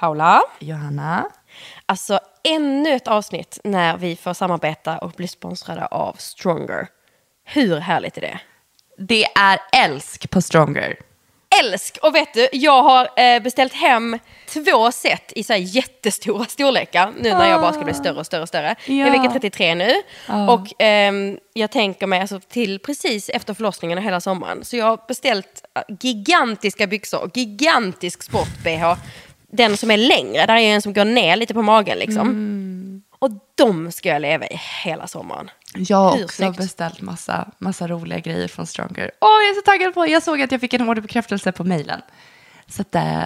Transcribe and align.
Paula. 0.00 0.42
Johanna. 0.58 1.26
Alltså 1.86 2.20
ännu 2.44 2.92
ett 2.94 3.08
avsnitt 3.08 3.58
när 3.64 3.96
vi 3.96 4.16
får 4.16 4.34
samarbeta 4.34 4.98
och 4.98 5.10
bli 5.10 5.28
sponsrade 5.28 5.86
av 5.86 6.12
Stronger. 6.18 6.86
Hur 7.44 7.76
härligt 7.76 8.16
är 8.16 8.20
det? 8.20 8.40
Det 8.98 9.24
är 9.24 9.58
älsk 9.84 10.30
på 10.30 10.42
Stronger. 10.42 10.96
Älsk! 11.62 11.98
Och 12.02 12.14
vet 12.14 12.34
du, 12.34 12.48
jag 12.52 12.82
har 12.82 13.08
eh, 13.20 13.42
beställt 13.42 13.72
hem 13.72 14.18
två 14.48 14.92
set 14.92 15.32
i 15.36 15.44
så 15.44 15.52
här 15.52 15.60
jättestora 15.60 16.44
storlekar 16.44 17.12
nu 17.20 17.30
när 17.30 17.50
jag 17.50 17.60
bara 17.60 17.72
ska 17.72 17.84
bli 17.84 17.94
större 17.94 18.18
och 18.18 18.26
större 18.26 18.42
och 18.42 18.48
större. 18.48 18.74
Jag 18.86 18.96
är 19.08 19.14
Ja. 19.14 19.22
vecka 19.22 19.32
33 19.32 19.74
nu 19.74 19.90
och 20.48 20.66
ehm, 20.78 21.38
jag 21.52 21.70
tänker 21.70 22.06
mig 22.06 22.20
alltså 22.20 22.40
till 22.40 22.78
precis 22.78 23.28
efter 23.28 23.54
förlossningen 23.54 23.98
och 23.98 24.04
hela 24.04 24.20
sommaren. 24.20 24.64
Så 24.64 24.76
jag 24.76 24.84
har 24.86 25.00
beställt 25.08 25.64
eh, 25.76 25.82
gigantiska 26.00 26.86
byxor, 26.86 27.30
gigantisk 27.34 28.22
sport-bh. 28.22 28.96
Den 29.52 29.76
som 29.76 29.90
är 29.90 29.96
längre, 29.96 30.46
där 30.46 30.56
är 30.56 30.74
en 30.74 30.82
som 30.82 30.92
går 30.92 31.04
ner 31.04 31.36
lite 31.36 31.54
på 31.54 31.62
magen 31.62 31.98
liksom. 31.98 32.28
Och 33.18 33.30
de 33.54 33.92
ska 33.92 34.08
jag 34.08 34.22
leva 34.22 34.46
i 34.46 34.60
hela 34.84 35.06
sommaren. 35.06 35.50
Jag 35.74 35.96
har 35.96 36.16
Hur 36.16 36.24
också 36.24 36.36
snyggt? 36.36 36.56
beställt 36.56 37.00
massa, 37.00 37.50
massa 37.58 37.88
roliga 37.88 38.18
grejer 38.18 38.48
från 38.48 38.66
Stronger. 38.66 39.10
Åh, 39.20 39.28
jag 39.28 39.50
är 39.50 39.54
så 39.54 39.62
taggad 39.62 39.94
på 39.94 40.06
Jag 40.06 40.22
såg 40.22 40.42
att 40.42 40.52
jag 40.52 40.60
fick 40.60 40.74
en 40.74 40.88
orderbekräftelse 40.88 41.52
på 41.52 41.64
mejlen. 41.64 42.00
Så 42.66 42.82
att, 42.82 42.94
eh, 42.94 43.22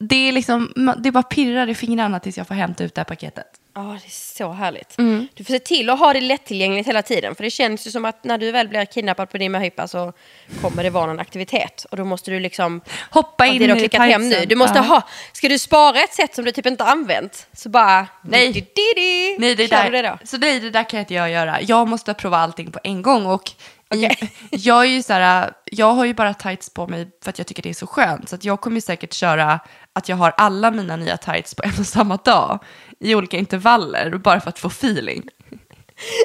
det 0.00 0.16
är 0.28 0.32
liksom, 0.32 0.72
det 0.98 1.10
bara 1.10 1.22
pirrar 1.22 1.68
i 1.68 1.74
fingrarna 1.74 2.20
tills 2.20 2.38
jag 2.38 2.46
får 2.46 2.54
hämta 2.54 2.84
ut 2.84 2.94
det 2.94 3.00
här 3.00 3.04
paketet. 3.04 3.46
Ja, 3.76 3.82
det 3.82 4.08
är 4.08 4.10
så 4.10 4.52
härligt. 4.52 4.98
Mm. 4.98 5.28
Du 5.34 5.44
får 5.44 5.52
se 5.52 5.58
till 5.58 5.90
att 5.90 5.98
ha 5.98 6.12
det 6.12 6.20
lättillgängligt 6.20 6.88
hela 6.88 7.02
tiden. 7.02 7.34
För 7.34 7.44
det 7.44 7.50
känns 7.50 7.86
ju 7.86 7.90
som 7.90 8.04
att 8.04 8.24
när 8.24 8.38
du 8.38 8.50
väl 8.50 8.68
blir 8.68 8.84
kidnappad 8.84 9.30
på 9.30 9.38
din 9.38 9.52
möhippa 9.52 9.88
så 9.88 10.12
kommer 10.60 10.82
det 10.82 10.90
vara 10.90 11.06
någon 11.06 11.20
aktivitet. 11.20 11.86
Och 11.90 11.96
då 11.96 12.04
måste 12.04 12.30
du 12.30 12.40
liksom... 12.40 12.80
Hoppa 13.10 13.46
in 13.46 13.58
det 13.58 13.66
du 13.66 13.72
har 13.72 13.76
i 13.76 13.80
klickat 13.80 14.00
hem 14.00 14.28
nu. 14.28 14.44
Du 14.46 14.56
måste 14.56 14.80
ha... 14.80 15.02
Ska 15.32 15.48
du 15.48 15.58
spara 15.58 16.00
ett 16.00 16.14
sätt 16.14 16.34
som 16.34 16.44
du 16.44 16.52
typ 16.52 16.66
inte 16.66 16.84
använt? 16.84 17.46
Så 17.52 17.68
bara... 17.68 18.06
Nej. 18.22 18.52
di, 18.52 18.60
di. 18.96 19.36
Nej, 19.38 19.54
det 19.54 19.66
där, 19.66 19.90
det 19.90 20.02
då? 20.02 20.18
Så 20.24 20.38
nej, 20.38 20.60
det 20.60 20.70
där 20.70 20.84
kan 20.90 21.00
inte 21.00 21.14
jag 21.14 21.30
göra. 21.30 21.62
Jag 21.62 21.88
måste 21.88 22.14
prova 22.14 22.38
allting 22.38 22.72
på 22.72 22.78
en 22.82 23.02
gång. 23.02 23.26
Och 23.26 23.50
Okej. 23.90 24.32
jag, 24.50 24.84
är 24.84 24.88
ju 24.88 25.02
så 25.02 25.12
här, 25.12 25.52
jag 25.64 25.92
har 25.92 26.04
ju 26.04 26.14
bara 26.14 26.34
tights 26.34 26.70
på 26.70 26.86
mig 26.86 27.10
för 27.22 27.30
att 27.30 27.38
jag 27.38 27.46
tycker 27.46 27.62
det 27.62 27.68
är 27.68 27.74
så 27.74 27.86
skönt. 27.86 28.28
Så 28.28 28.36
jag 28.40 28.60
kommer 28.60 28.80
säkert 28.80 29.12
köra 29.12 29.60
att 29.92 30.08
jag 30.08 30.16
har 30.16 30.34
alla 30.36 30.70
mina 30.70 30.96
nya 30.96 31.16
tights 31.16 31.54
på 31.54 31.62
en 31.62 31.72
och 31.78 31.86
samma 31.86 32.16
dag. 32.16 32.64
I 33.00 33.14
olika 33.14 33.36
intervaller, 33.36 34.18
bara 34.18 34.40
för 34.40 34.48
att 34.48 34.58
få 34.58 34.68
feeling. 34.68 35.28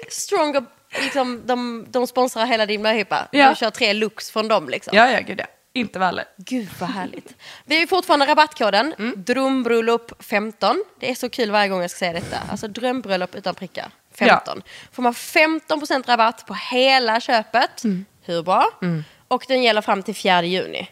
Stronger, 0.09 0.65
liksom, 1.03 1.43
de, 1.45 1.85
de 1.89 2.07
sponsrar 2.07 2.45
hela 2.45 2.65
din 2.65 2.81
möhippa. 2.81 3.27
Ja. 3.31 3.49
Du 3.49 3.55
kör 3.55 3.69
tre 3.69 3.93
looks 3.93 4.31
från 4.31 4.47
dem 4.47 4.69
liksom. 4.69 4.97
Ja, 4.97 5.11
ja, 5.11 5.19
gud 5.19 5.39
ja. 5.39 5.45
Intervaller. 5.79 6.25
Gud 6.37 6.69
vad 6.79 6.89
härligt. 6.89 7.35
Vi 7.65 7.75
har 7.75 7.81
ju 7.81 7.87
fortfarande 7.87 8.25
rabattkoden 8.25 8.93
drömbröllop 9.15 10.23
15. 10.23 10.83
Det 10.99 11.11
är 11.11 11.15
så 11.15 11.29
kul 11.29 11.51
varje 11.51 11.69
gång 11.69 11.81
jag 11.81 11.91
ska 11.91 11.97
säga 11.97 12.13
detta. 12.13 12.37
Alltså 12.51 12.67
drömbröllop 12.67 13.35
utan 13.35 13.55
prickar 13.55 13.91
15. 14.13 14.61
Får 14.91 15.03
man 15.03 15.13
15% 15.13 16.07
rabatt 16.07 16.45
på 16.45 16.53
hela 16.53 17.19
köpet. 17.19 17.83
Hur 18.21 18.43
bra? 18.43 18.69
Och 19.27 19.45
den 19.47 19.63
gäller 19.63 19.81
fram 19.81 20.03
till 20.03 20.15
4 20.15 20.43
juni. 20.43 20.89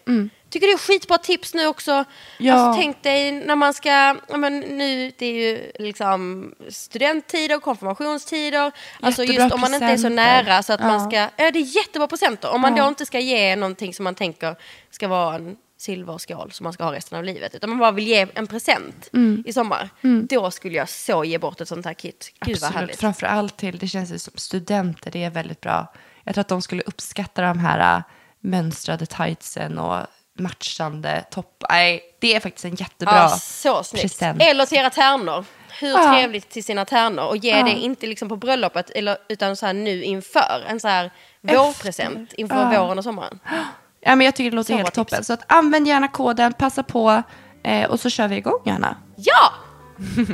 Tycker 0.49 0.67
det 0.67 0.73
är 0.73 0.77
skitbra 0.77 1.17
tips 1.17 1.53
nu 1.53 1.67
också. 1.67 2.03
Ja. 2.39 2.53
Alltså, 2.53 2.81
tänk 2.81 3.03
dig 3.03 3.31
när 3.31 3.55
man 3.55 3.73
ska, 3.73 3.89
ja, 4.27 4.37
men 4.37 4.59
nu 4.59 5.11
det 5.17 5.25
är 5.25 5.33
ju 5.33 5.71
liksom 5.79 6.51
studenttider, 6.69 7.59
konfirmationstider. 7.59 8.71
Alltså 9.01 9.23
Jättebra 9.23 9.43
just 9.43 9.53
om 9.55 9.61
man 9.61 9.73
inte 9.73 9.85
är 9.85 9.97
så 9.97 10.03
presenter. 10.03 10.43
nära 10.43 10.63
så 10.63 10.73
att 10.73 10.79
man 10.79 10.93
Ja. 11.03 11.09
ska, 11.09 11.43
ja 11.43 11.51
det 11.51 11.59
är 11.59 11.75
jättebra 11.77 12.07
presenter. 12.07 12.49
Om 12.51 12.61
man 12.61 12.75
då 12.75 12.87
inte 12.87 13.05
ska 13.05 13.19
ge 13.19 13.55
någonting 13.55 13.93
som 13.93 14.03
man 14.03 14.15
tänker 14.15 14.55
ska 14.91 15.07
vara 15.07 15.35
en 15.35 15.57
silverskål 15.79 16.51
som 16.51 16.63
man 16.63 16.73
ska 16.73 16.83
ha 16.83 16.93
resten 16.93 17.17
av 17.17 17.23
livet. 17.23 17.55
Utan 17.55 17.69
man 17.69 17.79
bara 17.79 17.91
vill 17.91 18.07
ge 18.07 18.27
en 18.33 18.47
present 18.47 19.09
Mm. 19.13 19.43
i 19.47 19.53
sommar. 19.53 19.89
Då 20.29 20.51
skulle 20.51 20.77
jag 20.77 20.89
så 20.89 21.23
ge 21.23 21.37
bort 21.37 21.61
ett 21.61 21.67
sånt 21.67 21.85
här 21.85 21.93
kit. 21.93 22.31
Gud 22.39 22.57
vad 22.59 22.67
Absolut, 22.67 22.75
härligt. 22.75 22.99
framför 22.99 23.27
allt 23.27 23.57
till, 23.57 23.77
det 23.77 23.87
känns 23.87 24.11
ju 24.11 24.19
som 24.19 24.33
studenter, 24.35 25.11
det 25.11 25.23
är 25.23 25.29
väldigt 25.29 25.61
bra. 25.61 25.93
Jag 26.23 26.33
tror 26.35 26.41
att 26.41 26.47
de 26.47 26.61
skulle 26.61 26.81
uppskatta 26.85 27.41
de 27.41 27.59
här 27.59 27.97
äh, 27.97 28.03
mönstrade 28.39 29.05
tightsen 29.05 29.77
och 29.77 30.07
matchande 30.39 31.25
topp. 31.31 31.63
Nej, 31.69 32.01
det 32.19 32.35
är 32.35 32.39
faktiskt 32.39 32.65
en 32.65 32.75
jättebra 32.75 33.29
Ja, 33.63 33.83
present. 34.01 34.41
Eller 34.41 34.65
till 34.65 34.77
era 34.77 34.89
tärnor. 34.89 35.45
Hur 35.79 35.89
Ja. 35.89 36.13
trevligt 36.13 36.49
till 36.49 36.63
sina 36.63 36.85
tärnor. 36.85 37.23
Och 37.25 37.37
ge 37.37 37.63
det 37.63 37.71
inte 37.71 38.07
liksom 38.07 38.29
på 38.29 38.35
bröllopet 38.35 38.89
eller, 38.89 39.17
utan 39.29 39.55
så 39.55 39.65
här 39.65 39.73
nu 39.73 40.03
inför. 40.03 40.63
En 40.67 40.79
så 40.79 40.87
här 40.87 41.11
vårpresent 41.41 42.33
inför 42.33 42.65
våren 42.79 42.97
och 42.97 43.03
sommaren. 43.03 43.39
Ja, 44.01 44.15
men 44.15 44.25
jag 44.25 44.35
tycker 44.35 44.51
det 44.51 44.55
låter 44.55 44.73
Så 44.73 44.77
helt 44.77 44.85
tips. 44.87 44.95
toppen. 44.95 45.23
Så 45.23 45.33
att 45.33 45.43
använd 45.47 45.87
gärna 45.87 46.07
koden, 46.07 46.53
passa 46.53 46.83
på 46.83 47.23
eh, 47.63 47.89
och 47.89 47.99
så 47.99 48.09
kör 48.09 48.27
vi 48.27 48.35
igång 48.35 48.59
gärna. 48.65 48.95
Ja! 49.15 49.53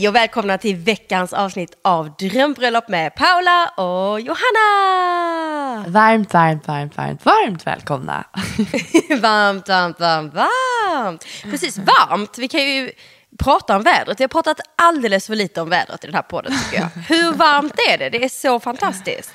Hej 0.00 0.08
och 0.08 0.14
välkomna 0.14 0.58
till 0.58 0.76
veckans 0.76 1.32
avsnitt 1.32 1.78
av 1.84 2.16
Drömbröllop 2.16 2.88
med 2.88 3.14
Paula 3.14 3.68
och 3.68 4.20
Johanna! 4.20 5.84
Varmt, 5.88 6.34
varmt, 6.34 6.68
varmt, 6.68 6.96
varmt, 6.96 7.24
varmt 7.24 7.66
välkomna. 7.66 8.24
varmt, 9.22 9.68
varmt, 9.68 10.00
varmt, 10.00 10.34
varmt. 10.34 11.24
Precis, 11.42 11.78
varmt. 11.78 12.38
Vi 12.38 12.48
kan 12.48 12.60
ju 12.60 12.90
prata 13.38 13.76
om 13.76 13.82
vädret. 13.82 14.20
Vi 14.20 14.24
har 14.24 14.28
pratat 14.28 14.60
alldeles 14.76 15.26
för 15.26 15.34
lite 15.34 15.60
om 15.60 15.68
vädret 15.68 16.04
i 16.04 16.06
den 16.06 16.14
här 16.14 16.22
podden 16.22 16.52
tycker 16.64 16.82
jag. 16.82 17.02
Hur 17.02 17.32
varmt 17.32 17.74
är 17.90 17.98
det? 17.98 18.10
Det 18.10 18.24
är 18.24 18.28
så 18.28 18.60
fantastiskt. 18.60 19.32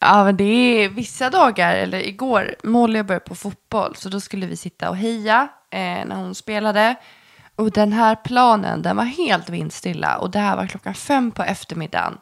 Ja, 0.00 0.24
men 0.24 0.36
det 0.36 0.44
är 0.84 0.88
vissa 0.88 1.30
dagar, 1.30 1.74
eller 1.74 2.06
igår, 2.08 2.54
Molly 2.62 3.02
började 3.02 3.24
på 3.24 3.34
fotboll, 3.34 3.96
så 3.96 4.08
då 4.08 4.20
skulle 4.20 4.46
vi 4.46 4.56
sitta 4.56 4.90
och 4.90 4.96
heja 4.96 5.48
eh, 5.70 5.80
när 5.80 6.16
hon 6.16 6.34
spelade. 6.34 6.96
Och 7.56 7.70
den 7.70 7.92
här 7.92 8.16
planen, 8.16 8.82
den 8.82 8.96
var 8.96 9.04
helt 9.04 9.48
vindstilla 9.48 10.18
och 10.18 10.30
det 10.30 10.38
här 10.38 10.56
var 10.56 10.66
klockan 10.66 10.94
fem 10.94 11.30
på 11.30 11.42
eftermiddagen. 11.42 12.18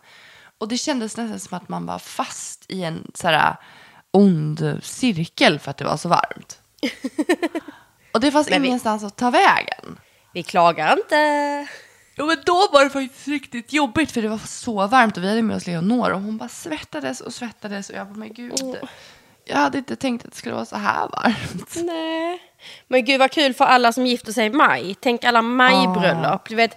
Och 0.58 0.68
det 0.68 0.76
kändes 0.78 1.16
nästan 1.16 1.40
som 1.40 1.56
att 1.56 1.68
man 1.68 1.86
var 1.86 1.98
fast 1.98 2.64
i 2.68 2.82
en 2.84 3.10
så 3.14 3.28
här 3.28 3.56
ond 4.10 4.78
cirkel 4.82 5.58
för 5.58 5.70
att 5.70 5.76
det 5.76 5.84
var 5.84 5.96
så 5.96 6.08
varmt. 6.08 6.60
och 8.12 8.20
det 8.20 8.30
fanns 8.32 8.50
Men 8.50 8.62
vi- 8.62 8.68
ingenstans 8.68 9.04
att 9.04 9.16
ta 9.16 9.30
vägen. 9.30 9.98
Vi 10.32 10.42
klagar 10.42 10.96
inte. 10.96 11.68
Jo, 12.16 12.26
men 12.26 12.36
då 12.46 12.68
var 12.72 12.84
det 12.84 12.90
faktiskt 12.90 13.28
riktigt 13.28 13.72
jobbigt 13.72 14.10
för 14.12 14.22
det 14.22 14.28
var 14.28 14.38
så 14.38 14.86
varmt 14.86 15.16
och 15.16 15.22
vi 15.22 15.28
hade 15.28 15.42
med 15.42 15.56
oss 15.56 15.66
Leonor 15.66 16.10
och 16.12 16.20
hon 16.20 16.38
bara 16.38 16.48
svettades 16.48 17.20
och 17.20 17.34
svettades 17.34 17.90
och 17.90 17.96
jag 17.96 18.06
bara, 18.06 18.16
men 18.16 18.32
gud. 18.34 18.76
Jag 19.44 19.56
hade 19.56 19.78
inte 19.78 19.96
tänkt 19.96 20.24
att 20.24 20.30
det 20.30 20.36
skulle 20.36 20.54
vara 20.54 20.64
så 20.64 20.76
här 20.76 21.08
varmt. 21.08 21.76
Nej. 21.76 22.42
Men 22.88 23.04
gud 23.04 23.18
vad 23.18 23.30
kul 23.30 23.54
för 23.54 23.64
alla 23.64 23.92
som 23.92 24.06
gifter 24.06 24.32
sig 24.32 24.46
i 24.46 24.50
maj. 24.50 24.96
Tänk 25.00 25.24
alla 25.24 25.42
majbröllop. 25.42 26.48
Du 26.48 26.54
vet, 26.54 26.76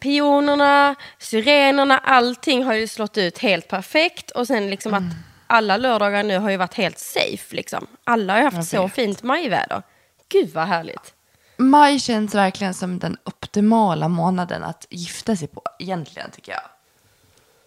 pionerna, 0.00 0.94
syrenerna, 1.18 1.98
allting 1.98 2.64
har 2.64 2.74
ju 2.74 2.86
slått 2.86 3.18
ut 3.18 3.38
helt 3.38 3.68
perfekt. 3.68 4.30
Och 4.30 4.46
sen 4.46 4.70
liksom 4.70 4.94
att 4.94 5.02
alla 5.46 5.76
lördagar 5.76 6.22
nu 6.22 6.38
har 6.38 6.50
ju 6.50 6.56
varit 6.56 6.74
helt 6.74 6.98
safe. 6.98 7.56
Liksom. 7.56 7.86
Alla 8.04 8.32
har 8.32 8.40
ju 8.40 8.44
haft 8.44 8.70
så 8.70 8.88
fint 8.88 9.22
majväder. 9.22 9.82
Gud 10.28 10.50
vad 10.54 10.66
härligt. 10.66 11.14
Maj 11.56 11.98
känns 12.00 12.34
verkligen 12.34 12.74
som 12.74 12.98
den 12.98 13.16
optimala 13.24 14.08
månaden 14.08 14.64
att 14.64 14.86
gifta 14.90 15.36
sig 15.36 15.48
på, 15.48 15.62
egentligen 15.78 16.30
tycker 16.30 16.52
jag. 16.52 16.62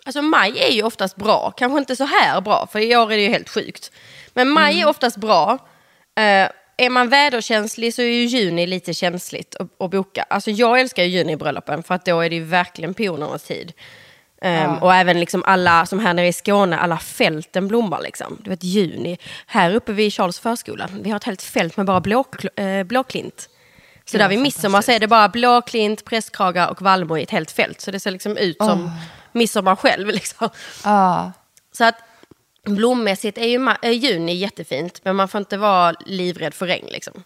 Alltså 0.06 0.22
maj 0.22 0.60
är 0.60 0.72
ju 0.72 0.84
oftast 0.84 1.16
bra, 1.16 1.52
kanske 1.52 1.80
inte 1.80 1.96
så 1.96 2.04
här 2.04 2.42
bra, 2.42 2.68
för 2.72 2.80
i 2.80 2.96
år 2.96 3.12
är 3.12 3.18
det 3.18 3.24
ju 3.24 3.30
helt 3.30 3.50
sjukt. 3.50 3.92
Men 4.34 4.50
maj 4.50 4.74
Mm. 4.74 4.86
är 4.86 4.90
oftast 4.90 5.18
bra. 5.18 5.52
Eh, 6.16 6.50
är 6.78 6.90
man 6.90 7.10
väderkänslig 7.10 7.94
så 7.94 8.02
är 8.02 8.06
ju 8.06 8.26
juni 8.26 8.68
lite 8.68 8.94
känsligt 8.94 9.56
att, 9.56 9.82
att 9.82 9.92
boka. 9.92 10.26
Alltså 10.30 10.52
jag 10.52 10.80
älskar 10.80 11.04
ju 11.04 11.10
junibröllopen 11.10 11.84
för 11.84 11.96
att 11.96 12.06
då 12.06 12.20
är 12.22 12.30
det 12.30 12.36
ju 12.36 12.44
verkligen 12.44 12.94
pionernas 12.94 13.44
tid. 13.44 13.74
Ehm, 14.42 14.78
Och 14.78 14.94
även 14.96 15.20
liksom 15.20 15.44
alla, 15.46 15.86
som 15.86 16.00
här 16.00 16.14
nere 16.14 16.28
i 16.28 16.34
Skåne, 16.34 16.78
alla 16.80 16.98
fälten 16.98 17.68
blommar 17.68 18.02
liksom. 18.02 18.38
Du 18.40 18.50
vet 18.50 18.64
juni. 18.64 19.18
Här 19.46 19.76
uppe 19.76 19.94
vid 19.94 20.14
Charles 20.14 20.40
förskola, 20.40 20.90
vi 21.02 21.10
har 21.10 21.18
ett 21.18 21.24
helt 21.24 21.42
fält 21.42 21.78
med 21.78 21.86
bara 21.86 22.00
blå, 22.02 22.26
eh, 22.56 22.84
blåklint. 22.84 23.50
Så 24.06 24.18
där 24.18 24.30
vid 24.30 24.40
midsommar 24.40 24.82
så 24.82 24.92
är 24.92 25.00
det 25.00 25.08
bara 25.08 25.30
blåklint, 25.30 26.06
prästkragar 26.06 26.68
och 26.70 26.82
vallmo 26.82 27.18
i 27.18 27.24
ett 27.24 27.32
helt 27.32 27.52
fält. 27.52 27.82
Så 27.82 27.92
det 27.92 28.00
ser 28.00 28.12
liksom 28.12 28.38
ut 28.38 28.58
som 28.58 28.92
midsommar 29.32 29.76
själv. 29.76 30.08
Liksom. 30.14 30.50
Ja, 30.84 31.32
Så 31.72 31.84
att 31.86 31.96
blommässigt 32.66 33.38
är 33.38 33.48
ju 33.48 33.70
är 33.82 33.92
juni 33.92 34.34
jättefint, 34.34 35.02
men 35.04 35.16
man 35.16 35.28
får 35.28 35.40
inte 35.40 35.58
vara 35.58 35.96
livrädd 36.06 36.54
för 36.54 36.68
regn. 36.68 36.88
Liksom. 36.90 37.24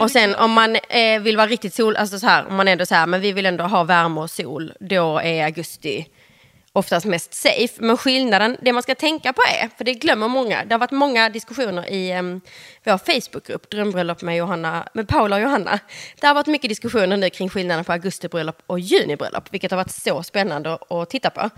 Och 0.00 0.10
sen 0.10 0.34
om 0.34 0.52
man 0.52 0.76
eh, 0.76 1.20
vill 1.20 1.36
vara 1.36 1.46
riktigt 1.46 1.74
sol, 1.74 1.96
alltså 1.96 2.18
så 2.18 2.26
här, 2.26 2.46
om 2.46 2.54
man 2.54 2.68
ändå 2.68 2.86
så 2.86 2.94
här, 2.94 3.06
men 3.06 3.20
vi 3.20 3.32
vill 3.32 3.46
ändå 3.46 3.64
ha 3.64 3.84
värme 3.84 4.20
och 4.20 4.30
sol, 4.30 4.72
då 4.80 5.18
är 5.18 5.44
augusti 5.44 6.06
oftast 6.76 7.06
mest 7.06 7.34
safe. 7.34 7.74
Men 7.82 7.96
skillnaden, 7.96 8.56
det 8.62 8.72
man 8.72 8.82
ska 8.82 8.94
tänka 8.94 9.32
på 9.32 9.42
är, 9.42 9.68
för 9.76 9.84
det 9.84 9.94
glömmer 9.94 10.28
många, 10.28 10.64
det 10.64 10.74
har 10.74 10.78
varit 10.78 10.90
många 10.90 11.28
diskussioner 11.28 11.90
i 11.92 12.18
um, 12.18 12.40
vår 12.84 12.98
Facebookgrupp, 12.98 13.70
Drömbröllop 13.70 14.22
med, 14.22 14.36
Johanna, 14.36 14.88
med 14.92 15.08
Paula 15.08 15.36
och 15.36 15.42
Johanna. 15.42 15.78
Det 16.20 16.26
har 16.26 16.34
varit 16.34 16.46
mycket 16.46 16.68
diskussioner 16.68 17.16
nu 17.16 17.30
kring 17.30 17.48
skillnaden 17.48 17.84
på 17.84 17.92
augustibröllop 17.92 18.62
och 18.66 18.80
junibröllop, 18.80 19.54
vilket 19.54 19.70
har 19.70 19.76
varit 19.76 19.90
så 19.90 20.22
spännande 20.22 20.78
att 20.90 21.10
titta 21.10 21.30
på. 21.30 21.50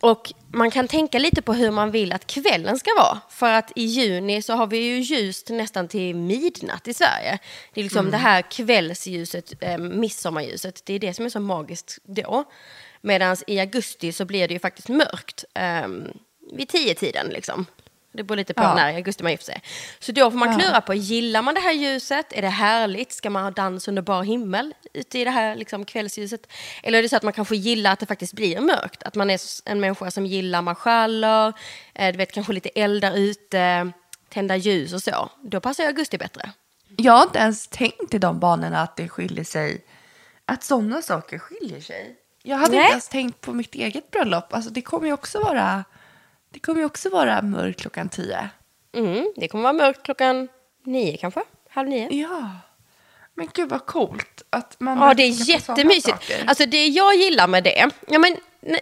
Och 0.00 0.32
man 0.52 0.70
kan 0.70 0.88
tänka 0.88 1.18
lite 1.18 1.42
på 1.42 1.52
hur 1.52 1.70
man 1.70 1.90
vill 1.90 2.12
att 2.12 2.26
kvällen 2.26 2.78
ska 2.78 2.90
vara. 2.98 3.20
För 3.30 3.50
att 3.50 3.72
i 3.76 3.82
juni 3.82 4.42
så 4.42 4.52
har 4.52 4.66
vi 4.66 4.78
ju 4.78 4.98
ljust 4.98 5.48
nästan 5.48 5.88
till 5.88 6.16
midnatt 6.16 6.88
i 6.88 6.94
Sverige. 6.94 7.38
Det 7.74 7.80
är 7.80 7.84
liksom 7.84 7.98
mm. 7.98 8.10
det 8.10 8.18
här 8.18 8.42
kvällsljuset, 8.42 9.52
eh, 9.60 9.78
midsommarljuset, 9.78 10.82
det 10.84 10.94
är 10.94 10.98
det 10.98 11.14
som 11.14 11.24
är 11.24 11.28
så 11.28 11.40
magiskt 11.40 11.98
då. 12.04 12.44
Medan 13.04 13.36
i 13.46 13.60
augusti 13.60 14.12
så 14.12 14.24
blir 14.24 14.48
det 14.48 14.54
ju 14.54 14.60
faktiskt 14.60 14.88
mörkt 14.88 15.44
um, 15.84 16.18
vid 16.52 16.68
tio 16.68 16.94
tiden 16.94 17.26
liksom. 17.28 17.66
Det 18.12 18.22
beror 18.22 18.36
lite 18.36 18.54
på 18.54 18.62
ja. 18.62 18.74
när 18.74 18.92
i 18.92 18.94
augusti 18.94 19.22
man 19.22 19.32
gifter 19.32 19.46
sig. 19.46 19.62
Så 19.98 20.12
då 20.12 20.30
får 20.30 20.38
man 20.38 20.58
klura 20.58 20.74
ja. 20.74 20.80
på, 20.80 20.94
gillar 20.94 21.42
man 21.42 21.54
det 21.54 21.60
här 21.60 21.72
ljuset? 21.72 22.26
Är 22.32 22.42
det 22.42 22.48
härligt? 22.48 23.12
Ska 23.12 23.30
man 23.30 23.44
ha 23.44 23.50
dans 23.50 23.88
under 23.88 24.02
bar 24.02 24.22
himmel 24.22 24.74
ute 24.92 25.18
i 25.18 25.24
det 25.24 25.30
här 25.30 25.56
liksom, 25.56 25.84
kvällsljuset? 25.84 26.46
Eller 26.82 26.98
är 26.98 27.02
det 27.02 27.08
så 27.08 27.16
att 27.16 27.22
man 27.22 27.32
kanske 27.32 27.56
gillar 27.56 27.92
att 27.92 28.00
det 28.00 28.06
faktiskt 28.06 28.32
blir 28.32 28.60
mörkt? 28.60 29.02
Att 29.02 29.14
man 29.14 29.30
är 29.30 29.40
en 29.64 29.80
människa 29.80 30.10
som 30.10 30.26
gillar 30.26 30.62
marschaller, 30.62 31.52
eh, 31.94 32.12
du 32.12 32.18
vet 32.18 32.32
kanske 32.32 32.52
lite 32.52 32.68
eldar 32.68 33.16
ute, 33.16 33.92
tända 34.28 34.56
ljus 34.56 34.92
och 34.92 35.02
så. 35.02 35.30
Då 35.42 35.60
passar 35.60 35.84
augusti 35.84 36.18
bättre. 36.18 36.50
Jag 36.96 37.12
har 37.12 37.22
inte 37.22 37.38
ens 37.38 37.68
tänkt 37.68 38.14
i 38.14 38.18
de 38.18 38.40
banorna 38.40 38.80
att 38.80 38.96
det 38.96 39.08
skiljer 39.08 39.44
sig, 39.44 39.84
att 40.44 40.64
sådana 40.64 41.02
saker 41.02 41.38
skiljer 41.38 41.80
sig. 41.80 42.16
Jag 42.46 42.56
hade 42.56 42.72
Nej. 42.72 42.80
inte 42.80 42.90
ens 42.90 43.08
tänkt 43.08 43.40
på 43.40 43.52
mitt 43.52 43.74
eget 43.74 44.10
bröllop. 44.10 44.54
Alltså, 44.54 44.70
det 44.70 44.82
kommer 44.82 45.06
ju 45.06 45.12
också 45.12 45.40
vara, 45.40 45.84
det 46.50 46.58
kommer 46.58 46.80
ju 46.80 46.86
också 46.86 47.10
vara 47.10 47.42
mörkt 47.42 47.80
klockan 47.80 48.08
tio. 48.08 48.48
Mm, 48.96 49.32
det 49.36 49.48
kommer 49.48 49.62
vara 49.62 49.72
mörkt 49.72 50.02
klockan 50.02 50.48
nio 50.84 51.16
kanske, 51.16 51.42
halv 51.70 51.88
nio. 51.88 52.08
Ja. 52.10 52.50
Men 53.34 53.48
gud 53.54 53.68
vad 53.68 53.86
coolt 53.86 54.42
att 54.50 54.80
man 54.80 54.98
Ja, 54.98 55.14
det 55.14 55.22
är 55.22 55.48
jättemysigt. 55.48 56.32
Alltså 56.46 56.66
det 56.66 56.86
jag 56.86 57.14
gillar 57.14 57.46
med 57.46 57.64
det, 57.64 57.90
ja 58.08 58.18
men 58.18 58.36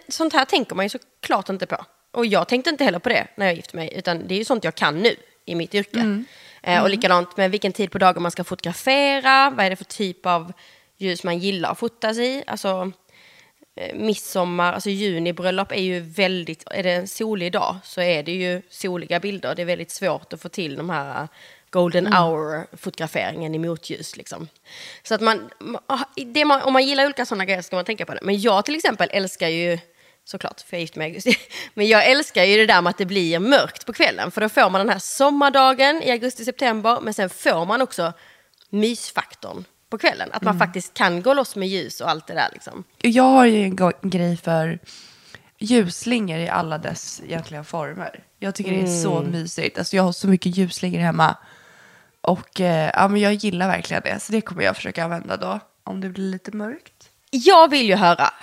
sånt 0.07 0.33
här 0.33 0.45
tänker 0.45 0.75
man 0.75 0.85
ju 0.85 0.89
såklart 0.89 1.49
inte 1.49 1.65
på. 1.65 1.85
Och 2.11 2.25
jag 2.25 2.47
tänkte 2.47 2.69
inte 2.69 2.83
heller 2.83 2.99
på 2.99 3.09
det 3.09 3.27
när 3.35 3.45
jag 3.45 3.55
gifte 3.55 3.75
mig, 3.75 3.93
utan 3.95 4.27
det 4.27 4.35
är 4.35 4.37
ju 4.37 4.45
sånt 4.45 4.63
jag 4.63 4.75
kan 4.75 4.99
nu 4.99 5.15
i 5.45 5.55
mitt 5.55 5.75
yrke. 5.75 5.99
Mm. 5.99 6.25
Eh, 6.63 6.73
och 6.73 6.87
mm. 6.87 6.91
likadant 6.91 7.37
med 7.37 7.51
vilken 7.51 7.73
tid 7.73 7.91
på 7.91 7.97
dagen 7.97 8.21
man 8.21 8.31
ska 8.31 8.43
fotografera, 8.43 9.49
vad 9.49 9.65
är 9.65 9.69
det 9.69 9.75
för 9.75 9.83
typ 9.83 10.25
av 10.25 10.53
ljus 10.97 11.23
man 11.23 11.39
gillar 11.39 11.71
att 11.71 11.79
fotas 11.79 12.17
i. 12.17 12.43
Alltså, 12.47 12.91
midsommar, 13.93 14.73
alltså 14.73 14.89
junibröllop 14.89 15.71
är 15.71 15.81
ju 15.81 15.99
väldigt, 15.99 16.63
är 16.71 16.83
det 16.83 16.91
en 16.91 17.07
solig 17.07 17.51
dag 17.51 17.75
så 17.83 18.01
är 18.01 18.23
det 18.23 18.31
ju 18.31 18.61
soliga 18.69 19.19
bilder. 19.19 19.55
Det 19.55 19.61
är 19.61 19.65
väldigt 19.65 19.91
svårt 19.91 20.33
att 20.33 20.41
få 20.41 20.49
till 20.49 20.75
de 20.75 20.89
här 20.89 21.21
eh, 21.21 21.27
golden 21.69 22.07
mm. 22.07 22.19
hour-fotograferingen 22.19 23.55
i 23.55 23.59
motljus. 23.59 24.17
Liksom. 24.17 24.47
Så 25.03 25.15
att 25.15 25.21
man, 25.21 25.49
ah, 25.87 25.99
man, 26.45 26.61
om 26.61 26.73
man 26.73 26.87
gillar 26.87 27.05
olika 27.05 27.25
sådana 27.25 27.45
grejer 27.45 27.61
ska 27.61 27.75
man 27.75 27.85
tänka 27.85 28.05
på 28.05 28.13
det. 28.13 28.19
Men 28.23 28.41
jag 28.41 28.65
till 28.65 28.75
exempel 28.75 29.09
älskar 29.11 29.47
ju, 29.47 29.79
såklart 30.25 30.61
för 30.61 30.75
jag 30.75 30.77
är 30.77 30.81
gift 30.81 30.95
med 30.95 31.05
augusti, 31.05 31.35
men 31.73 31.87
jag 31.87 32.11
älskar 32.11 32.43
ju 32.43 32.57
det 32.57 32.65
där 32.65 32.81
med 32.81 32.89
att 32.89 32.97
det 32.97 33.05
blir 33.05 33.39
mörkt 33.39 33.85
på 33.85 33.93
kvällen. 33.93 34.31
För 34.31 34.41
då 34.41 34.49
får 34.49 34.69
man 34.69 34.81
den 34.81 34.89
här 34.89 34.99
sommardagen 34.99 36.03
i 36.03 36.11
augusti-september, 36.11 36.99
men 37.01 37.13
sen 37.13 37.29
får 37.29 37.65
man 37.65 37.81
också 37.81 38.13
mysfaktorn 38.69 39.65
på 39.93 39.97
kvällen. 39.97 40.29
Att 40.33 40.41
man 40.41 40.55
mm. 40.55 40.67
faktiskt 40.67 40.93
kan 40.93 41.21
gå 41.21 41.33
loss 41.33 41.55
med 41.55 41.67
ljus 41.67 42.01
och 42.01 42.09
allt 42.09 42.27
det 42.27 42.33
där. 42.33 42.49
Liksom. 42.53 42.83
Jag 42.97 43.23
har 43.23 43.45
ju 43.45 43.63
en 43.63 43.91
grej 44.01 44.37
för 44.37 44.79
ljusslingor 45.59 46.39
i 46.39 46.49
alla 46.49 46.77
dess 46.77 47.21
egentliga 47.25 47.63
former. 47.63 48.23
Jag 48.39 48.55
tycker 48.55 48.71
mm. 48.71 48.85
det 48.85 48.91
är 48.91 49.03
så 49.03 49.17
mm. 49.17 49.31
mysigt. 49.31 49.77
Alltså 49.77 49.95
jag 49.95 50.03
har 50.03 50.11
så 50.11 50.27
mycket 50.27 50.57
ljusslingor 50.57 50.99
hemma. 50.99 51.37
Och 52.21 52.61
eh, 52.61 52.91
ja, 52.93 53.07
men 53.07 53.21
jag 53.21 53.33
gillar 53.33 53.67
verkligen 53.67 54.01
det. 54.05 54.19
Så 54.19 54.31
det 54.31 54.41
kommer 54.41 54.63
jag 54.63 54.75
försöka 54.75 55.03
använda 55.03 55.37
då. 55.37 55.59
Om 55.83 56.01
det 56.01 56.09
blir 56.09 56.31
lite 56.31 56.51
mörkt. 56.51 57.09
Jag 57.29 57.69
vill 57.69 57.87
ju 57.87 57.95
höra. 57.95 58.33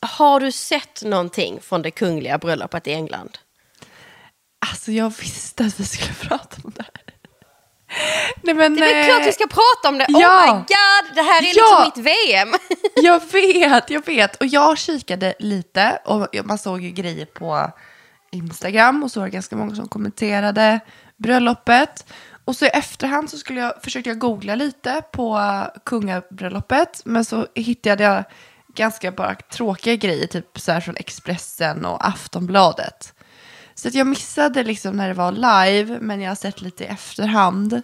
Har 0.00 0.40
du 0.40 0.52
sett 0.52 1.02
någonting 1.04 1.60
från 1.60 1.82
det 1.82 1.90
kungliga 1.90 2.38
bröllopet 2.38 2.86
i 2.86 2.92
England? 2.92 3.38
Alltså 4.70 4.92
jag 4.92 5.10
visste 5.20 5.64
att 5.64 5.80
vi 5.80 5.84
skulle 5.84 6.14
prata 6.28 6.56
om 6.64 6.72
det 6.76 6.82
här. 6.82 7.07
Nej, 8.42 8.54
men, 8.54 8.74
det 8.74 8.90
är 8.90 8.94
väl 8.94 9.04
klart 9.04 9.28
vi 9.28 9.32
ska 9.32 9.46
prata 9.46 9.88
om 9.88 9.98
det. 9.98 10.04
Oh 10.04 10.22
ja, 10.22 10.44
oh 10.44 10.54
my 10.54 10.58
god, 10.58 11.14
det 11.14 11.22
här 11.22 11.42
är 11.42 11.56
ja, 11.56 11.84
liksom 11.84 12.04
mitt 12.04 12.06
VM. 12.06 12.48
jag 12.96 13.32
vet, 13.32 13.90
jag 13.90 14.06
vet. 14.06 14.36
Och 14.36 14.46
jag 14.46 14.78
kikade 14.78 15.34
lite 15.38 15.98
och 16.04 16.28
man 16.44 16.58
såg 16.58 16.80
ju 16.82 16.90
grejer 16.90 17.26
på 17.26 17.70
Instagram 18.30 19.02
och 19.02 19.10
så 19.10 19.20
var 19.20 19.26
det 19.26 19.32
ganska 19.32 19.56
många 19.56 19.74
som 19.74 19.88
kommenterade 19.88 20.80
bröllopet. 21.16 22.06
Och 22.44 22.56
så 22.56 22.64
i 22.64 22.68
efterhand 22.68 23.30
så 23.30 23.38
skulle 23.38 23.60
jag, 23.60 23.82
försökte 23.82 24.10
jag 24.10 24.18
googla 24.18 24.54
lite 24.54 25.02
på 25.12 25.40
kungabröllopet. 25.84 27.02
Men 27.04 27.24
så 27.24 27.46
hittade 27.54 28.04
jag 28.04 28.24
ganska 28.74 29.12
bara 29.12 29.34
tråkiga 29.34 29.96
grejer, 29.96 30.26
typ 30.26 30.60
så 30.60 30.72
här 30.72 30.80
från 30.80 30.96
Expressen 30.96 31.84
och 31.84 32.08
Aftonbladet. 32.08 33.14
Så 33.78 33.88
att 33.88 33.94
jag 33.94 34.06
missade 34.06 34.62
liksom 34.62 34.96
när 34.96 35.08
det 35.08 35.14
var 35.14 35.32
live, 35.32 35.98
men 36.00 36.20
jag 36.20 36.30
har 36.30 36.36
sett 36.36 36.60
lite 36.60 36.84
i 36.84 36.86
efterhand. 36.86 37.82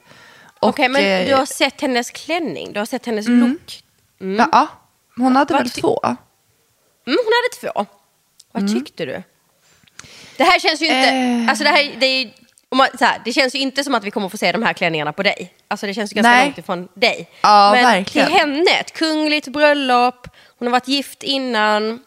Okej, 0.60 0.68
okay, 0.68 0.88
men 0.88 1.20
eh, 1.22 1.28
du 1.28 1.34
har 1.34 1.46
sett 1.46 1.80
hennes 1.80 2.10
klänning, 2.10 2.72
du 2.72 2.78
har 2.78 2.86
sett 2.86 3.06
hennes 3.06 3.26
mm. 3.26 3.40
look. 3.40 3.82
Mm. 4.20 4.48
Ja, 4.52 4.68
hon 5.16 5.36
hade 5.36 5.54
Vad 5.54 5.62
väl 5.62 5.70
två? 5.70 6.00
Mm, 6.04 6.16
hon 7.24 7.32
hade 7.32 7.72
två. 7.72 7.86
Vad 8.52 8.62
mm. 8.62 8.74
tyckte 8.74 9.06
du? 9.06 9.22
Det 10.36 10.44
här 10.44 10.58
känns 10.58 10.82
ju 10.82 10.86
inte, 10.86 11.08
eh. 11.08 11.48
alltså 11.48 11.64
det 11.64 11.70
här, 11.70 11.96
det 11.98 12.06
är 12.06 12.30
man, 12.74 12.88
här, 13.00 13.20
det 13.24 13.32
känns 13.32 13.54
ju 13.54 13.58
inte 13.58 13.84
som 13.84 13.94
att 13.94 14.04
vi 14.04 14.10
kommer 14.10 14.28
få 14.28 14.36
se 14.36 14.52
de 14.52 14.62
här 14.62 14.72
klänningarna 14.72 15.12
på 15.12 15.22
dig. 15.22 15.54
Alltså 15.68 15.86
det 15.86 15.94
känns 15.94 16.12
ju 16.12 16.14
ganska 16.14 16.30
Nej. 16.30 16.44
långt 16.44 16.58
ifrån 16.58 16.88
dig. 16.94 17.30
Ja, 17.40 17.70
Men 17.74 17.84
verkligen. 17.84 18.28
till 18.28 18.36
henne, 18.36 18.70
ett 18.80 18.92
kungligt 18.92 19.48
bröllop, 19.48 20.28
hon 20.58 20.68
har 20.68 20.72
varit 20.72 20.88
gift 20.88 21.22
innan. 21.22 22.02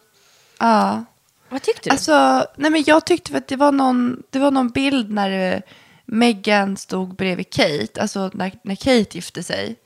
Ja. 0.58 1.04
Vad 1.48 1.62
tyckte 1.62 1.88
du? 1.88 1.92
Alltså, 1.92 2.46
nej 2.56 2.70
men 2.70 2.84
jag 2.86 3.06
tyckte 3.06 3.36
att 3.36 3.48
det 3.48 3.56
var 3.56 3.72
någon, 3.72 4.22
det 4.30 4.38
var 4.38 4.50
någon 4.50 4.68
bild 4.68 5.10
när 5.10 5.54
eh, 5.54 5.60
Meghan 6.04 6.76
stod 6.76 7.16
bredvid 7.16 7.50
Kate, 7.50 8.00
alltså 8.00 8.30
när, 8.34 8.52
när 8.62 8.74
Kate 8.74 9.16
gifte 9.16 9.42
sig. 9.42 9.76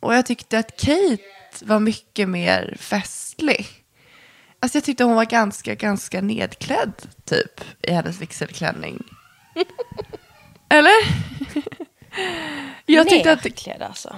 Och 0.00 0.14
jag 0.14 0.26
tyckte 0.26 0.58
att 0.58 0.80
Kate 0.80 1.22
var 1.60 1.80
mycket 1.80 2.28
mer 2.28 2.76
festlig. 2.80 3.66
Alltså 4.60 4.76
jag 4.76 4.84
tyckte 4.84 5.04
hon 5.04 5.14
var 5.14 5.24
ganska, 5.24 5.74
ganska 5.74 6.20
nedklädd 6.20 6.92
typ 7.24 7.60
i 7.82 7.92
hennes 7.92 8.20
vigselklänning. 8.20 9.04
Eller? 10.68 10.92
jag 12.86 13.08
tyckte 13.08 13.32
att... 13.32 13.82
alltså? 13.82 14.16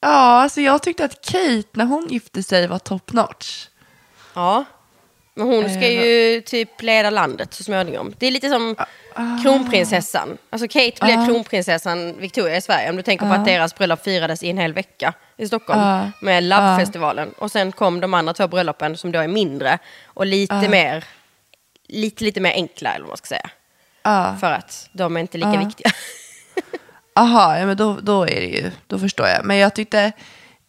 Ja, 0.00 0.42
alltså 0.42 0.60
jag 0.60 0.82
tyckte 0.82 1.04
att 1.04 1.24
Kate 1.24 1.68
när 1.72 1.84
hon 1.84 2.08
gifte 2.08 2.42
sig 2.42 2.66
var 2.66 2.78
top 2.78 3.12
notch. 3.12 3.68
Ja. 4.34 4.64
Men 5.38 5.46
hon 5.46 5.70
ska 5.70 5.82
eh, 5.82 6.04
ju 6.04 6.40
typ 6.40 6.82
leda 6.82 7.10
landet 7.10 7.54
så 7.54 7.64
småningom. 7.64 8.14
Det 8.18 8.26
är 8.26 8.30
lite 8.30 8.48
som 8.48 8.76
ah. 9.14 9.42
kronprinsessan. 9.42 10.38
Alltså 10.50 10.68
Kate 10.68 11.04
blev 11.06 11.20
ah. 11.20 11.26
kronprinsessan 11.26 12.18
Victoria 12.18 12.56
i 12.56 12.60
Sverige. 12.60 12.90
Om 12.90 12.96
du 12.96 13.02
tänker 13.02 13.26
på 13.26 13.32
att 13.32 13.40
ah. 13.40 13.44
deras 13.44 13.74
bröllop 13.74 14.04
firades 14.04 14.42
i 14.42 14.50
en 14.50 14.58
hel 14.58 14.72
vecka 14.72 15.12
i 15.36 15.46
Stockholm. 15.46 15.80
Ah. 15.80 16.06
Med 16.22 16.44
Love-festivalen. 16.44 17.32
Och 17.38 17.50
sen 17.50 17.72
kom 17.72 18.00
de 18.00 18.14
andra 18.14 18.34
två 18.34 18.48
bröllopen 18.48 18.96
som 18.96 19.12
då 19.12 19.18
är 19.18 19.28
mindre. 19.28 19.78
Och 20.04 20.26
lite 20.26 20.68
mer 20.68 21.04
lite, 21.88 22.24
lite 22.24 22.40
mer 22.40 22.52
enkla 22.52 22.90
eller 22.90 23.04
vad 23.04 23.10
man 23.10 23.16
ska 23.16 23.26
säga. 23.26 23.50
För 24.40 24.52
att 24.52 24.88
de 24.92 25.16
är 25.16 25.20
inte 25.20 25.38
lika 25.38 25.58
viktiga. 25.58 25.90
Jaha, 27.14 27.58
ja, 27.58 27.66
men 27.66 27.76
då, 27.76 27.98
då 28.02 28.22
är 28.22 28.40
det 28.40 28.46
ju, 28.46 28.70
då 28.86 28.98
förstår 28.98 29.26
jag. 29.26 29.44
Men 29.44 29.56
jag 29.56 29.74
tyckte, 29.74 30.12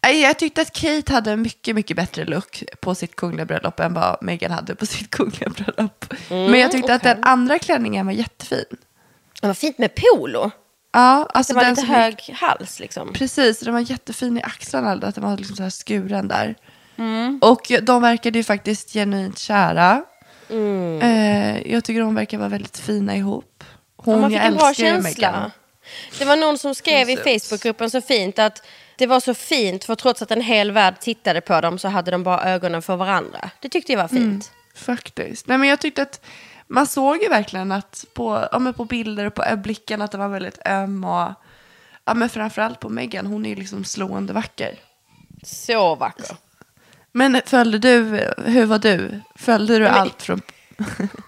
jag 0.07 0.39
tyckte 0.39 0.61
att 0.61 0.73
Kate 0.73 1.13
hade 1.13 1.31
en 1.31 1.41
mycket, 1.41 1.75
mycket 1.75 1.97
bättre 1.97 2.25
look 2.25 2.63
på 2.81 2.95
sitt 2.95 3.15
kungliga 3.15 3.45
bröllop 3.45 3.79
än 3.79 3.93
vad 3.93 4.17
Meghan 4.21 4.51
hade 4.51 4.75
på 4.75 4.85
sitt 4.85 5.11
kungliga 5.11 5.49
bröllop. 5.49 6.13
Mm, 6.29 6.51
Men 6.51 6.59
jag 6.59 6.71
tyckte 6.71 6.85
okay. 6.85 6.95
att 6.95 7.03
den 7.03 7.23
andra 7.23 7.59
klänningen 7.59 8.05
var 8.05 8.13
jättefin. 8.13 8.65
Den 9.41 9.49
var 9.49 9.53
fint 9.53 9.77
med 9.77 9.91
polo. 9.95 10.51
Ja, 10.91 11.29
alltså 11.33 11.53
det 11.53 11.57
var 11.57 11.63
den 11.63 11.75
lite 11.75 11.87
hög 11.87 12.13
gick... 12.13 12.37
hals 12.37 12.79
liksom. 12.79 13.13
Precis, 13.13 13.59
den 13.59 13.73
var 13.73 13.79
jättefin 13.79 14.37
i 14.37 14.41
axlarna, 14.43 14.91
att 14.91 15.15
den 15.15 15.23
var 15.23 15.37
liksom 15.37 15.55
så 15.55 15.63
här 15.63 15.69
skuren 15.69 16.27
där. 16.27 16.55
Mm. 16.97 17.39
Och 17.41 17.71
de 17.81 18.01
verkade 18.01 18.39
ju 18.39 18.43
faktiskt 18.43 18.93
genuint 18.93 19.39
kära. 19.39 20.03
Mm. 20.49 21.01
Eh, 21.01 21.71
jag 21.71 21.83
tycker 21.83 22.01
de 22.01 22.15
verkar 22.15 22.37
vara 22.37 22.49
väldigt 22.49 22.77
fina 22.77 23.15
ihop. 23.15 23.63
Hon, 23.95 24.13
ja, 24.13 24.19
man 24.19 24.31
fick 24.31 24.39
en 24.39 24.55
bra 24.55 24.73
känsla. 24.73 25.51
Det 26.19 26.25
var 26.25 26.35
någon 26.35 26.57
som 26.57 26.75
skrev 26.75 27.09
i 27.09 27.17
Facebookgruppen 27.17 27.89
så 27.89 28.01
fint 28.01 28.39
att 28.39 28.63
det 28.99 29.07
var 29.07 29.19
så 29.19 29.33
fint 29.33 29.83
för 29.83 29.95
trots 29.95 30.21
att 30.21 30.31
en 30.31 30.41
hel 30.41 30.71
värld 30.71 30.99
tittade 30.99 31.41
på 31.41 31.61
dem 31.61 31.79
så 31.79 31.87
hade 31.87 32.11
de 32.11 32.23
bara 32.23 32.43
ögonen 32.43 32.81
för 32.81 32.95
varandra. 32.95 33.49
Det 33.59 33.69
tyckte 33.69 33.91
jag 33.91 33.99
var 33.99 34.07
fint. 34.07 34.21
Mm, 34.21 34.41
faktiskt. 34.75 35.47
Nej, 35.47 35.57
men 35.57 35.69
jag 35.69 35.79
tyckte 35.79 36.01
att 36.01 36.25
man 36.67 36.87
såg 36.87 37.21
ju 37.21 37.29
verkligen 37.29 37.71
att 37.71 38.05
på, 38.13 38.47
ja, 38.51 38.59
men 38.59 38.73
på 38.73 38.85
bilder 38.85 39.25
och 39.25 39.33
på 39.33 39.43
blicken 39.57 40.01
att 40.01 40.11
den 40.11 40.19
var 40.19 40.27
väldigt 40.27 40.59
öm 40.65 41.03
och 41.03 41.33
ja, 42.05 42.13
men 42.13 42.29
framförallt 42.29 42.79
på 42.79 42.89
Megan, 42.89 43.25
hon 43.25 43.45
är 43.45 43.49
ju 43.49 43.55
liksom 43.55 43.83
slående 43.83 44.33
vacker. 44.33 44.79
Så 45.43 45.95
vacker. 45.95 46.37
Men 47.11 47.41
följde 47.45 47.77
du, 47.77 48.23
hur 48.45 48.65
var 48.65 48.79
du? 48.79 49.21
Följde 49.35 49.73
du 49.73 49.83
Nej, 49.83 49.91
allt 49.91 50.21
från 50.21 50.41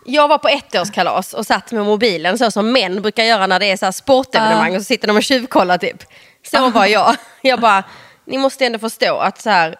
Jag 0.05 0.27
var 0.27 0.37
på 0.37 0.47
ettårskalas 0.47 1.33
och 1.33 1.45
satt 1.45 1.71
med 1.71 1.85
mobilen 1.85 2.37
så 2.37 2.51
som 2.51 2.71
män 2.71 3.01
brukar 3.01 3.23
göra 3.23 3.47
när 3.47 3.59
det 3.59 3.65
är 3.65 3.77
så 3.77 3.85
här 3.85 3.91
sportevenemang 3.91 4.75
och 4.75 4.81
så 4.81 4.85
sitter 4.85 5.07
de 5.07 5.17
och 5.17 5.23
tjuvkollar 5.23 5.77
typ. 5.77 6.03
Så 6.51 6.69
var 6.69 6.85
jag. 6.85 7.15
Jag 7.41 7.59
bara, 7.59 7.83
ni 8.25 8.37
måste 8.37 8.65
ändå 8.65 8.79
förstå 8.79 9.17
att 9.17 9.41
så 9.41 9.49
här, 9.49 9.75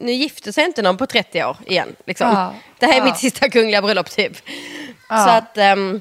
nu 0.00 0.12
gifter 0.12 0.52
sig 0.52 0.64
inte 0.64 0.82
någon 0.82 0.96
på 0.96 1.06
30 1.06 1.44
år 1.44 1.56
igen. 1.66 1.96
Liksom. 2.06 2.28
Ja. 2.28 2.54
Det 2.78 2.86
här 2.86 3.00
är 3.00 3.04
mitt 3.04 3.16
sista 3.16 3.48
kungliga 3.48 3.82
bröllop 3.82 4.10
typ. 4.10 4.36
Så 5.08 5.30
att 5.30 5.58
ehm, 5.58 6.00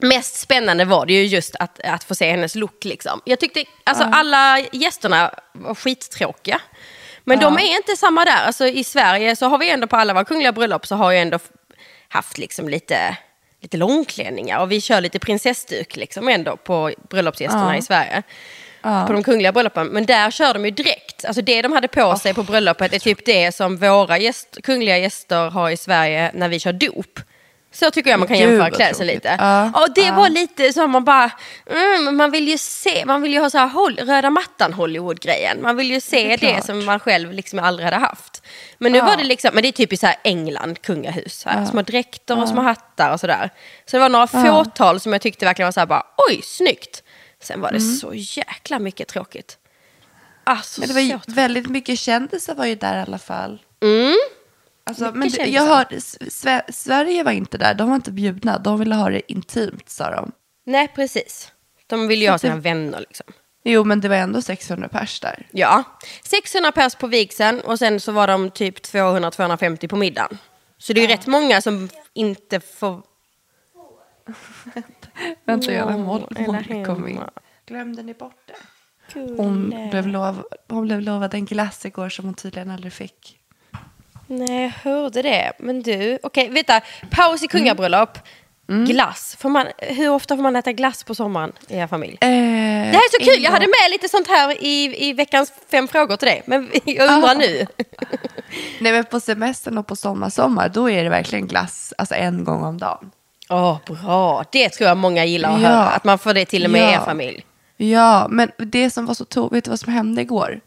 mest 0.00 0.40
spännande 0.40 0.84
var 0.84 1.06
det 1.06 1.12
ju 1.12 1.26
just 1.26 1.56
att, 1.56 1.80
att 1.84 2.04
få 2.04 2.14
se 2.14 2.30
hennes 2.30 2.54
look. 2.54 2.84
Liksom. 2.84 3.20
Jag 3.24 3.40
tyckte 3.40 3.64
alltså, 3.84 4.04
alla 4.04 4.58
gästerna 4.72 5.34
var 5.52 5.74
skittråkiga. 5.74 6.60
Men 7.24 7.38
de 7.38 7.56
är 7.56 7.76
inte 7.76 7.96
samma 7.96 8.24
där. 8.24 8.46
Alltså, 8.46 8.66
I 8.66 8.84
Sverige 8.84 9.36
så 9.36 9.46
har 9.46 9.58
vi 9.58 9.70
ändå 9.70 9.86
på 9.86 9.96
alla 9.96 10.12
våra 10.12 10.24
kungliga 10.24 10.52
bröllop 10.52 10.86
så 10.86 10.96
har 10.96 11.12
jag 11.12 11.22
ändå 11.22 11.38
haft 12.12 12.38
liksom 12.38 12.68
lite, 12.68 13.16
lite 13.60 13.76
långklänningar 13.76 14.58
och 14.60 14.72
vi 14.72 14.80
kör 14.80 15.00
lite 15.00 15.18
prinsessduk 15.18 15.96
liksom 15.96 16.28
ändå 16.28 16.56
på 16.56 16.90
bröllopsgästerna 17.10 17.72
Ja. 17.74 17.78
i 17.78 17.82
Sverige. 17.82 18.22
Ja. 18.82 19.04
På 19.06 19.12
de 19.12 19.22
kungliga 19.22 19.52
bröllopen. 19.52 19.86
Men 19.86 20.06
där 20.06 20.30
kör 20.30 20.54
de 20.54 20.64
ju 20.64 20.70
direkt. 20.70 21.24
Alltså 21.24 21.42
det 21.42 21.62
de 21.62 21.72
hade 21.72 21.88
på 21.88 22.16
sig 22.16 22.34
på 22.34 22.42
bröllopet 22.42 22.92
är 22.92 22.98
typ 22.98 23.24
det 23.24 23.52
som 23.52 23.76
våra 23.76 24.18
gäst, 24.18 24.58
kungliga 24.62 24.98
gäster 24.98 25.50
har 25.50 25.70
i 25.70 25.76
Sverige 25.76 26.30
när 26.34 26.48
vi 26.48 26.58
kör 26.58 26.72
dop. 26.72 27.20
Så 27.74 27.90
tycker 27.90 28.10
jag 28.10 28.18
man 28.18 28.28
kan 28.28 28.38
Gud, 28.38 28.48
jämföra 28.50 28.70
klädseln 28.70 29.06
lite. 29.06 29.36
Ja, 29.40 29.64
Och 29.80 29.94
det 29.94 30.00
ja. 30.06 30.14
var 30.14 30.28
lite 30.28 30.72
som 30.72 30.90
man 30.90 31.04
bara, 31.04 31.30
mm, 31.66 32.16
man 32.16 32.30
vill 32.30 32.48
ju 32.48 32.58
se, 32.58 33.04
man 33.06 33.22
vill 33.22 33.32
ju 33.32 33.40
ha 33.40 33.50
så 33.50 33.58
här 33.58 33.68
hol- 33.68 34.06
röda 34.06 34.30
mattan 34.30 34.72
Hollywood-grejen. 34.72 35.62
Man 35.62 35.76
vill 35.76 35.90
ju 35.90 36.00
se 36.00 36.36
Det 36.36 36.46
det, 36.46 36.64
som 36.64 36.84
man 36.84 37.00
själv 37.00 37.32
liksom 37.32 37.58
aldrig 37.58 37.84
hade 37.84 37.96
haft. 37.96 38.42
Men 38.78 38.92
nu 38.92 38.98
Ja. 38.98 39.04
var 39.04 39.16
det 39.16 39.24
liksom, 39.24 39.50
men 39.54 39.62
det 39.62 39.68
är 39.68 39.72
typiskt 39.72 40.00
så 40.00 40.06
här 40.06 40.16
England, 40.24 40.82
kungahus. 40.82 41.44
Här, 41.44 41.66
Små 41.66 41.82
dräkter 41.82 42.42
och 42.42 42.48
små 42.48 42.60
hattar 42.62 43.12
och 43.12 43.20
sådär. 43.20 43.50
Så 43.86 43.96
det 43.96 44.00
var 44.00 44.08
några 44.08 44.26
fåtal 44.26 45.00
som 45.00 45.12
jag 45.12 45.22
tyckte 45.22 45.44
verkligen 45.44 45.66
var 45.66 45.72
så 45.72 45.80
här 45.80 45.86
bara, 45.86 46.06
oj, 46.30 46.40
snyggt. 46.42 47.02
Sen 47.42 47.60
var 47.60 47.70
det 47.72 47.78
Mm. 47.78 47.94
så 47.96 48.10
jäkla 48.14 48.78
mycket 48.78 49.08
tråkigt. 49.08 49.58
Alltså, 50.44 50.80
Men 50.80 50.88
det 50.88 50.94
var 50.94 51.00
ju 51.00 51.18
väldigt 51.26 51.70
mycket 51.70 51.98
kändisar 51.98 52.54
var 52.54 52.66
ju 52.66 52.74
där 52.74 52.98
i 52.98 53.02
alla 53.02 53.18
fall. 53.18 53.58
Mm. 53.82 54.14
Alltså, 54.84 55.12
men 55.14 55.28
det, 55.28 55.44
jag 55.46 55.66
hörde, 55.66 55.96
Sve- 55.96 56.72
Sverige 56.72 57.22
var 57.24 57.32
inte 57.32 57.58
där, 57.58 57.74
de 57.74 57.88
var 57.88 57.96
inte 57.96 58.12
bjudna. 58.12 58.58
De 58.58 58.78
ville 58.78 58.94
ha 58.94 59.10
det 59.10 59.32
intimt 59.32 59.88
sa 59.88 60.10
de. 60.10 60.32
Nej, 60.66 60.88
precis. 60.88 61.52
De 61.86 62.08
vill 62.08 62.22
ju 62.22 62.28
ha 62.28 62.38
sina 62.38 62.56
vänner 62.56 63.00
liksom. 63.00 63.26
Jo, 63.64 63.84
men 63.84 64.00
det 64.00 64.08
var 64.08 64.16
ändå 64.16 64.42
600 64.42 64.88
pers 64.88 65.20
där. 65.20 65.46
Ja, 65.50 65.84
600 66.24 66.72
pers 66.72 66.94
på 66.94 67.06
vigseln 67.06 67.60
och 67.60 67.78
sen 67.78 68.00
så 68.00 68.12
var 68.12 68.26
de 68.26 68.50
typ 68.50 68.78
200-250 68.78 69.88
på 69.88 69.96
middagen. 69.96 70.38
Så 70.78 70.92
det 70.92 71.00
är 71.00 71.02
ju 71.08 71.14
rätt 71.14 71.26
många 71.26 71.60
som 71.60 71.88
inte 72.12 72.60
får... 72.60 73.02
Vänta, 75.44 75.72
jag 75.72 75.98
Molly 75.98 76.84
kom 76.84 77.08
in. 77.08 77.20
Glömde 77.66 78.02
ni 78.02 78.14
bort 78.14 78.46
det? 78.46 78.54
Hon 79.36 79.88
blev, 79.90 80.06
lov, 80.06 80.44
hon 80.68 80.84
blev 80.86 81.00
lovad 81.00 81.34
en 81.34 81.44
glass 81.44 81.86
igår 81.86 82.08
som 82.08 82.24
hon 82.24 82.34
tydligen 82.34 82.70
aldrig 82.70 82.92
fick. 82.92 83.38
Nej, 84.38 84.62
jag 84.62 84.90
hörde 84.90 85.22
det. 85.22 85.52
Men 85.58 85.82
du, 85.82 86.18
okej, 86.22 86.48
vänta. 86.48 86.80
Paus 87.10 87.42
i 87.42 87.48
kungabröllop. 87.48 88.18
Glass. 88.88 89.36
Får 89.40 89.48
man, 89.48 89.66
hur 89.78 90.10
ofta 90.10 90.36
får 90.36 90.42
man 90.42 90.56
äta 90.56 90.72
glass 90.72 91.04
på 91.04 91.14
sommaren 91.14 91.52
i 91.68 91.76
er 91.76 91.86
familj? 91.86 92.18
Eh, 92.20 92.28
Det 92.28 92.34
här 92.86 92.94
är 92.94 93.20
så 93.20 93.30
kul, 93.30 93.42
jag 93.44 93.50
hade 93.50 93.66
med 93.66 93.90
lite 93.90 94.08
sånt 94.08 94.28
här 94.28 94.64
i, 94.64 95.08
i 95.08 95.12
veckans 95.12 95.52
fem 95.70 95.88
frågor 95.88 96.16
till 96.16 96.28
dig. 96.28 96.42
Men 96.46 96.70
jag 96.84 97.14
undrar 97.14 97.30
Ah. 97.30 97.34
nu. 97.34 97.66
Nej, 98.80 98.92
men 98.92 99.04
på 99.04 99.20
semestern 99.20 99.78
och 99.78 99.86
på 99.86 99.96
sommar, 99.96 100.30
sommar, 100.30 100.68
då 100.68 100.90
är 100.90 101.04
det 101.04 101.10
verkligen 101.10 101.46
glass 101.46 101.92
alltså 101.98 102.14
en 102.14 102.44
gång 102.44 102.62
om 102.64 102.78
dagen. 102.78 103.10
Åh, 103.50 103.76
bra. 103.86 104.44
Det 104.52 104.68
tror 104.68 104.88
jag 104.88 104.96
många 104.96 105.24
gillar 105.24 105.54
att 105.54 105.60
Ja. 105.62 105.68
höra. 105.68 105.88
Att 105.88 106.04
man 106.04 106.18
får 106.18 106.34
det 106.34 106.44
till 106.44 106.64
och 106.64 106.70
med 106.70 106.90
i 106.90 106.94
er 106.94 106.98
familj. 107.04 107.44
Ja, 107.76 108.26
men 108.30 108.50
det 108.58 108.90
som 108.90 109.06
var 109.06 109.14
så 109.14 109.24
to- 109.24 109.52
vet 109.52 109.64
du 109.64 109.70
vad 109.70 109.80
som 109.80 109.92
hände 109.92 110.22
igår? 110.22 110.60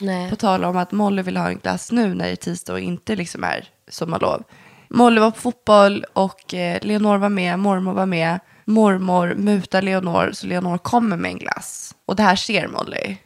Nej. 0.00 0.30
På 0.30 0.36
tal 0.36 0.64
om 0.64 0.76
att 0.76 0.92
Molly 0.92 1.22
vill 1.22 1.36
ha 1.36 1.48
en 1.48 1.58
glass 1.58 1.92
nu 1.92 2.14
när 2.14 2.24
det 2.24 2.30
är 2.30 2.36
tisdag 2.36 2.72
och 2.72 2.80
inte 2.80 3.16
liksom 3.16 3.44
är 3.44 3.68
sommarlov. 3.88 4.42
Molly 4.88 5.20
var 5.20 5.30
på 5.30 5.40
fotboll 5.40 6.04
och 6.12 6.54
eh, 6.54 6.78
Leonor 6.82 7.16
var 7.18 7.28
med, 7.28 7.58
mormor 7.58 7.92
var 7.92 8.06
med. 8.06 8.40
Mormor 8.64 9.34
mutar 9.34 9.82
Leonor 9.82 10.30
så 10.32 10.46
Leonor 10.46 10.78
kommer 10.78 11.16
med 11.16 11.30
en 11.30 11.38
glass. 11.38 11.94
Och 12.06 12.16
det 12.16 12.22
här 12.22 12.36
ser 12.36 12.68
Molly. 12.68 13.16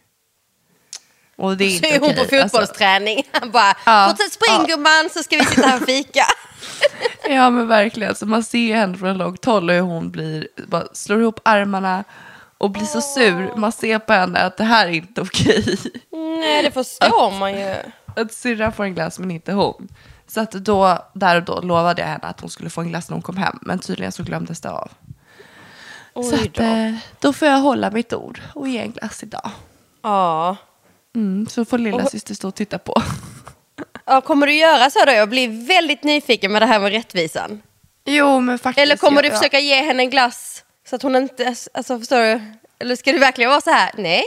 Och 1.36 1.56
det 1.56 1.64
är 1.64 1.68
Så 1.68 1.74
inte 1.74 1.88
är 1.88 2.00
hon 2.00 2.10
okej. 2.10 2.42
på 2.42 2.48
fotbollsträning. 2.48 3.22
Han 3.32 3.50
bara, 3.50 3.74
Ja. 3.86 4.06
fortsätt 4.10 4.32
spring 4.32 4.54
Ja. 4.58 4.64
gumman 4.76 5.08
så 5.12 5.22
ska 5.22 5.36
vi 5.36 5.44
sitta 5.44 5.66
här 5.68 5.80
och 5.80 5.86
fika. 5.86 6.20
Alltså, 6.22 7.28
ja 7.30 7.50
men 7.50 7.68
verkligen. 7.68 8.14
Så 8.14 8.26
man 8.26 8.42
ser 8.44 8.74
henne 8.76 8.98
från 8.98 9.18
långt 9.18 9.44
håll 9.44 9.68
och 9.70 9.74
hur 9.74 9.82
hon 9.82 10.10
blir, 10.10 10.48
bara 10.68 10.84
slår 10.92 11.20
ihop 11.20 11.40
armarna 11.44 12.04
och 12.58 12.70
blir 12.70 12.84
så 12.84 13.00
sur. 13.00 13.52
Man 13.56 13.72
ser 13.72 13.98
på 13.98 14.12
henne 14.12 14.38
att 14.38 14.56
det 14.56 14.64
här 14.64 14.86
är 14.86 14.90
inte 14.92 15.20
okej. 15.20 15.78
Nej, 16.12 16.62
det 16.62 16.70
förstår 16.70 17.30
man 17.38 17.52
ju. 17.52 17.74
Att 18.16 18.32
syrran 18.32 18.72
får 18.72 18.84
en 18.84 18.94
glass 18.94 19.18
men 19.18 19.30
inte 19.30 19.52
hon. 19.52 19.88
Så 20.26 20.40
att 20.40 20.50
då, 20.52 20.98
där 21.14 21.36
och 21.36 21.42
då 21.42 21.60
lovade 21.60 22.02
jag 22.02 22.08
henne 22.08 22.24
att 22.26 22.40
hon 22.40 22.50
skulle 22.50 22.70
få 22.70 22.80
en 22.80 22.88
glass 22.88 23.08
när 23.08 23.14
hon 23.14 23.22
kom 23.22 23.36
hem. 23.36 23.58
Men 23.62 23.78
tydligen 23.78 24.12
så 24.12 24.22
glömdes 24.22 24.60
det 24.60 24.70
av. 24.70 24.90
så 26.14 26.20
Oj 26.20 26.34
att, 26.34 26.54
då. 26.54 26.62
eh, 26.62 26.94
då 27.20 27.32
får 27.32 27.48
jag 27.48 27.58
hålla 27.58 27.90
mitt 27.90 28.12
ord 28.12 28.40
och 28.54 28.68
ge 28.68 28.78
en 28.78 28.92
glass 28.92 29.22
idag. 29.22 29.50
Ja. 30.02 30.56
Mm, 31.14 31.46
så 31.46 31.64
får 31.64 31.78
lilla 31.78 32.02
Och- 32.02 32.10
syster 32.10 32.34
stå 32.34 32.48
och 32.48 32.54
titta 32.54 32.78
på. 32.78 33.02
ja. 34.04 34.20
Kommer 34.20 34.46
du 34.46 34.54
göra 34.54 34.90
så 34.90 35.04
då? 35.04 35.12
Jag 35.12 35.28
blir 35.28 35.66
väldigt 35.66 36.02
nyfiken 36.04 36.52
med 36.52 36.62
det 36.62 36.66
här 36.66 36.80
med 36.80 36.92
rättvisan. 36.92 37.62
Jo 38.04 38.40
men 38.40 38.58
faktiskt. 38.58 38.82
Eller 38.82 38.96
kommer 38.96 39.22
du 39.22 39.28
jag- 39.28 39.38
försöka 39.38 39.58
ge 39.58 39.74
henne 39.82 40.02
en 40.02 40.10
glass 40.10 40.53
så 40.88 40.96
att 40.96 41.02
hon 41.02 41.16
inte, 41.16 41.54
alltså 41.74 41.98
förstår 41.98 42.16
du? 42.20 42.40
Eller 42.78 42.96
ska 42.96 43.12
du 43.12 43.18
verkligen 43.18 43.50
vara 43.50 43.60
så 43.60 43.70
här, 43.70 43.90
nej, 43.98 44.24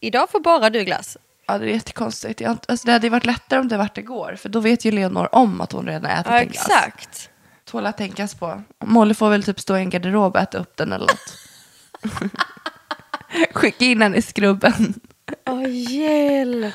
idag 0.00 0.30
får 0.30 0.40
bara 0.40 0.70
du 0.70 0.84
glass. 0.84 1.16
Ja 1.46 1.58
det 1.58 1.64
är 1.66 1.74
jättekonstigt. 1.74 2.40
Jag, 2.40 2.58
alltså, 2.68 2.86
det 2.86 2.92
hade 2.92 3.06
ju 3.06 3.10
varit 3.10 3.26
lättare 3.26 3.60
om 3.60 3.68
det 3.68 3.76
varit 3.76 3.98
igår. 3.98 4.36
För 4.38 4.48
då 4.48 4.60
vet 4.60 4.84
ju 4.84 4.90
Leonor 4.90 5.28
om 5.34 5.60
att 5.60 5.72
hon 5.72 5.86
redan 5.86 6.10
ätit 6.10 6.26
Ja, 6.26 6.38
en 6.40 6.48
glass. 6.48 6.66
exakt. 6.66 7.30
Tål 7.64 7.86
att 7.86 7.96
tänkas 7.96 8.34
på. 8.34 8.62
Molly 8.84 9.14
får 9.14 9.30
väl 9.30 9.42
typ 9.42 9.60
stå 9.60 9.76
i 9.76 9.80
en 9.80 9.90
garderob 9.90 10.34
och 10.36 10.40
äta 10.42 10.58
upp 10.58 10.76
den 10.76 10.92
eller 10.92 11.06
något. 11.06 11.36
Skicka 13.54 13.84
in 13.84 13.98
den 13.98 14.14
i 14.14 14.22
skrubben. 14.22 14.94
Åh, 15.46 15.70
hjälp. 15.70 16.74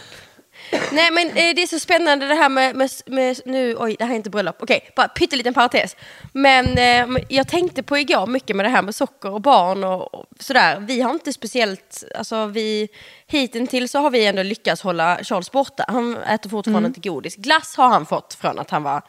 Nej 0.91 1.12
men 1.12 1.27
eh, 1.27 1.55
det 1.55 1.62
är 1.62 1.67
så 1.67 1.79
spännande 1.79 2.27
det 2.27 2.36
här 2.36 2.50
med, 2.50 2.75
med, 2.75 2.91
med 3.05 3.39
nu, 3.45 3.75
oj 3.77 3.95
det 4.00 4.05
här 4.05 4.12
är 4.12 4.15
inte 4.15 4.29
bröllop, 4.29 4.55
okej, 4.60 4.89
bara 4.95 5.07
pytteliten 5.07 5.53
parentes. 5.53 5.95
Men 6.31 6.77
eh, 6.77 7.24
jag 7.29 7.48
tänkte 7.48 7.84
på 7.84 7.98
igår 7.98 8.27
mycket 8.27 8.55
med 8.55 8.65
det 8.65 8.69
här 8.69 8.81
med 8.81 8.95
socker 8.95 9.31
och 9.31 9.41
barn 9.41 9.84
och, 9.84 10.13
och 10.13 10.25
sådär. 10.39 10.79
Vi 10.79 11.01
har 11.01 11.12
inte 11.12 11.34
speciellt, 11.34 12.03
alltså 12.15 12.45
vi, 12.45 12.88
hittills 13.27 13.91
så 13.91 14.00
har 14.00 14.10
vi 14.10 14.25
ändå 14.25 14.43
lyckats 14.43 14.81
hålla 14.81 15.19
Charles 15.24 15.51
borta. 15.51 15.86
Han 15.88 16.17
äter 16.17 16.50
fortfarande 16.50 16.88
inte 16.88 17.10
godis. 17.10 17.36
Glass 17.36 17.75
har 17.77 17.88
han 17.88 18.05
fått 18.05 18.34
från 18.34 18.60
att 18.60 18.69
han 18.69 18.84
var 18.84 19.01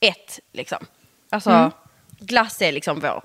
ett 0.00 0.40
liksom. 0.52 0.86
Alltså 1.30 1.70
glass 2.18 2.62
är 2.62 2.72
liksom 2.72 3.00
vår, 3.00 3.22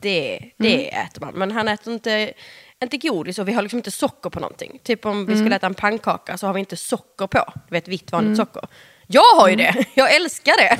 det, 0.00 0.50
det 0.56 0.94
äter 0.94 1.20
man. 1.20 1.34
Men 1.34 1.50
han 1.50 1.68
äter 1.68 1.92
inte, 1.92 2.32
inte 2.82 2.96
godis 2.96 3.38
och 3.38 3.48
vi 3.48 3.52
har 3.52 3.62
liksom 3.62 3.78
inte 3.78 3.90
socker 3.90 4.30
på 4.30 4.40
någonting. 4.40 4.78
Typ 4.82 5.06
om 5.06 5.26
vi 5.26 5.36
skulle 5.36 5.56
äta 5.56 5.66
en 5.66 5.74
pannkaka 5.74 6.38
så 6.38 6.46
har 6.46 6.54
vi 6.54 6.60
inte 6.60 6.76
socker 6.76 7.26
på. 7.26 7.52
Du 7.68 7.74
vet 7.74 7.88
vitt 7.88 8.12
vanligt 8.12 8.36
socker. 8.36 8.62
Jag 9.06 9.36
har 9.36 9.48
ju 9.48 9.56
det, 9.56 9.84
jag 9.94 10.14
älskar 10.14 10.54
det. 10.56 10.78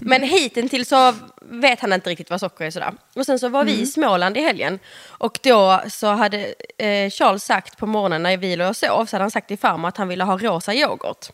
Men 0.00 0.22
hittills 0.22 0.88
så 0.88 1.14
vet 1.40 1.80
han 1.80 1.92
inte 1.92 2.10
riktigt 2.10 2.30
vad 2.30 2.40
socker 2.40 2.64
är 2.64 2.70
sådär. 2.70 2.92
Och 3.14 3.26
sen 3.26 3.38
så 3.38 3.48
var 3.48 3.64
vi 3.64 3.80
i 3.80 3.86
Småland 3.86 4.36
i 4.36 4.40
helgen. 4.40 4.78
Och 5.06 5.38
då 5.42 5.80
så 5.88 6.06
hade 6.06 6.54
eh, 6.78 7.10
Charles 7.10 7.44
sagt 7.44 7.78
på 7.78 7.86
morgonen 7.86 8.22
när 8.22 8.36
vi 8.36 8.56
låg 8.56 8.68
och 8.68 8.76
sov 8.76 9.06
så 9.06 9.16
hade 9.16 9.24
han 9.24 9.30
sagt 9.30 9.48
till 9.48 9.58
farmor 9.58 9.88
att 9.88 9.96
han 9.96 10.08
ville 10.08 10.24
ha 10.24 10.38
rosa 10.38 10.74
yoghurt. 10.74 11.26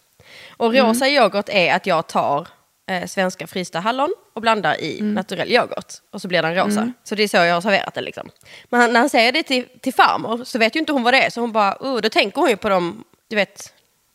Och 0.57 0.75
rosa 0.75 1.09
yoghurt 1.09 1.49
är 1.49 1.75
att 1.75 1.87
jag 1.87 2.07
tar 2.07 2.49
eh, 2.91 3.07
svenska 3.07 3.47
frysta 3.47 3.81
hallon 3.81 4.15
och 4.35 4.41
blandar 4.43 4.81
i 4.81 5.01
naturell 5.03 5.53
yoghurt. 5.53 5.93
Och 6.13 6.21
så 6.21 6.29
blir 6.29 6.43
den 6.43 6.55
rosa. 6.55 6.93
Så 7.05 7.15
det 7.15 7.23
är 7.23 7.29
så 7.29 7.37
jag 7.37 7.55
har 7.55 7.61
serverat 7.61 7.95
den 7.95 8.05
liksom. 8.05 8.31
Men 8.71 8.93
när 8.93 9.01
han 9.01 9.09
säger 9.09 9.33
det 9.33 9.43
till, 9.43 9.67
till 9.81 9.95
farmor 9.95 10.45
så 10.45 10.59
vet 10.59 10.77
ju 10.77 10.81
inte 10.81 10.93
hon 10.93 11.03
vad 11.03 11.15
det 11.15 11.23
är. 11.25 11.31
Så 11.31 11.41
hon 11.41 11.53
bara, 11.53 11.77
oh, 11.81 12.01
då 12.01 12.09
tänker 12.09 12.41
hon 12.41 12.51
ju 12.51 12.57
på 12.57 12.69
dem, 12.69 13.05
du 13.29 13.37
vet, 13.37 13.73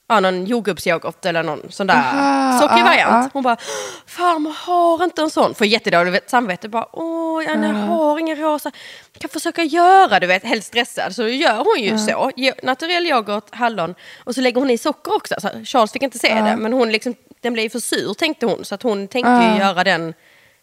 ja, 0.07 0.19
någon 0.19 0.45
jordgubbsyoghurt 0.45 1.25
eller 1.25 1.43
någon 1.43 1.71
sån 1.71 1.87
där 1.87 1.95
Aha, 1.95 2.59
sockrig 2.59 2.79
ja, 2.79 2.83
variant. 2.85 3.23
ja. 3.25 3.29
Hon 3.33 3.43
bara, 3.43 3.57
farmor 4.05 4.51
har 4.51 5.03
inte 5.03 5.21
en 5.21 5.29
sån. 5.29 5.55
Får 5.55 5.67
jättedåligt 5.67 6.29
samvete. 6.29 6.69
Bara, 6.69 6.87
åh, 6.93 7.43
jag 7.43 7.55
har 7.57 8.19
ingen 8.19 8.37
rosa. 8.37 8.71
Kan 9.19 9.29
försöka 9.29 9.63
göra, 9.63 10.19
du 10.19 10.27
vet, 10.27 10.43
helt 10.43 10.63
stressad. 10.65 11.15
Så 11.15 11.21
då 11.21 11.29
gör 11.29 11.57
hon 11.57 11.83
ju 11.83 11.97
så. 11.97 12.31
Jo- 12.35 12.53
Naturell 12.63 13.05
yoghurt, 13.07 13.45
hallon. 13.51 13.95
Och 14.23 14.35
så 14.35 14.41
lägger 14.41 14.59
hon 14.61 14.69
i 14.69 14.77
socker 14.77 15.15
också. 15.15 15.35
Så 15.41 15.49
Charles 15.65 15.91
fick 15.91 16.03
inte 16.03 16.19
se 16.19 16.33
det. 16.33 16.55
Men 16.57 16.73
hon 16.73 16.91
liksom, 16.91 17.15
den 17.41 17.53
blev 17.53 17.69
för 17.69 17.79
sur 17.79 18.13
tänkte 18.13 18.45
hon. 18.45 18.65
Så 18.65 18.75
att 18.75 18.83
hon 18.83 19.07
tänkte 19.07 19.31
ju 19.31 19.59
göra 19.59 19.83
den 19.83 20.13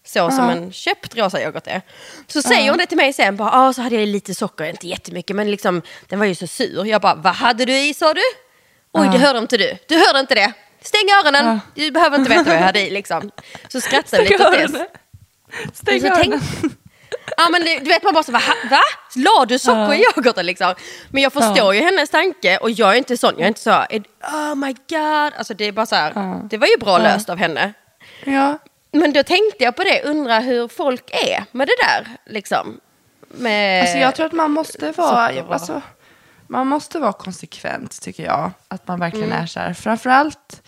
så 0.05 0.31
som 0.31 0.51
en 0.51 0.73
köpt 0.73 1.17
rosa 1.17 1.43
yoghurt 1.43 1.67
är. 1.67 1.83
Så 2.27 2.43
säger 2.43 2.71
hon 2.71 2.79
det 2.79 2.87
till 2.87 2.97
mig 2.97 3.13
sen. 3.13 3.37
Bara, 3.37 3.51
ah, 3.53 3.73
så 3.73 3.83
hade 3.83 3.97
jag 3.97 4.09
lite 4.09 4.35
socker, 4.35 4.65
inte 4.65 4.89
jättemycket. 4.89 5.37
Men 5.37 5.51
liksom, 5.51 5.83
den 6.09 6.19
var 6.19 6.27
ju 6.27 6.35
så 6.35 6.47
sur. 6.47 6.87
Jag 6.87 7.01
bara, 7.01 7.15
vad 7.15 7.35
hade 7.35 7.65
du 7.65 7.79
i 7.79 7.95
sa 7.95 8.15
du? 8.15 8.21
Oj, 8.93 9.09
det 9.13 9.19
hörde 9.19 9.39
inte 9.39 9.57
du. 9.57 9.79
Du 9.89 9.99
hörde 9.99 10.21
inte 10.21 10.35
det. 10.35 10.53
stäng 10.81 11.09
öronen, 11.25 11.61
du 11.75 11.91
behöver 11.91 12.19
inte 12.19 12.31
veta 12.31 12.45
vad 12.45 12.55
jag 12.55 12.61
hade 12.61 12.81
i 12.81 12.91
liksom. 12.91 13.31
Så 13.69 13.81
skrattade 13.81 14.23
vi 14.23 14.29
lite 14.29 14.49
åt 14.49 14.73
det. 14.73 14.87
Stäng 15.73 16.05
öronen. 16.05 16.41
Ja 17.37 17.49
men 17.51 17.61
du 17.61 17.89
vet 17.89 18.03
man 18.03 18.15
bara 18.15 18.23
så 18.23 18.33
va? 18.33 18.41
va? 18.71 18.81
La 19.15 19.45
du 19.45 19.59
socker 19.59 19.95
i 19.95 20.05
yoghurten 20.05 20.47
liksom? 20.47 20.75
Men 21.11 21.23
jag 21.23 21.33
förstår 21.33 21.75
ju 21.75 21.81
hennes 21.81 22.11
tanke 22.11 22.57
och 22.57 22.71
jag 22.71 22.93
är 22.93 22.95
inte 22.95 23.17
sån, 23.17 23.35
jag 23.37 23.45
är 23.45 23.49
inte 23.49 23.61
så 23.61 23.71
oh 23.71 24.55
my 24.55 24.73
god. 24.73 25.33
Alltså 25.39 25.55
det 25.55 25.65
är 25.65 25.73
bara 25.73 25.87
så 25.87 25.95
här, 25.95 26.41
det 26.51 26.59
var 26.59 26.67
ju 26.67 26.77
bra 26.81 26.99
löst 26.99 27.31
av 27.31 27.39
henne. 27.39 27.73
Ja. 28.25 28.59
Men 28.93 29.13
då 29.13 29.23
tänkte 29.23 29.65
jag 29.65 29.77
på 29.77 29.85
det, 29.85 30.03
undra 30.03 30.39
hur 30.39 30.69
folk 30.69 31.11
är 31.11 31.45
med 31.53 31.69
det 31.69 31.77
där 31.83 32.17
liksom. 32.27 32.81
Med... 33.29 33.83
Alltså 33.83 33.99
jag 33.99 34.15
tror 34.15 34.27
att 34.27 34.33
man 34.33 34.51
måste 34.51 34.93
vara, 34.93 35.45
alltså, 35.51 35.83
man 36.47 36.67
måste 36.67 36.99
vara 36.99 37.13
konsekvent 37.13 38.03
tycker 38.03 38.25
jag. 38.25 38.51
Att 38.69 38.89
man 38.89 39.01
verkligen 39.01 39.33
är 39.33 39.47
så 39.47 39.61
här. 39.61 39.75
Framförallt, 39.75 40.63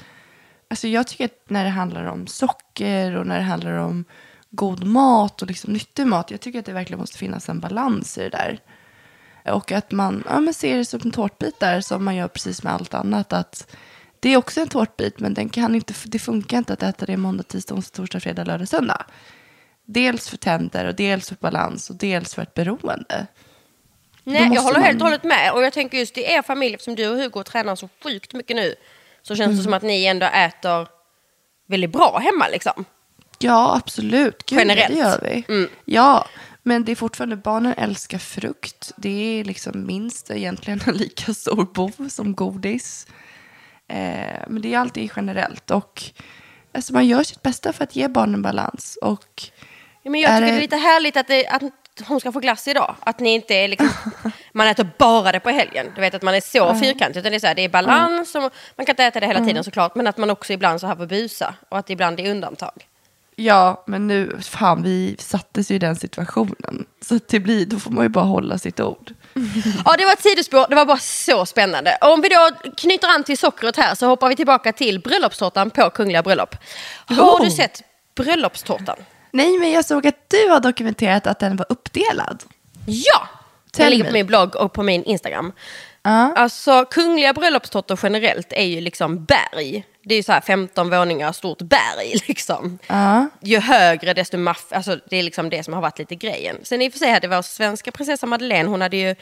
alltså 0.71 0.89
jag 0.89 1.07
tycker 1.07 1.25
att 1.25 1.45
när 1.51 1.65
det 1.65 1.71
handlar 1.71 2.05
om 2.05 2.27
socker 2.27 3.17
och 3.17 3.27
när 3.27 3.39
det 3.39 3.45
handlar 3.45 3.73
om 3.73 4.05
god 4.51 4.85
mat 4.85 5.43
och 5.43 5.49
liksom 5.49 5.73
nyttig 5.73 6.07
mat. 6.07 6.31
Jag 6.31 6.41
tycker 6.41 6.59
att 6.59 6.65
det 6.67 6.73
verkligen 6.73 7.01
måste 7.01 7.19
finnas 7.19 7.49
en 7.49 7.61
balans 7.61 8.19
i 8.19 8.21
det 8.21 8.29
där. 8.29 8.61
Och 9.53 9.73
att 9.73 9.91
man 9.93 10.25
ja, 10.29 10.41
men 10.41 10.55
ser 10.55 10.77
det 10.77 10.85
som 10.85 11.01
en 11.05 11.11
tårtbit 11.11 11.61
där 11.61 11.81
som 11.81 12.05
man 12.05 12.17
gör 12.17 12.29
precis 12.29 12.63
med 12.63 12.73
allt 12.73 12.95
annat. 12.95 13.33
Att 13.33 13.77
det 14.21 14.29
är 14.31 14.37
också 14.37 14.61
en 14.61 14.69
tårtbit 14.69 15.21
men 15.21 15.35
den 15.35 15.49
kan 15.49 15.75
inte, 15.75 15.95
det 16.05 16.19
funkar 16.19 16.59
inte 16.59 16.73
att 16.73 16.83
äta 16.83 17.07
det 17.07 17.17
måndag, 17.17 17.43
tisdag, 17.43 17.75
onsdag, 17.75 17.97
torsdag, 17.97 18.21
fredag, 18.21 18.45
lördag, 18.45 18.69
söndag. 18.69 19.05
Dels 19.85 20.29
för 20.29 20.37
tänder 20.37 20.85
och 20.89 20.95
dels 20.95 21.29
för 21.29 21.37
balans 21.37 21.91
och 21.91 21.97
dels 21.97 22.35
för 22.35 22.43
ett 22.43 22.55
beroende. 22.55 23.27
Nej, 24.25 24.51
jag 24.55 24.63
håller 24.63 24.79
man- 24.79 24.87
helt 24.87 25.01
och 25.01 25.07
hållet 25.07 25.25
med. 25.25 25.53
Och 25.53 25.63
jag 25.63 25.73
tänker 25.73 25.99
just 25.99 26.19
i 26.19 26.23
er 26.23 26.43
familj, 26.43 26.75
eftersom 26.75 26.95
du 26.95 27.09
och 27.09 27.17
Hugo 27.17 27.43
tränar 27.45 27.77
så 27.77 27.89
sjukt 28.05 28.35
mycket 28.35 28.57
nu, 28.57 28.75
så 29.23 29.35
känns 29.37 29.47
Mm. 29.47 29.57
det 29.57 29.63
som 29.63 29.75
att 29.75 29.83
ni 29.83 30.05
ändå 30.05 30.27
äter 30.27 30.89
väldigt 31.67 31.91
bra 31.93 32.19
hemma 32.19 32.49
liksom. 32.49 32.85
Ja, 33.39 33.77
absolut. 33.77 34.47
Gud, 34.47 34.59
Generellt. 34.59 34.89
det 34.89 34.99
gör 34.99 35.21
vi. 35.23 35.45
Mm. 35.55 35.69
Ja, 35.85 36.27
men 36.63 36.85
det 36.85 36.93
är 36.93 36.97
fortfarande, 36.97 37.37
barnen 37.37 37.75
älskar 37.77 38.19
frukt. 38.19 38.93
Det 38.97 39.41
är 39.41 39.45
liksom 39.45 39.87
minst 39.87 40.31
egentligen 40.31 40.81
en 40.87 40.95
lika 40.95 41.35
stor 41.35 41.65
bov 41.75 42.09
som 42.09 42.35
godis. 42.35 43.07
Eh, 43.89 43.97
men 44.49 44.63
det 44.63 44.75
är 44.75 44.79
alltid 44.79 45.11
generellt. 45.17 45.71
Och 45.71 46.03
alltså, 46.75 46.93
man 46.93 47.07
gör 47.07 47.23
sitt 47.23 47.43
bästa 47.43 47.73
för 47.73 47.85
att 47.85 47.97
ge 47.97 48.09
barnen 48.09 48.43
balans. 48.43 48.99
Och 49.03 49.43
Ja, 50.03 50.11
men 50.11 50.21
jag 50.21 50.31
tycker 50.31 50.41
det... 50.41 50.47
det- 50.53 50.57
är 50.57 50.61
lite 50.61 50.77
härligt 50.77 51.17
att, 51.17 51.29
det, 51.29 51.47
att 51.47 51.63
hon 52.07 52.21
ska 52.21 52.33
få 52.33 52.41
glass 52.41 52.69
idag. 52.69 52.95
Att 53.01 53.21
ni 53.21 53.31
inte 53.35 53.55
är 53.55 53.69
liksom, 53.69 53.89
man 54.53 54.67
äter 54.69 54.89
bara 54.99 55.33
det 55.33 55.41
på 55.41 55.51
helgen. 55.51 55.87
Du 55.95 56.01
vet 56.01 56.15
att 56.15 56.23
man 56.23 56.35
är 56.35 56.41
så 56.41 56.75
fyrkantig. 56.75 57.21
Utan 57.21 57.33
det 57.33 57.37
är, 57.37 57.41
så 57.41 57.47
här, 57.47 57.55
det 57.55 57.63
är 57.63 57.69
balans, 57.69 58.35
och 58.35 58.43
man 58.77 58.87
kan 58.87 58.93
inte 58.93 59.05
äta 59.05 59.21
det 59.21 59.27
hela 59.27 59.45
tiden 59.45 59.65
såklart. 59.65 59.95
Men 59.95 60.07
att 60.07 60.17
man 60.17 60.31
också 60.31 60.53
ibland 60.53 60.81
så 60.81 60.87
här 60.87 60.97
får 60.97 61.07
busa. 61.07 61.55
Och 61.69 61.79
att 61.79 61.87
det 61.87 61.93
ibland 61.93 62.21
är 62.21 62.31
undantag. 62.31 62.87
Ja, 63.39 63.85
men 63.87 64.07
nu, 64.07 64.39
fan, 64.43 64.83
vi 64.83 65.17
sattes 65.19 65.71
ju 65.71 65.75
i 65.75 65.79
den 65.79 65.97
situationen. 65.97 66.87
Så 67.05 67.19
det 67.29 67.41
blir, 67.41 67.67
då 67.67 67.79
får 67.79 67.91
man 67.91 68.05
ju 68.05 68.09
bara 68.09 68.25
hålla 68.25 68.59
sitt 68.59 68.81
ord. 68.81 69.15
Ja, 69.85 69.95
det 69.99 70.05
var 70.05 70.13
ett 70.13 70.23
sidospår. 70.23 70.67
Det 70.69 70.75
var 70.77 70.85
bara 70.87 70.99
så 70.99 71.47
spännande. 71.47 71.99
Om 72.01 72.21
vi 72.21 72.29
då 72.29 72.71
knyter 72.77 73.09
an 73.09 73.25
till 73.25 73.39
sockret 73.39 73.77
här 73.77 73.95
så 73.95 74.07
hoppar 74.07 74.29
vi 74.29 74.37
tillbaka 74.37 74.73
till 74.73 75.01
bröllopstårtan 75.01 75.71
på 75.71 75.91
Kungliga 75.91 76.23
bröllop. 76.23 76.57
Har 77.07 77.17
Oh. 77.23 77.45
du 77.45 77.51
sett 77.51 77.83
bröllopstårtan? 78.15 78.97
Nej, 79.31 79.59
men 79.59 79.71
jag 79.71 79.85
såg 79.85 80.07
att 80.07 80.31
du 80.31 80.49
har 80.49 80.61
dokumenterat 80.61 81.27
att 81.27 81.39
den 81.39 81.57
var 81.57 81.67
uppdelad. 81.69 82.43
Ja! 82.87 83.29
Den 83.65 83.71
Tell 83.73 83.91
ligger 83.91 84.05
me. 84.05 84.11
på 84.11 84.13
min 84.15 84.27
blogg 84.27 84.57
och 84.57 84.73
på 84.73 84.83
min 84.83 85.05
Instagram. 85.05 85.53
Ja. 86.03 86.33
Alltså 86.37 86.85
kungliga 86.85 87.33
bröllopstårtor 87.33 87.99
generellt 88.03 88.53
är 88.53 88.65
ju 88.65 88.81
liksom 88.81 89.25
berg. 89.25 89.85
Det 90.09 90.15
är 90.15 90.17
ju 90.17 90.23
så 90.23 90.33
här 90.33 90.41
15 90.41 90.91
våningar 90.91 91.33
stort 91.33 91.59
berg 91.63 92.15
liksom. 92.29 92.79
Ja. 92.87 93.29
Ju 93.41 93.59
högre 93.59 94.15
desto 94.15 94.39
maff, 94.39 94.67
alltså 94.71 94.99
det 95.11 95.17
är 95.17 95.23
liksom 95.23 95.51
det 95.51 95.63
som 95.65 95.75
har 95.75 95.81
varit 95.81 95.99
lite 95.99 96.15
grejen. 96.15 96.57
Sen 96.63 96.83
i 96.83 96.89
och 96.89 96.93
för 96.93 96.99
sig 96.99 97.11
hade 97.13 97.29
vår 97.29 97.43
svenska 97.43 97.93
prinsessa 97.93 98.27
Madeleine, 98.27 98.69
hon 98.69 98.81
hade 98.81 98.97
ju 98.97 99.15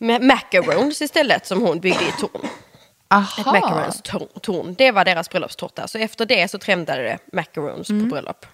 ma- 0.00 0.22
macarons 0.22 1.02
istället 1.02 1.46
som 1.46 1.62
hon 1.62 1.80
byggde 1.80 2.04
i 2.04 2.12
torn. 2.20 2.40
Ett 2.44 3.14
Aha. 3.14 3.52
macarons 3.52 4.02
torn, 4.02 4.28
torn. 4.42 4.74
Det 4.78 4.90
var 4.90 5.04
deras 5.04 5.30
bröllopstårta. 5.30 5.88
Så 5.88 5.98
efter 5.98 6.26
det 6.26 6.48
så 6.50 6.58
trendade 6.58 7.02
det 7.02 7.18
macarons 7.32 7.88
på 7.88 7.94
bröllop. 7.94 8.46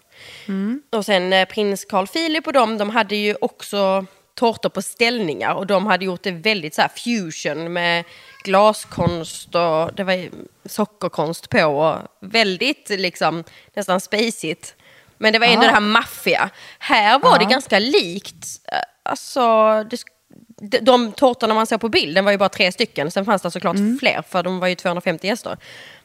Och 0.92 1.04
sen 1.04 1.32
eh, 1.32 1.48
prins 1.48 1.84
Carl 1.84 2.06
Philip 2.06 2.46
och 2.46 2.52
de, 2.52 2.78
de 2.78 2.90
hade 2.90 3.16
ju 3.16 3.36
också 3.40 4.06
tårtor 4.34 4.68
på 4.68 4.82
ställningar. 4.82 5.54
Och 5.54 5.66
de 5.66 5.86
hade 5.86 6.04
gjort 6.04 6.22
det 6.22 6.30
väldigt 6.30 6.74
så 6.74 6.82
här 6.82 6.88
fusion 6.88 7.72
med 7.72 8.04
glaskonst 8.44 9.54
och 9.54 9.94
det 9.94 10.04
var 10.04 10.28
sockerkonst 10.66 11.50
på. 11.50 11.64
Och 11.64 11.98
väldigt 12.20 12.88
liksom 12.90 13.44
nästan 13.74 14.00
spacigt. 14.00 14.74
Men 15.18 15.32
det 15.32 15.38
var 15.38 15.46
ändå 15.46 15.60
Ah. 15.62 15.66
det 15.66 15.72
här 15.72 15.80
maffiga. 15.80 16.50
Här 16.78 17.18
var 17.18 17.38
det 17.38 17.44
Ja. 17.44 17.50
ganska 17.50 17.78
likt. 17.78 18.46
eh, 18.72 18.78
Alltså, 19.06 19.84
det, 20.60 20.78
de, 20.78 21.12
tårtorna 21.12 21.54
man 21.54 21.66
såg 21.66 21.80
på 21.80 21.88
bilden 21.88 22.24
var 22.24 22.32
ju 22.32 22.38
bara 22.38 22.48
tre 22.48 22.72
stycken. 22.72 23.10
Sen 23.10 23.24
fanns 23.24 23.42
det 23.42 23.50
såklart 23.50 23.76
fler 24.00 24.22
för 24.28 24.42
de 24.42 24.58
var 24.60 24.68
ju 24.68 24.74
250 24.74 25.26
gäster. 25.26 25.56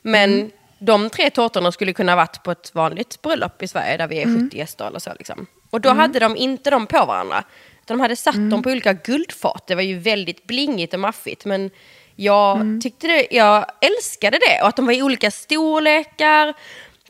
Men 0.02 0.52
de 0.80 1.10
tre 1.10 1.30
tårtorna 1.30 1.72
skulle 1.72 1.94
kunna 1.94 2.16
varit 2.16 2.44
på 2.44 2.52
ett 2.52 2.76
vanligt 2.76 3.22
bröllop 3.22 3.64
i 3.64 3.68
Sverige 3.68 3.98
där 3.98 4.08
vi 4.08 4.22
är 4.22 4.26
70 4.26 4.58
gäster 4.58 4.88
eller 4.88 5.00
så. 5.00 5.14
Liksom. 5.20 5.46
Och 5.70 5.82
då 5.82 5.90
hade 5.90 6.20
de 6.20 6.36
inte 6.38 6.70
dem 6.70 6.88
på 6.88 7.06
varandra. 7.06 7.44
De 7.86 8.00
hade 8.00 8.16
satt 8.16 8.50
dem 8.50 8.64
på 8.64 8.70
olika 8.70 8.94
guldfat. 8.94 9.64
Det 9.68 9.76
var 9.76 9.82
ju 9.82 9.98
väldigt 10.00 10.48
blingigt 10.48 10.94
och 10.94 11.00
maffigt. 11.00 11.46
Men 11.46 11.72
jag 12.20 12.82
tyckte 12.82 13.08
det, 13.08 13.28
jag 13.32 13.66
älskade 13.82 14.40
det. 14.48 14.62
Och 14.62 14.68
att 14.68 14.76
de 14.76 14.86
var 14.86 14.94
i 14.94 15.04
olika 15.04 15.32
storlekar. 15.32 16.54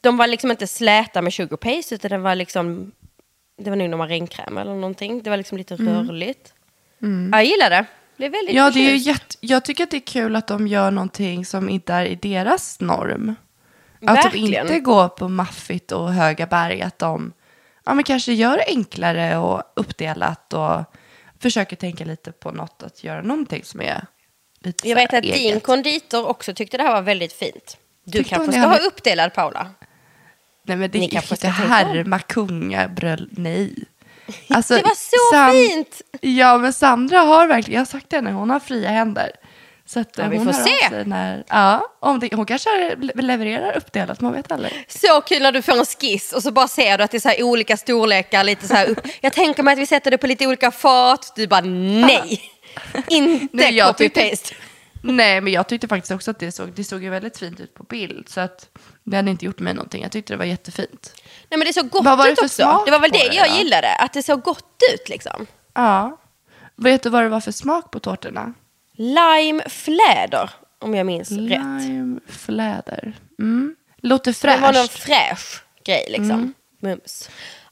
De 0.01 0.17
var 0.17 0.27
liksom 0.27 0.51
inte 0.51 0.67
släta 0.67 1.21
med 1.21 1.33
sugar 1.33 1.57
paste 1.57 1.95
utan 1.95 2.11
det 2.11 2.17
var 2.17 2.35
liksom 2.35 2.91
det 3.57 3.69
var 3.69 3.77
nog 3.77 3.89
någon 3.89 4.07
regnkräm 4.07 4.57
eller 4.57 4.73
någonting. 4.73 5.23
Det 5.23 5.29
var 5.29 5.37
liksom 5.37 5.57
lite 5.57 5.75
rörligt. 5.75 6.53
Jag 7.31 7.45
gillar 7.45 7.69
det. 7.69 7.85
Det 8.17 8.25
är 8.25 8.29
väldigt 8.29 8.55
Ja, 8.55 8.71
det 8.71 8.91
är 8.91 8.95
jätte, 8.95 9.35
jag 9.39 9.65
tycker 9.65 9.83
att 9.83 9.91
det 9.91 9.97
är 9.97 10.07
kul 10.07 10.35
att 10.35 10.47
de 10.47 10.67
gör 10.67 10.91
någonting 10.91 11.45
som 11.45 11.69
inte 11.69 11.93
är 11.93 12.05
i 12.05 12.15
deras 12.15 12.79
norm. 12.79 13.35
Att 13.93 13.99
de 13.99 14.13
Verkligen. 14.13 14.67
inte 14.67 14.79
går 14.79 15.07
på 15.07 15.27
maffigt 15.27 15.91
och 15.91 16.13
höga 16.13 16.45
berg. 16.45 16.81
Att 16.81 16.99
de 16.99 17.33
ja, 17.85 17.93
men 17.93 18.03
kanske 18.03 18.33
gör 18.33 18.57
det 18.57 18.65
enklare 18.67 19.37
och 19.37 19.63
uppdelat 19.75 20.53
och 20.53 20.83
försöker 21.39 21.75
tänka 21.75 22.05
lite 22.05 22.31
på 22.31 22.51
något, 22.51 22.83
att 22.83 23.03
göra 23.03 23.21
någonting 23.21 23.63
som 23.63 23.81
är 23.81 24.05
lite 24.63 24.87
Jag 24.89 24.95
vet 24.95 25.13
att 25.13 25.23
din 25.23 25.33
eget. 25.33 25.63
konditor 25.63 26.27
också 26.27 26.53
tyckte 26.53 26.77
det 26.77 26.83
här 26.83 26.93
var 26.93 27.01
väldigt 27.01 27.33
fint. 27.33 27.77
Du 28.03 28.17
Tyckte 28.17 28.35
kanske 28.35 28.51
ska 28.51 28.61
ha 28.61 28.77
uppdelad 28.77 29.33
Paula. 29.33 29.67
Nej, 30.63 30.77
men 30.77 30.91
det 30.91 30.99
Ni 30.99 31.09
kanske 31.09 31.33
inte 31.33 31.39
ska 31.39 31.47
härma 31.63 32.19
kungabröll. 32.19 33.27
Nej. 33.31 33.73
Alltså, 34.49 34.73
Det 34.77 34.81
var 34.83 34.95
så 34.95 35.53
fint! 35.53 36.01
Ja, 36.21 36.57
men 36.57 36.73
Sandra 36.73 37.19
har 37.19 37.47
verkligen, 37.47 37.73
jag 37.75 37.81
har 37.81 37.85
sagt 37.85 38.09
det 38.09 38.15
henne, 38.15 38.31
hon 38.31 38.49
har 38.49 38.59
fria 38.59 38.89
händer. 38.89 39.31
Så 39.85 39.99
att 39.99 40.17
Ja, 40.17 40.27
vi 40.27 40.39
får 40.39 40.53
se. 40.53 41.03
När, 41.05 41.43
ja, 41.47 41.87
om 41.99 42.19
det, 42.19 42.33
hon 42.35 42.45
kanske 42.45 42.95
le- 42.95 43.21
levererar 43.21 43.77
uppdelat, 43.77 44.21
man 44.21 44.33
vet 44.33 44.51
aldrig. 44.51 44.85
Så 44.87 45.21
kul 45.21 45.41
när 45.41 45.51
du 45.51 45.61
får 45.61 45.73
en 45.77 45.85
skiss 45.85 46.33
och 46.33 46.43
så 46.43 46.51
bara 46.51 46.67
ser 46.67 46.97
du 46.97 47.03
att 47.03 47.11
det 47.11 47.17
är 47.25 47.35
så 47.37 47.43
olika 47.43 47.77
storlekar. 47.77 48.43
Lite 48.43 48.67
så 48.67 48.83
upp. 48.83 48.99
Jag 49.21 49.33
tänker 49.33 49.63
mig 49.63 49.73
att 49.73 49.79
vi 49.79 49.85
sätter 49.85 50.11
det 50.11 50.17
på 50.17 50.27
lite 50.27 50.47
olika 50.47 50.71
fat. 50.71 51.33
Du 51.35 51.47
bara 51.47 51.61
nej! 51.61 52.41
Inte 53.07 53.47
Nej, 53.57 53.75
jag 53.75 53.97
tyckte- 53.97 54.21
copy-paste. 54.21 54.53
Nej, 55.01 55.41
men 55.41 55.53
jag 55.53 55.67
tyckte 55.67 55.87
faktiskt 55.87 56.11
också 56.11 56.31
att 56.31 56.39
det 56.39 56.51
såg, 56.51 56.71
det 56.75 56.83
såg 56.83 57.03
ju 57.03 57.09
väldigt 57.09 57.37
fint 57.37 57.59
ut 57.59 57.73
på 57.73 57.83
bild. 57.83 58.29
Så 58.29 58.39
att 58.39 58.69
det 59.03 59.15
hade 59.15 59.31
inte 59.31 59.45
gjort 59.45 59.59
mig 59.59 59.73
någonting. 59.73 60.01
Jag 60.01 60.11
tyckte 60.11 60.33
det 60.33 60.37
var 60.37 60.45
jättefint. 60.45 61.13
Nej 61.49 61.57
men 61.57 61.59
det 61.67 61.73
såg 61.73 61.89
gott 61.89 62.05
var 62.05 62.25
det 62.25 62.31
ut 62.31 62.39
också. 62.41 62.83
Det 62.85 62.91
var 62.91 62.99
väl 62.99 63.11
det 63.11 63.29
det 63.29 63.35
jag 63.35 63.49
då? 63.51 63.55
gillade. 63.57 63.95
Att 63.95 64.13
det 64.13 64.23
såg 64.23 64.41
gott 64.41 64.81
ut 64.93 65.09
liksom. 65.09 65.45
Ja. 65.73 66.17
Vet 66.75 67.03
du 67.03 67.09
vad 67.09 67.23
det 67.23 67.29
var 67.29 67.41
för 67.41 67.51
smak 67.51 67.91
på 67.91 67.99
tårtorna? 67.99 68.53
Lime 68.93 69.63
fläder, 69.69 70.49
om 70.79 70.95
jag 70.95 71.05
minns 71.05 71.31
rätt. 71.31 71.39
Lime 71.39 72.19
fläder. 72.27 73.13
Mm. 73.39 73.75
Låter 73.97 74.35
Det 74.47 74.57
var 74.61 74.73
någon 74.73 74.87
fräscht. 74.87 75.03
fräsch 75.03 75.63
grej 75.85 76.05
liksom. 76.09 76.53
Mums. 76.81 77.29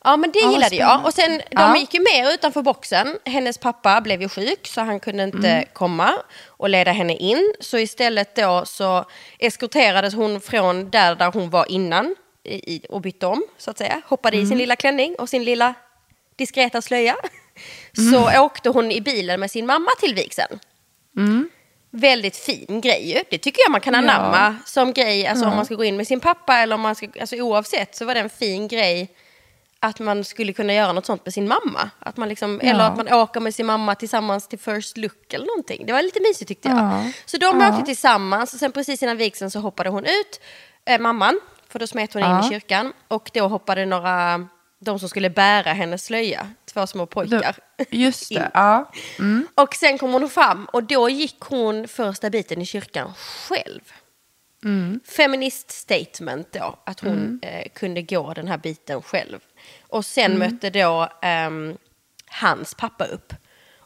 Ja 0.07 0.17
men 0.17 0.31
det 0.31 0.39
Ja, 0.39 0.51
gillade 0.51 0.75
jag. 0.75 1.05
Och 1.05 1.13
sen, 1.13 1.37
de 1.37 1.43
Ja. 1.49 1.77
gick 1.77 1.93
ju 1.93 1.99
mer 1.99 2.33
utanför 2.33 2.61
boxen. 2.61 3.17
Hennes 3.25 3.57
pappa 3.57 4.01
blev 4.01 4.21
ju 4.21 4.29
sjuk 4.29 4.67
så 4.67 4.81
han 4.81 4.99
kunde 4.99 5.23
inte 5.23 5.49
Mm. 5.49 5.65
komma 5.73 6.13
och 6.47 6.69
leda 6.69 6.91
henne 6.91 7.15
in. 7.15 7.53
Så 7.59 7.77
istället 7.77 8.35
då 8.35 8.63
så 8.65 9.05
eskorterades 9.39 10.13
hon 10.13 10.41
från 10.41 10.89
där, 10.89 11.15
där 11.15 11.31
hon 11.31 11.49
var 11.49 11.71
innan 11.71 12.15
i, 12.43 12.75
i, 12.75 12.81
och 12.89 13.01
bytte 13.01 13.25
om 13.27 13.43
så 13.57 13.71
att 13.71 13.77
säga. 13.77 14.01
Hoppade 14.05 14.37
i 14.37 14.39
Mm. 14.39 14.49
sin 14.49 14.57
lilla 14.57 14.75
klänning 14.75 15.15
och 15.15 15.29
sin 15.29 15.43
lilla 15.43 15.73
diskreta 16.35 16.81
slöja. 16.81 17.15
Mm. 17.97 18.11
Så 18.13 18.41
åkte 18.41 18.69
hon 18.69 18.91
i 18.91 19.01
bilen 19.01 19.39
med 19.39 19.51
sin 19.51 19.65
mamma 19.65 19.89
till 19.99 20.15
vigseln. 20.15 20.59
Mm. 21.17 21.49
Väldigt 21.91 22.37
fin 22.37 22.81
grej 22.81 23.09
ju. 23.13 23.23
Det 23.29 23.37
tycker 23.37 23.61
jag 23.61 23.71
man 23.71 23.81
kan 23.81 23.93
Ja. 23.93 23.99
anamma 23.99 24.55
som 24.65 24.93
grej. 24.93 25.27
Alltså 25.27 25.45
om 25.45 25.55
man 25.55 25.65
ska 25.65 25.75
gå 25.75 25.83
in 25.83 25.97
med 25.97 26.07
sin 26.07 26.19
pappa 26.19 26.57
eller 26.57 26.75
om 26.75 26.81
man 26.81 26.95
ska, 26.95 27.07
alltså 27.21 27.35
oavsett 27.35 27.95
så 27.95 28.05
var 28.05 28.13
det 28.13 28.19
en 28.19 28.29
fin 28.29 28.67
grej 28.67 29.07
att 29.87 29.99
man 29.99 30.23
skulle 30.23 30.53
kunna 30.53 30.73
göra 30.73 30.93
något 30.93 31.05
sånt 31.05 31.25
med 31.25 31.33
sin 31.33 31.47
mamma. 31.47 31.89
Att 31.99 32.17
man 32.17 32.29
liksom, 32.29 32.59
Ja. 32.63 32.69
Eller 32.69 32.83
att 32.83 32.97
man 32.97 33.13
åker 33.13 33.39
med 33.39 33.55
sin 33.55 33.65
mamma 33.65 33.95
tillsammans 33.95 34.47
till 34.47 34.59
First 34.59 34.97
Look 34.97 35.33
eller 35.33 35.45
någonting. 35.45 35.85
Det 35.85 35.93
var 35.93 36.01
lite 36.01 36.19
mysigt 36.21 36.47
tyckte 36.47 36.69
jag. 36.69 36.77
Ja. 36.77 37.11
Så 37.25 37.37
de 37.37 37.59
Ja. 37.61 37.69
åkte 37.69 37.85
tillsammans 37.85 38.53
och 38.53 38.59
sen 38.59 38.71
precis 38.71 39.03
innan 39.03 39.17
vigseln 39.17 39.51
så 39.51 39.59
hoppade 39.59 39.89
hon 39.89 40.05
ut, 40.05 40.39
eh, 40.85 40.99
mamman, 41.01 41.39
för 41.69 41.79
då 41.79 41.87
smet 41.87 42.13
hon 42.13 42.23
in 42.23 42.39
i 42.45 42.49
kyrkan. 42.49 42.93
Och 43.07 43.31
då 43.33 43.47
hoppade 43.47 43.85
några, 43.85 44.47
de 44.79 44.99
som 44.99 45.09
skulle 45.09 45.29
bära 45.29 45.73
hennes 45.73 46.03
slöja, 46.05 46.47
två 46.73 46.87
små 46.87 47.05
pojkar. 47.05 47.55
Just 47.89 48.29
det, 48.29 48.51
ja. 48.53 48.91
Och 49.55 49.75
sen 49.75 49.97
kom 49.97 50.13
hon 50.13 50.29
fram 50.29 50.65
och 50.65 50.83
då 50.83 51.09
gick 51.09 51.39
hon 51.39 51.87
första 51.87 52.29
biten 52.29 52.61
i 52.61 52.65
kyrkan 52.65 53.13
själv. 53.49 53.81
Feminist 55.05 55.71
statement 55.71 56.51
då, 56.51 56.75
att 56.83 56.99
hon 56.99 57.39
eh, 57.41 57.67
kunde 57.75 58.01
gå 58.01 58.33
den 58.33 58.47
här 58.47 58.57
biten 58.57 59.01
själv. 59.01 59.39
Och 59.89 60.05
sen 60.05 60.37
mötte 60.39 60.69
då 60.69 61.09
ehm, 61.21 61.77
hans 62.31 62.73
pappa 62.73 63.05
upp 63.05 63.33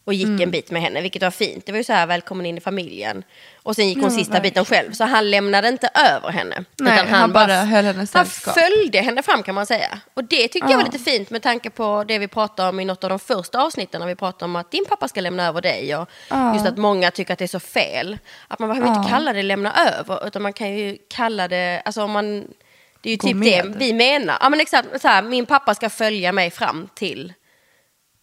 och 0.03 0.13
gick 0.13 0.41
en 0.41 0.51
bit 0.51 0.71
med 0.71 0.81
henne, 0.81 1.01
vilket 1.01 1.21
var 1.21 1.31
fint. 1.31 1.65
Det 1.65 1.71
var 1.71 1.77
ju 1.77 1.83
så 1.83 1.93
här, 1.93 2.07
välkommen 2.07 2.45
in 2.45 2.57
i 2.57 2.61
familjen. 2.61 3.23
Och 3.63 3.75
sen 3.75 3.87
gick 3.87 3.97
hon 3.97 4.03
Ja, 4.03 4.09
sista 4.09 4.33
verkligen. 4.33 4.43
biten 4.53 4.65
själv, 4.65 4.91
så 4.91 5.03
han 5.03 5.31
lämnade 5.31 5.67
inte 5.67 5.89
över 5.93 6.29
henne. 6.29 6.63
Nej, 6.79 7.07
han 7.07 7.31
bara 7.31 7.53
höll 7.55 7.85
henne 7.85 8.07
Han 8.13 8.25
följde 8.25 8.99
henne 9.01 9.23
fram 9.23 9.43
kan 9.43 9.55
man 9.55 9.65
säga. 9.65 9.99
Och 10.13 10.23
det 10.23 10.47
tyckte 10.47 10.71
jag 10.71 10.77
var 10.77 10.85
Ja. 10.85 10.91
lite 10.91 10.99
fint 11.11 11.29
med 11.29 11.41
tanke 11.41 11.69
på 11.69 12.03
det 12.07 12.19
vi 12.19 12.27
pratade 12.27 12.69
om 12.69 12.79
i 12.79 12.85
något 12.85 13.03
av 13.03 13.09
de 13.09 13.19
första 13.19 13.61
avsnitten 13.63 13.99
när 13.99 14.07
vi 14.07 14.15
pratade 14.15 14.45
om 14.45 14.55
att 14.55 14.71
din 14.71 14.85
pappa 14.89 15.07
ska 15.07 15.21
lämna 15.21 15.47
över 15.47 15.61
dig. 15.61 15.95
Och 15.95 16.09
Ja. 16.29 16.53
just 16.53 16.65
att 16.67 16.77
många 16.77 17.11
tycker 17.11 17.33
att 17.33 17.39
det 17.39 17.45
är 17.45 17.47
så 17.47 17.59
fel. 17.59 18.17
Att 18.47 18.59
man 18.59 18.69
behöver 18.69 18.87
Ja. 18.87 18.97
inte 18.97 19.09
kalla 19.09 19.33
det 19.33 19.43
lämna 19.43 19.73
över, 19.99 20.27
utan 20.27 20.41
man 20.41 20.53
kan 20.53 20.77
ju 20.77 20.97
kalla 21.09 21.47
det, 21.47 21.81
alltså 21.85 22.03
om 22.03 22.11
man, 22.11 22.47
det 23.01 23.09
är 23.09 23.11
ju 23.11 23.17
Gå 23.17 23.27
typ 23.27 23.37
med. 23.37 23.65
det 23.71 23.77
vi 23.77 23.93
menar. 23.93 24.37
Ja 24.41 24.49
men 24.49 24.59
exakt, 24.59 25.01
så 25.01 25.07
här, 25.07 25.21
min 25.21 25.45
pappa 25.45 25.75
ska 25.75 25.89
följa 25.89 26.31
mig 26.31 26.51
fram 26.51 26.89
till 26.95 27.33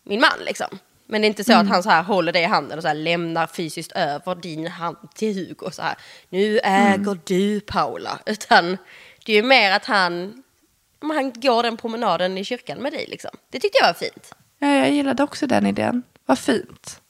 min 0.04 0.20
man 0.20 0.38
liksom. 0.46 0.78
Men 1.06 1.20
det 1.20 1.26
är 1.26 1.28
inte 1.28 1.44
så 1.44 1.52
Mm. 1.52 1.66
att 1.66 1.72
han 1.72 1.82
så 1.82 1.90
här 1.90 2.02
håller 2.02 2.32
dig 2.32 2.42
i 2.42 2.46
handen 2.46 2.78
och 2.78 2.82
så 2.82 2.88
här 2.88 2.94
lämnar 2.94 3.46
fysiskt 3.46 3.92
över 3.92 4.34
din 4.34 4.66
hand 4.66 4.96
till 5.14 5.34
Hugo. 5.34 5.70
Så 5.72 5.82
här, 5.82 5.94
nu 6.28 6.58
äger 6.58 6.94
Mm. 6.94 7.20
du 7.26 7.60
Paula. 7.60 8.18
Utan 8.26 8.76
det 9.26 9.32
är 9.32 9.36
ju 9.36 9.42
mer 9.42 9.70
att 9.72 9.84
han, 9.84 10.42
han 11.00 11.32
går 11.32 11.62
den 11.62 11.76
promenaden 11.76 12.38
i 12.38 12.44
kyrkan 12.44 12.78
med 12.78 12.92
dig. 12.92 13.06
Liksom. 13.08 13.30
Det 13.50 13.60
tyckte 13.60 13.78
jag 13.80 13.86
var 13.86 13.94
fint. 13.94 14.34
ja, 14.58 14.68
jag 14.74 14.90
gillade 14.90 15.22
också 15.22 15.46
den 15.46 15.66
idén. 15.66 16.02
Vad 16.26 16.38
fint. 16.38 17.00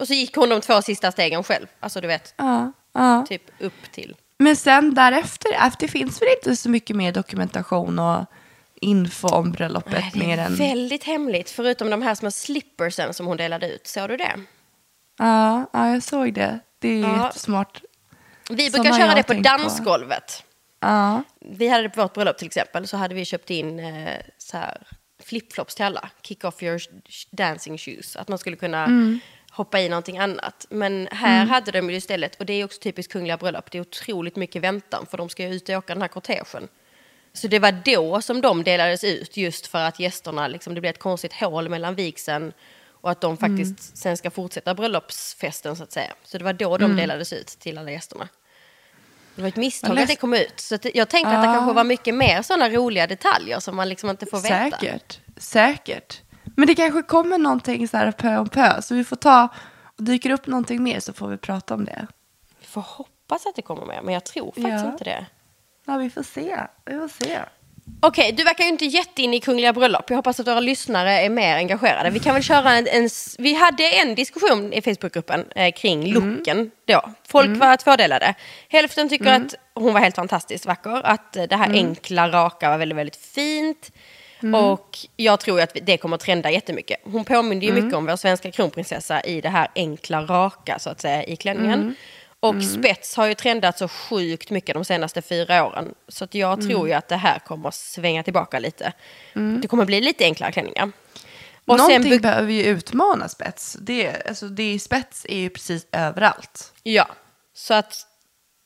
Och 0.00 0.06
så 0.06 0.14
gick 0.14 0.36
hon 0.36 0.48
de 0.48 0.60
två 0.60 0.82
sista 0.82 1.12
stegen 1.12 1.44
själv. 1.44 1.66
Alltså 1.80 2.00
du 2.00 2.06
vet, 2.08 2.34
Ja, 2.36 2.72
ja. 2.92 3.26
typ 3.28 3.42
upp 3.60 3.92
till. 3.92 4.16
Men 4.38 4.56
sen 4.56 4.94
därefter, 4.94 5.52
efter, 5.52 5.86
det 5.86 5.88
finns 5.92 6.22
väl 6.22 6.28
inte 6.36 6.56
så 6.56 6.68
mycket 6.68 6.96
mer 6.96 7.12
dokumentation 7.12 7.98
och 7.98 8.24
info 8.80 9.28
om 9.28 9.52
bröllopet 9.52 9.92
Nej, 9.92 10.10
det 10.14 10.18
mer 10.26 10.38
är 10.38 10.46
än... 10.46 10.54
väldigt 10.56 11.04
hemligt, 11.04 11.50
förutom 11.50 11.90
de 11.90 12.02
här 12.02 12.14
små 12.14 12.30
slippersen 12.30 13.14
som 13.14 13.26
hon 13.26 13.36
delade 13.36 13.68
ut. 13.74 13.86
Såg 13.86 14.08
du 14.08 14.16
det? 14.16 14.32
Ja, 15.18 15.70
ja, 15.72 15.88
jag 15.92 16.02
såg 16.02 16.34
det. 16.34 16.58
Det 16.78 16.88
är 16.88 17.00
Ja. 17.00 17.24
jättesmart. 17.26 17.82
Vi 18.50 18.70
brukar 18.70 18.92
köra 18.98 19.14
det 19.14 19.22
på 19.22 19.32
tänkt 19.32 19.50
på. 19.50 19.56
dansgolvet. 19.56 20.42
Ja, 20.80 21.22
Vi 21.40 21.68
hade 21.68 21.82
det 21.82 21.88
på 21.90 22.02
vårt 22.02 22.14
bröllop 22.14 22.38
till 22.38 22.46
exempel, 22.46 22.86
så 22.88 22.96
hade 22.96 23.14
vi 23.14 23.24
köpt 23.24 23.50
in 23.50 23.78
eh, 23.78 24.16
så 24.38 24.56
här, 24.56 24.82
flipflops 25.24 25.74
till 25.74 25.84
alla. 25.84 26.10
Kick 26.22 26.44
off 26.44 26.62
your 26.62 26.80
dancing 27.30 27.78
shoes. 27.78 28.16
Att 28.16 28.28
man 28.28 28.38
skulle 28.38 28.56
kunna 28.56 28.84
Mm. 28.84 29.20
Hoppa 29.56 29.80
i 29.80 29.88
någonting 29.88 30.18
annat. 30.18 30.66
Men 30.70 31.08
här 31.10 31.46
hade 31.46 31.70
de 31.70 31.90
ju 31.90 31.96
istället, 31.96 32.34
och 32.40 32.46
det 32.46 32.52
är 32.52 32.64
också 32.64 32.80
typiskt 32.80 33.12
kungliga 33.12 33.36
bröllop, 33.36 33.70
det 33.70 33.78
är 33.78 33.82
otroligt 33.82 34.36
mycket 34.36 34.62
väntan 34.62 35.06
för 35.10 35.18
de 35.18 35.28
ska 35.28 35.42
ju 35.42 35.54
ut 35.54 35.68
och 35.68 35.74
åka 35.74 35.92
den 35.94 36.02
här 36.02 36.08
kortegen. 36.08 36.68
Så 37.32 37.48
det 37.48 37.58
var 37.58 37.72
då 37.84 38.22
som 38.22 38.40
de 38.40 38.64
delades 38.64 39.04
ut 39.04 39.36
just 39.36 39.66
för 39.66 39.78
att 39.84 40.00
gästerna, 40.00 40.48
liksom, 40.48 40.74
det 40.74 40.80
blev 40.80 40.90
ett 40.90 40.98
konstigt 40.98 41.32
hål 41.32 41.68
mellan 41.68 41.94
vigseln 41.94 42.52
och 42.90 43.10
att 43.10 43.20
de 43.20 43.36
faktiskt 43.36 43.60
Mm. 43.60 43.76
sen 43.94 44.16
ska 44.16 44.30
fortsätta 44.30 44.74
bröllopsfesten 44.74 45.76
så 45.76 45.82
att 45.82 45.92
säga. 45.92 46.12
Så 46.24 46.38
det 46.38 46.44
var 46.44 46.52
då 46.52 46.78
de 46.78 46.84
Mm. 46.84 46.96
delades 46.96 47.32
ut 47.32 47.46
till 47.46 47.78
alla 47.78 47.90
gästerna. 47.90 48.28
Det 49.34 49.42
var 49.42 49.48
ett 49.48 49.56
misstag 49.56 49.98
att 49.98 50.08
det 50.08 50.16
kom 50.16 50.34
ut. 50.34 50.60
Så 50.60 50.78
jag 50.94 51.08
tänker 51.08 51.30
att 51.32 51.42
det 51.42 51.46
kanske 51.54 51.72
var 51.72 51.84
mycket 51.84 52.14
mer 52.14 52.42
sådana 52.42 52.68
roliga 52.70 53.06
detaljer 53.06 53.60
som 53.60 53.76
man 53.76 53.88
liksom 53.88 54.10
inte 54.10 54.26
får 54.26 54.40
veta. 54.40 54.76
säkert. 54.78 55.20
Säkert. 55.36 56.20
Men 56.56 56.66
det 56.66 56.74
kanske 56.74 57.02
kommer 57.02 57.38
någonting 57.38 57.88
så 57.88 57.96
här 57.96 58.12
pö 58.12 58.36
om 58.38 58.48
pö. 58.48 58.82
Så 58.82 58.94
vi 58.94 59.04
får 59.04 59.16
ta, 59.16 59.48
och 59.98 60.04
dyker 60.04 60.30
upp 60.30 60.46
någonting 60.46 60.82
mer 60.82 61.00
så 61.00 61.12
får 61.12 61.28
vi 61.28 61.36
prata 61.36 61.74
om 61.74 61.84
det. 61.84 62.06
Vi 62.60 62.66
får 62.66 62.80
hoppas 62.80 63.46
att 63.46 63.54
det 63.56 63.62
kommer 63.62 63.86
mer, 63.86 64.00
men 64.02 64.14
jag 64.14 64.24
tror 64.24 64.46
faktiskt 64.46 64.66
Ja. 64.84 64.90
inte 64.92 65.04
det. 65.04 65.26
Ja, 65.86 65.96
vi 65.96 66.10
får 66.10 66.22
se. 66.22 66.56
Vi 66.84 66.98
får 66.98 67.24
se. 67.24 67.38
Okej, 68.00 68.32
du 68.32 68.44
verkar 68.44 68.64
ju 68.64 68.70
inte 68.70 68.84
jätteinne 68.86 69.36
i 69.36 69.40
kungliga 69.40 69.72
bröllop. 69.72 70.10
Jag 70.10 70.16
hoppas 70.16 70.40
att 70.40 70.46
våra 70.48 70.60
lyssnare 70.60 71.12
är 71.12 71.30
mer 71.30 71.56
engagerade. 71.56 72.10
Vi 72.10 72.18
kan 72.18 72.34
väl 72.34 72.42
köra 72.42 72.72
en... 72.72 72.86
en 72.88 73.04
s- 73.04 73.36
vi 73.38 73.54
hade 73.54 73.82
en 73.90 74.14
diskussion 74.14 74.72
i 74.72 74.82
Facebookgruppen 74.82 75.44
eh, 75.56 75.72
kring 75.72 76.12
looken 76.12 76.70
då. 76.84 77.00
Folk 77.28 77.58
var 77.60 77.76
tvådelade. 77.76 78.34
Hälften 78.68 79.08
tycker 79.08 79.32
att 79.32 79.54
hon 79.74 79.92
var 79.92 80.00
helt 80.00 80.14
fantastiskt 80.16 80.66
vacker. 80.66 81.06
Att 81.06 81.36
eh, 81.36 81.44
det 81.44 81.56
här 81.56 81.70
enkla, 81.72 82.28
raka 82.28 82.70
var 82.70 82.78
väldigt, 82.78 82.98
väldigt 82.98 83.16
fint. 83.16 83.90
Och 84.54 84.98
jag 85.16 85.40
tror 85.40 85.58
ju 85.58 85.62
att 85.62 85.76
det 85.82 85.96
kommer 85.96 86.16
trenda 86.16 86.50
jättemycket. 86.50 87.00
Hon 87.04 87.24
påminner 87.24 87.66
ju 87.66 87.72
mycket 87.72 87.94
om 87.94 88.06
vår 88.06 88.16
svenska 88.16 88.50
kronprinsessa 88.50 89.20
i 89.20 89.40
det 89.40 89.48
här 89.48 89.68
enkla, 89.74 90.22
raka 90.22 90.78
så 90.78 90.90
att 90.90 91.00
säga 91.00 91.24
i 91.24 91.36
klänningen. 91.36 91.94
Och 92.40 92.54
spets 92.64 93.16
har 93.16 93.26
ju 93.26 93.34
trendat 93.34 93.78
så 93.78 93.88
sjukt 93.88 94.50
mycket 94.50 94.74
de 94.74 94.84
senaste 94.84 95.22
fyra 95.22 95.66
åren. 95.66 95.94
Så 96.08 96.24
att 96.24 96.34
jag 96.34 96.60
tror 96.68 96.88
ju 96.88 96.94
att 96.94 97.08
det 97.08 97.16
här 97.16 97.38
kommer 97.38 97.70
svänga 97.70 98.22
tillbaka 98.22 98.58
lite. 98.58 98.92
Det 99.62 99.68
kommer 99.68 99.84
bli 99.84 100.00
lite 100.00 100.24
enklare 100.24 100.52
klänningar. 100.52 100.92
Och 101.64 101.76
Någonting 101.76 102.12
sen 102.12 102.20
behöver 102.22 102.52
ju 102.52 102.64
utmana 102.64 103.28
spets. 103.28 103.76
Det, 103.80 104.26
alltså, 104.28 104.48
det 104.48 104.78
spets 104.78 105.26
är 105.28 105.38
ju 105.38 105.50
precis 105.50 105.86
överallt. 105.92 106.72
Ja, 106.82 107.08
så 107.54 107.74
att 107.74 108.06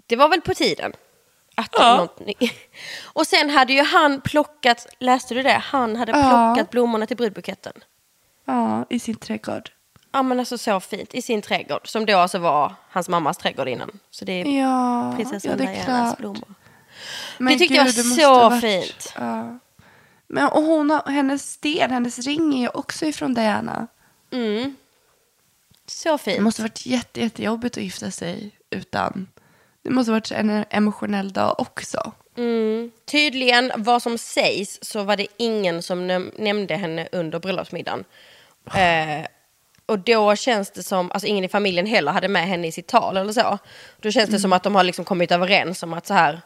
det 0.07 0.17
var 0.17 0.29
väl 0.29 0.41
på 0.41 0.55
tiden. 0.55 0.93
Att 1.61 1.75
Ja. 1.79 1.97
något 1.97 2.21
ny- 2.27 2.35
Och 3.05 3.27
sen 3.27 3.51
hade 3.51 3.73
ju 3.73 3.83
han 3.83 4.21
plockat, 4.21 4.87
läste 4.99 5.35
du 5.35 5.43
det? 5.43 5.63
Han 5.65 5.97
hade 5.97 6.13
Ja. 6.13 6.53
plockat 6.55 6.71
blommorna 6.71 7.07
till 7.07 7.17
brudbuketten. 7.17 7.73
Ja, 8.45 8.87
i 8.91 8.99
sin 8.99 9.15
trädgård. 9.17 9.71
Ja 10.13 10.23
men 10.23 10.39
alltså 10.41 10.59
så 10.59 10.81
fint, 10.81 11.15
i 11.15 11.23
sin 11.23 11.43
trädgård. 11.43 11.89
Som 11.89 12.07
då 12.07 12.19
alltså 12.19 12.39
var 12.39 12.75
hans 12.91 13.09
mammas 13.09 13.39
trädgård 13.39 13.69
innan. 13.69 13.99
Så 14.11 14.25
det 14.25 14.33
är 14.33 14.61
Ja, 14.63 15.13
prinsessan 15.17 15.51
ja 15.51 15.57
det 15.67 15.73
Dianas 15.73 16.17
blommor. 16.17 16.55
Men 17.39 17.53
Det 17.53 17.59
tyckte 17.59 17.75
jag 17.75 17.85
var 17.85 17.93
det 17.93 18.05
måste 18.05 18.23
så 18.23 18.61
fint. 18.61 19.13
Ja. 19.17 19.59
Men 20.27 20.49
och 20.49 20.63
hon 20.63 21.01
hennes 21.07 21.53
sten, 21.53 21.91
hennes 21.91 22.19
ring 22.19 22.55
är 22.55 22.59
ju 22.61 22.69
också 22.69 23.07
ifrån 23.07 23.35
Diana. 23.35 23.87
Mm. 24.31 24.77
Så 25.87 26.13
Det 26.13 26.19
fint. 26.19 26.41
måste 26.43 26.63
ha 26.63 26.65
varit 26.69 26.87
jätte, 26.87 27.21
jättejobbigt 27.21 27.77
att 27.77 27.83
gifta 27.83 28.11
sig 28.11 28.51
utan. 28.71 29.29
Det 29.83 29.91
måste 29.91 30.13
varit 30.13 30.31
en 30.31 30.65
emotionell 30.71 31.33
dag 31.33 31.61
också. 31.61 32.13
Mm. 32.37 32.91
Tydligen, 33.11 33.73
vad 33.77 34.03
som 34.03 34.19
sägs, 34.19 34.79
så 34.83 35.03
var 35.03 35.17
det 35.17 35.27
ingen 35.37 35.83
som 35.83 36.11
näm- 36.11 36.33
nämnde 36.39 36.75
henne 36.77 37.09
under 37.13 37.39
bröllopsmiddagen. 37.39 38.05
Eh, 38.75 39.27
och 39.87 39.99
då 39.99 40.37
känns 40.37 40.71
det 40.71 40.83
som, 40.83 41.13
alltså 41.13 41.27
ingen 41.27 41.45
i 41.45 41.49
familjen 41.49 41.87
heller 41.87 42.13
hade 42.13 42.29
med 42.29 42.49
henne 42.49 42.67
i 42.67 42.73
sitt 42.73 42.87
tal 42.87 43.17
eller 43.17 43.33
så. 43.33 43.59
Då 44.01 44.11
känns 44.11 44.31
det 44.31 44.39
som 44.39 44.53
att 44.53 44.63
de 44.63 44.75
har 44.75 44.85
liksom 44.85 45.05
kommit 45.05 45.33
överens 45.33 45.83
om 45.83 45.93
att 45.93 46.07
så 46.07 46.15
här, 46.15 46.41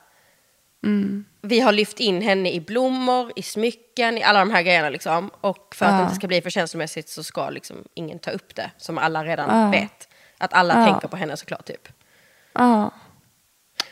vi 1.43 1.61
har 1.61 1.73
lyft 1.73 2.01
in 2.01 2.23
henne 2.23 2.53
i 2.53 2.61
blommor, 2.61 3.33
i 3.37 3.43
smycken, 3.43 4.19
i 4.19 4.23
alla 4.23 4.39
de 4.39 4.51
här 4.51 4.63
grejerna 4.63 4.91
liksom. 4.91 5.31
Och 5.41 5.75
för 5.75 5.87
att 5.87 5.93
Ja. 5.93 5.97
det 5.99 6.03
inte 6.03 6.15
ska 6.15 6.27
bli 6.27 6.43
för 6.43 6.51
känslomässigt 6.51 7.09
så 7.09 7.25
ska 7.25 7.51
liksom 7.51 7.77
ingen 7.95 8.19
ta 8.19 8.31
upp 8.31 8.55
det, 8.55 8.71
som 8.77 8.99
alla 8.99 9.25
redan 9.25 9.61
Ja. 9.63 9.71
vet. 9.71 10.09
Att 10.39 10.53
alla 10.53 10.79
Ja. 10.81 10.87
tänker 10.87 11.09
på 11.09 11.17
henne 11.17 11.37
såklart 11.37 11.65
typ. 11.67 11.89
Ja, 12.53 12.91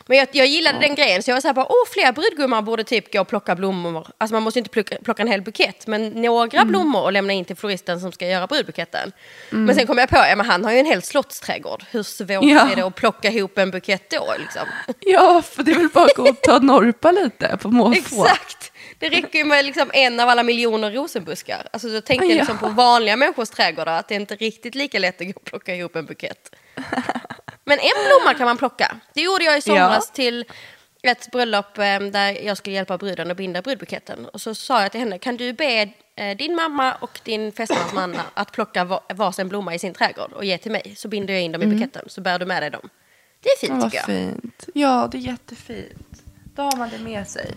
Men 0.05 0.17
jag, 0.17 0.27
jag 0.31 0.47
gillade 0.47 0.79
den 0.79 0.95
grejen, 0.95 1.23
så 1.23 1.29
jag 1.31 1.35
var 1.35 1.41
så 1.41 1.47
här 1.47 1.53
bara, 1.53 1.65
åh, 1.69 1.87
fler 1.93 2.11
brudgummar 2.11 2.61
borde 2.61 2.83
typ 2.83 3.13
gå 3.13 3.21
och 3.21 3.27
plocka 3.27 3.55
blommor. 3.55 4.07
Alltså 4.17 4.33
man 4.35 4.43
måste 4.43 4.59
inte 4.59 4.69
plocka, 4.71 4.95
plocka 5.03 5.21
en 5.21 5.27
hel 5.27 5.41
bukett, 5.41 5.87
men 5.87 6.07
några 6.09 6.57
Mm. 6.57 6.67
blommor 6.67 7.01
och 7.01 7.11
lämna 7.11 7.33
in 7.33 7.45
till 7.45 7.55
floristen 7.55 7.99
som 7.99 8.11
ska 8.11 8.27
göra 8.27 8.47
brudbuketten. 8.47 9.11
Men 9.49 9.75
sen 9.75 9.87
kom 9.87 9.97
jag 9.97 10.09
på, 10.09 10.15
ja 10.17 10.35
men 10.35 10.45
han 10.45 10.63
har 10.65 10.71
ju 10.71 10.79
en 10.79 10.85
hel 10.85 11.01
slottsträdgård. 11.01 11.83
Hur 11.91 12.03
svårt 12.03 12.29
Ja. 12.29 12.71
är 12.71 12.75
det 12.75 12.81
att 12.81 12.95
plocka 12.95 13.29
ihop 13.29 13.57
en 13.57 13.71
bukett 13.71 14.09
då 14.09 14.33
liksom? 14.39 14.61
ja 14.99 15.41
för 15.41 15.63
det 15.63 15.71
är 15.71 15.75
väl 15.75 15.89
bara 15.89 16.05
att 16.05 16.15
gå 16.15 16.29
och 16.29 16.41
ta 16.41 16.59
norpa 16.59 17.11
lite 17.11 17.57
på 17.61 17.69
måfå. 17.71 17.95
Exakt! 18.25 18.71
Det 18.99 19.09
räcker 19.09 19.39
ju 19.39 19.45
med 19.45 19.65
liksom 19.65 19.91
en 19.93 20.19
av 20.19 20.29
alla 20.29 20.43
miljoner 20.43 20.91
rosenbuskar. 20.91 21.67
Alltså 21.73 21.87
då 21.89 22.01
tänkte 22.01 22.25
jag 22.25 22.35
Ja. 22.35 22.37
liksom 22.39 22.57
på 22.57 22.67
vanliga 22.69 23.15
människors 23.17 23.49
trädgårdar, 23.49 23.99
att 23.99 24.07
det 24.07 24.15
är 24.15 24.19
inte 24.19 24.35
riktigt 24.35 24.75
lika 24.75 24.99
lätt 24.99 25.21
att 25.21 25.27
gå 25.27 25.33
och 25.35 25.45
plocka 25.45 25.75
ihop 25.75 25.95
en 25.95 26.05
bukett. 26.05 26.55
Men 27.65 27.79
en 27.79 28.07
blomma 28.07 28.33
kan 28.37 28.45
man 28.45 28.57
plocka. 28.57 28.95
Det 29.13 29.21
gjorde 29.21 29.43
jag 29.43 29.57
i 29.57 29.61
somras 29.61 30.11
ja. 30.11 30.15
till 30.15 30.45
ett 31.03 31.31
bröllop 31.31 31.77
eh, 31.77 31.99
där 31.99 32.45
jag 32.45 32.57
skulle 32.57 32.75
hjälpa 32.75 32.97
bruden 32.97 33.31
att 33.31 33.37
binda 33.37 33.61
brudbuketten. 33.61 34.25
Och 34.25 34.41
så 34.41 34.55
sa 34.55 34.81
jag 34.81 34.91
till 34.91 34.99
henne, 34.99 35.19
kan 35.19 35.37
du 35.37 35.53
be 35.53 35.89
eh, 36.15 36.37
din 36.37 36.55
mamma 36.55 36.93
och 36.93 37.19
din 37.23 37.51
fästmans 37.51 37.93
man 37.93 38.15
att 38.33 38.51
plocka 38.51 38.99
varsin 39.13 39.49
blomma 39.49 39.75
i 39.75 39.79
sin 39.79 39.93
trädgård 39.93 40.31
och 40.33 40.45
ge 40.45 40.57
till 40.57 40.71
mig? 40.71 40.93
Så 40.97 41.07
binder 41.07 41.33
jag 41.33 41.43
in 41.43 41.51
dem 41.51 41.61
i 41.61 41.65
mm. 41.65 41.77
buketten 41.77 41.99
mm. 41.99 42.09
så 42.09 42.21
bär 42.21 42.39
du 42.39 42.45
med 42.45 42.63
dig 42.63 42.69
dem. 42.69 42.89
Det 43.39 43.49
är 43.49 43.57
fint 43.57 43.83
ja, 43.83 43.89
tycker 43.89 43.97
jag. 43.97 44.05
Fint. 44.05 44.69
Ja, 44.73 45.09
det 45.11 45.17
är 45.17 45.21
jättefint. 45.21 46.23
Då 46.55 46.61
har 46.61 46.77
man 46.77 46.89
det 46.89 46.99
med 46.99 47.27
sig. 47.27 47.51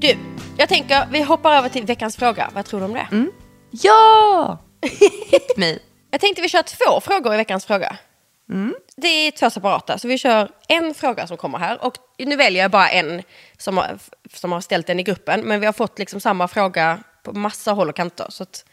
Du, 0.00 0.35
jag 0.58 0.68
tänker 0.68 1.06
vi 1.12 1.22
hoppar 1.22 1.56
över 1.56 1.68
till 1.68 1.84
veckans 1.86 2.16
fråga. 2.16 2.50
Vad 2.54 2.64
tror 2.64 2.80
du 2.80 2.86
om 2.86 2.92
det? 2.92 3.08
Mm. 3.12 3.32
Ja! 3.70 4.58
Hit 5.30 5.56
me. 5.56 5.78
Jag 6.10 6.20
tänkte 6.20 6.42
vi 6.42 6.48
kör 6.48 6.62
två 6.62 7.00
frågor 7.00 7.34
i 7.34 7.36
veckans 7.36 7.64
fråga. 7.66 7.96
Mm. 8.50 8.74
Det 8.96 9.08
är 9.08 9.30
två 9.30 9.50
separata, 9.50 9.98
så 9.98 10.08
vi 10.08 10.18
kör 10.18 10.50
en 10.68 10.94
fråga 10.94 11.26
som 11.26 11.36
kommer 11.36 11.58
här. 11.58 11.84
Och 11.84 11.94
nu 12.18 12.36
väljer 12.36 12.62
jag 12.62 12.70
bara 12.70 12.88
en 12.88 13.22
som 13.58 13.76
har, 13.76 13.98
som 14.32 14.52
har 14.52 14.60
ställt 14.60 14.86
den 14.86 15.00
i 15.00 15.02
gruppen. 15.02 15.40
Men 15.40 15.60
vi 15.60 15.66
har 15.66 15.72
fått 15.72 15.98
liksom 15.98 16.20
samma 16.20 16.48
fråga 16.48 17.02
på 17.22 17.32
massa 17.32 17.72
håll 17.72 17.88
och 17.88 17.96
kanter. 17.96 18.26
Så 18.28 18.42
att 18.42 18.64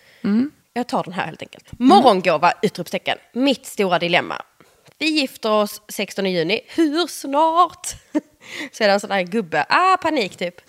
jag 0.74 0.88
tar 0.88 1.04
den 1.04 1.14
här 1.14 1.26
helt 1.26 1.42
enkelt. 1.42 1.66
Morgongåva! 1.72 2.54
Utropstecken. 2.62 3.18
Mitt 3.34 3.66
stora 3.66 4.00
dilemma. 4.00 4.42
Vi 4.98 5.06
gifter 5.08 5.52
oss 5.52 5.82
16 5.88 6.26
juni. 6.26 6.62
Hur 6.68 7.08
snart? 7.08 7.96
Så 8.72 8.84
är 8.84 8.88
det 8.88 8.94
en 8.94 9.00
sån 9.00 9.12
här 9.12 9.24
gubbe. 9.24 9.66
Ah, 9.70 9.98
panik 9.98 10.38
typ. 10.38 10.62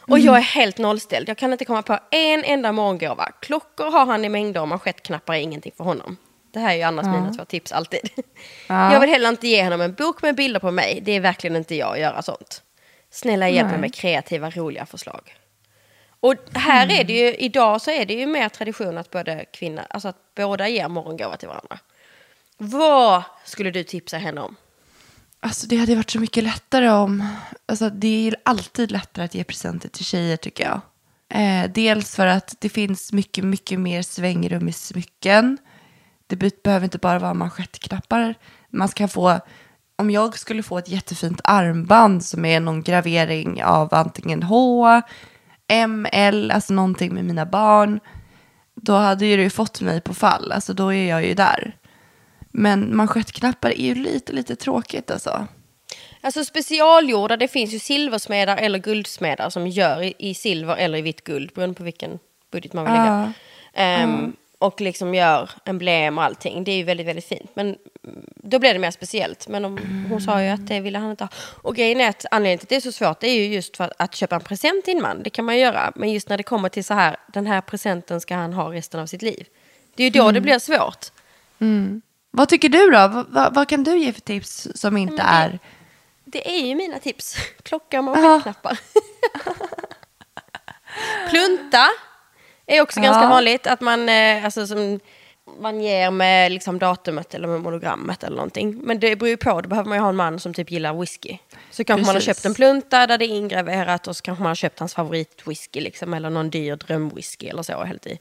Och 0.00 0.18
jag 0.18 0.36
är 0.36 0.40
helt 0.40 0.78
nollställd. 0.78 1.28
Jag 1.28 1.38
kan 1.38 1.52
inte 1.52 1.64
komma 1.64 1.82
på 1.82 1.98
en 2.10 2.44
enda 2.44 2.72
morgongåva. 2.72 3.32
Klockor 3.40 3.90
har 3.90 4.06
han 4.06 4.24
i 4.24 4.28
mängder 4.28 4.60
och 4.60 4.68
manschettknappar 4.68 5.34
är 5.34 5.38
ingenting 5.38 5.72
för 5.76 5.84
honom. 5.84 6.16
Det 6.52 6.60
här 6.60 6.72
är 6.72 6.76
ju 6.76 6.82
annars 6.82 7.06
mina 7.06 7.34
två 7.34 7.44
tips 7.44 7.72
alltid. 7.72 8.10
Ja. 8.66 8.92
Jag 8.92 9.00
vill 9.00 9.10
heller 9.10 9.28
inte 9.28 9.48
ge 9.48 9.64
honom 9.64 9.80
en 9.80 9.94
bok 9.94 10.22
med 10.22 10.34
bilder 10.34 10.60
på 10.60 10.70
mig. 10.70 11.00
Det 11.02 11.12
är 11.12 11.20
verkligen 11.20 11.56
inte 11.56 11.74
jag 11.74 11.92
att 11.92 12.00
göra 12.00 12.22
sånt. 12.22 12.62
Snälla 13.10 13.48
hjälp 13.48 13.70
mig 13.70 13.78
med 13.78 13.94
kreativa, 13.94 14.50
roliga 14.50 14.86
förslag. 14.86 15.34
Och 16.20 16.34
här 16.54 17.00
är 17.00 17.04
det 17.04 17.12
ju, 17.12 17.34
idag 17.34 17.82
så 17.82 17.90
är 17.90 18.06
det 18.06 18.14
ju 18.14 18.26
mer 18.26 18.48
tradition 18.48 18.98
att 18.98 19.10
både 19.10 19.44
kvinna, 19.52 19.86
alltså 19.90 20.08
att 20.08 20.34
båda 20.34 20.68
ger 20.68 20.88
morgongåva 20.88 21.36
till 21.36 21.48
varandra. 21.48 21.78
Vad 22.56 23.22
skulle 23.44 23.70
du 23.70 23.84
tipsa 23.84 24.18
henne 24.18 24.40
om? 24.40 24.56
Alltså 25.40 25.66
det 25.66 25.76
hade 25.76 25.94
varit 25.94 26.10
så 26.10 26.20
mycket 26.20 26.44
lättare 26.44 26.88
om... 26.88 27.28
Alltså 27.66 27.90
det 27.90 28.08
är 28.08 28.22
ju 28.22 28.32
alltid 28.42 28.90
lättare 28.90 29.24
att 29.24 29.34
ge 29.34 29.44
presenter 29.44 29.88
till 29.88 30.04
tjejer 30.04 30.36
tycker 30.36 30.64
jag. 30.64 30.80
Eh, 31.40 31.70
dels 31.70 32.16
för 32.16 32.26
att 32.26 32.54
det 32.58 32.68
finns 32.68 33.12
mycket, 33.12 33.44
mycket 33.44 33.80
mer 33.80 34.02
svängrum 34.02 34.68
i 34.68 34.72
smycken. 34.72 35.58
Det 36.26 36.36
be- 36.36 36.50
behöver 36.64 36.84
inte 36.84 36.98
bara 36.98 37.18
vara 37.18 37.34
manschettknappar. 37.34 38.34
Man 38.70 38.88
ska 38.88 39.08
få... 39.08 39.40
Om 39.96 40.10
jag 40.10 40.38
skulle 40.38 40.62
få 40.62 40.78
ett 40.78 40.88
jättefint 40.88 41.40
armband 41.44 42.24
som 42.24 42.44
är 42.44 42.60
någon 42.60 42.82
gravering 42.82 43.64
av 43.64 43.94
antingen 43.94 44.42
H, 44.42 45.02
M, 45.68 46.06
L, 46.12 46.50
alltså 46.54 46.72
någonting 46.72 47.14
med 47.14 47.24
mina 47.24 47.46
barn. 47.46 48.00
Då 48.74 48.96
hade 48.96 49.26
ju 49.26 49.36
du 49.36 49.50
fått 49.50 49.80
mig 49.80 50.00
på 50.00 50.14
fall. 50.14 50.52
Alltså 50.52 50.74
då 50.74 50.92
är 50.92 51.08
jag 51.08 51.24
ju 51.24 51.34
där. 51.34 51.76
Men 52.50 52.96
manschettknappar 52.96 53.70
är 53.70 53.82
ju 53.82 53.94
lite, 53.94 54.32
lite 54.32 54.56
tråkigt 54.56 55.10
alltså. 55.10 55.46
Alltså 56.20 56.44
specialgjorda, 56.44 57.36
det 57.36 57.48
finns 57.48 57.74
ju 57.74 57.78
silversmedar 57.78 58.56
eller 58.56 58.78
guldsmedar 58.78 59.50
som 59.50 59.66
gör 59.68 60.02
i, 60.02 60.14
i 60.18 60.34
silver 60.34 60.76
eller 60.76 60.98
i 60.98 61.02
vitt 61.02 61.24
guld, 61.24 61.50
beroende 61.54 61.74
på 61.74 61.84
vilken 61.84 62.18
budget 62.52 62.72
man 62.72 62.84
vill 62.84 62.92
lägga. 62.94 63.32
Ehm, 63.74 64.36
Och 64.60 64.80
liksom 64.80 65.14
gör 65.14 65.50
emblem 65.64 66.18
och 66.18 66.24
allting. 66.24 66.64
Det 66.64 66.72
är 66.72 66.76
ju 66.76 66.82
väldigt, 66.84 67.06
väldigt 67.06 67.24
fint. 67.24 67.50
Men 67.54 67.66
mm, 67.66 68.24
då 68.36 68.58
blir 68.58 68.72
det 68.72 68.78
mer 68.78 68.90
speciellt. 68.90 69.48
Men 69.48 69.64
om, 69.64 69.78
hon 70.10 70.20
sa 70.20 70.42
ju 70.42 70.48
att 70.48 70.66
det 70.66 70.80
ville 70.80 70.98
han 70.98 71.10
inte 71.10 71.24
ha. 71.24 71.28
Och 71.62 71.76
grejen 71.76 72.00
är 72.00 72.08
att 72.08 72.26
anledningen 72.30 72.58
till 72.58 72.64
att 72.66 72.68
det 72.68 72.76
är 72.76 72.80
så 72.80 72.92
svårt, 72.92 73.20
det 73.20 73.28
är 73.28 73.34
ju 73.34 73.54
just 73.54 73.76
för 73.76 73.92
att 73.98 74.14
köpa 74.14 74.34
en 74.36 74.40
present 74.42 74.84
till 74.84 74.96
en 74.96 75.02
man. 75.02 75.22
Det 75.22 75.30
kan 75.30 75.44
man 75.44 75.58
göra. 75.58 75.92
Men 75.94 76.12
just 76.12 76.28
när 76.28 76.36
det 76.36 76.42
kommer 76.42 76.68
till 76.68 76.84
så 76.84 76.94
här, 76.94 77.16
den 77.32 77.46
här 77.46 77.60
presenten 77.60 78.20
ska 78.20 78.34
han 78.34 78.52
ha 78.52 78.72
resten 78.72 79.00
av 79.00 79.06
sitt 79.06 79.22
liv. 79.22 79.46
Det 79.94 80.02
är 80.02 80.04
ju 80.04 80.20
då 80.20 80.30
det 80.32 80.40
blir 80.40 80.58
svårt. 80.58 81.06
Vad 82.38 82.48
tycker 82.48 82.68
du 82.68 82.90
då? 82.90 83.24
Vad, 83.28 83.54
vad, 83.54 83.68
kan 83.68 83.84
du 83.84 83.98
ge 83.98 84.12
för 84.12 84.20
tips 84.20 84.68
som 84.74 84.96
inte 84.96 85.16
det- 85.16 85.22
är... 85.22 85.58
Det 86.24 86.50
är 86.60 86.66
ju 86.66 86.74
mina 86.74 86.98
tips. 86.98 87.36
Klocka 87.62 87.98
och 87.98 88.04
manschettknappar. 88.04 88.78
Plunta 91.30 91.86
är 92.66 92.80
också 92.82 93.00
ganska 93.00 93.22
Ja. 93.22 93.28
vanligt. 93.28 93.66
Att 93.66 93.80
man, 93.80 94.08
eh, 94.08 94.44
alltså, 94.44 94.66
som, 94.66 95.00
man 95.60 95.80
ger 95.80 96.10
med 96.10 96.52
liksom, 96.52 96.78
datumet 96.78 97.34
eller 97.34 97.48
med 97.48 97.60
monogrammet 97.60 98.24
eller 98.24 98.36
någonting. 98.36 98.78
Men 98.82 99.00
det 99.00 99.16
beror 99.16 99.28
ju 99.28 99.36
på. 99.36 99.60
Då 99.60 99.68
behöver 99.68 99.88
man 99.88 99.98
ju 99.98 100.02
ha 100.02 100.08
en 100.08 100.16
man 100.16 100.40
som 100.40 100.54
typ 100.54 100.70
gillar 100.70 100.94
whisky. 101.00 101.38
Så 101.70 101.84
kanske 101.84 102.00
man 102.06 102.14
har 102.14 102.20
Precis. 102.20 102.36
köpt 102.36 102.44
en 102.44 102.54
plunta 102.54 103.06
där 103.06 103.18
det 103.18 103.24
är 103.24 103.36
ingraverat 103.36 104.08
och 104.08 104.16
så 104.16 104.22
kanske 104.22 104.42
man 104.42 104.50
har 104.50 104.54
köpt 104.54 104.78
hans 104.78 104.94
favoritwhisky 104.94 105.80
liksom, 105.80 106.14
eller 106.14 106.30
någon 106.30 106.50
dyr 106.50 106.76
drömwhisky 106.76 107.48
eller 107.48 107.62
så. 107.62 107.84
Helt 107.84 108.06
i. 108.06 108.18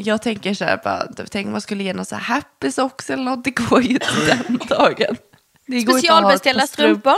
Jag 0.00 0.22
tänker 0.22 0.54
så 0.54 0.64
här, 0.64 0.80
bara, 0.84 1.06
tänk 1.30 1.46
om 1.46 1.52
man 1.52 1.60
skulle 1.60 1.84
ge 1.84 1.92
någon 1.94 2.04
så 2.04 2.14
här 2.16 2.22
happy 2.34 2.70
socks 2.72 3.10
eller 3.10 3.22
något. 3.24 3.44
Det 3.44 3.50
går 3.50 3.82
ju 3.82 3.88
inte 3.88 4.06
den 4.26 4.56
dagen. 4.68 5.16
Det 5.66 5.84
par 5.86 5.98
strumpor. 6.66 6.66
strumpor 6.66 7.16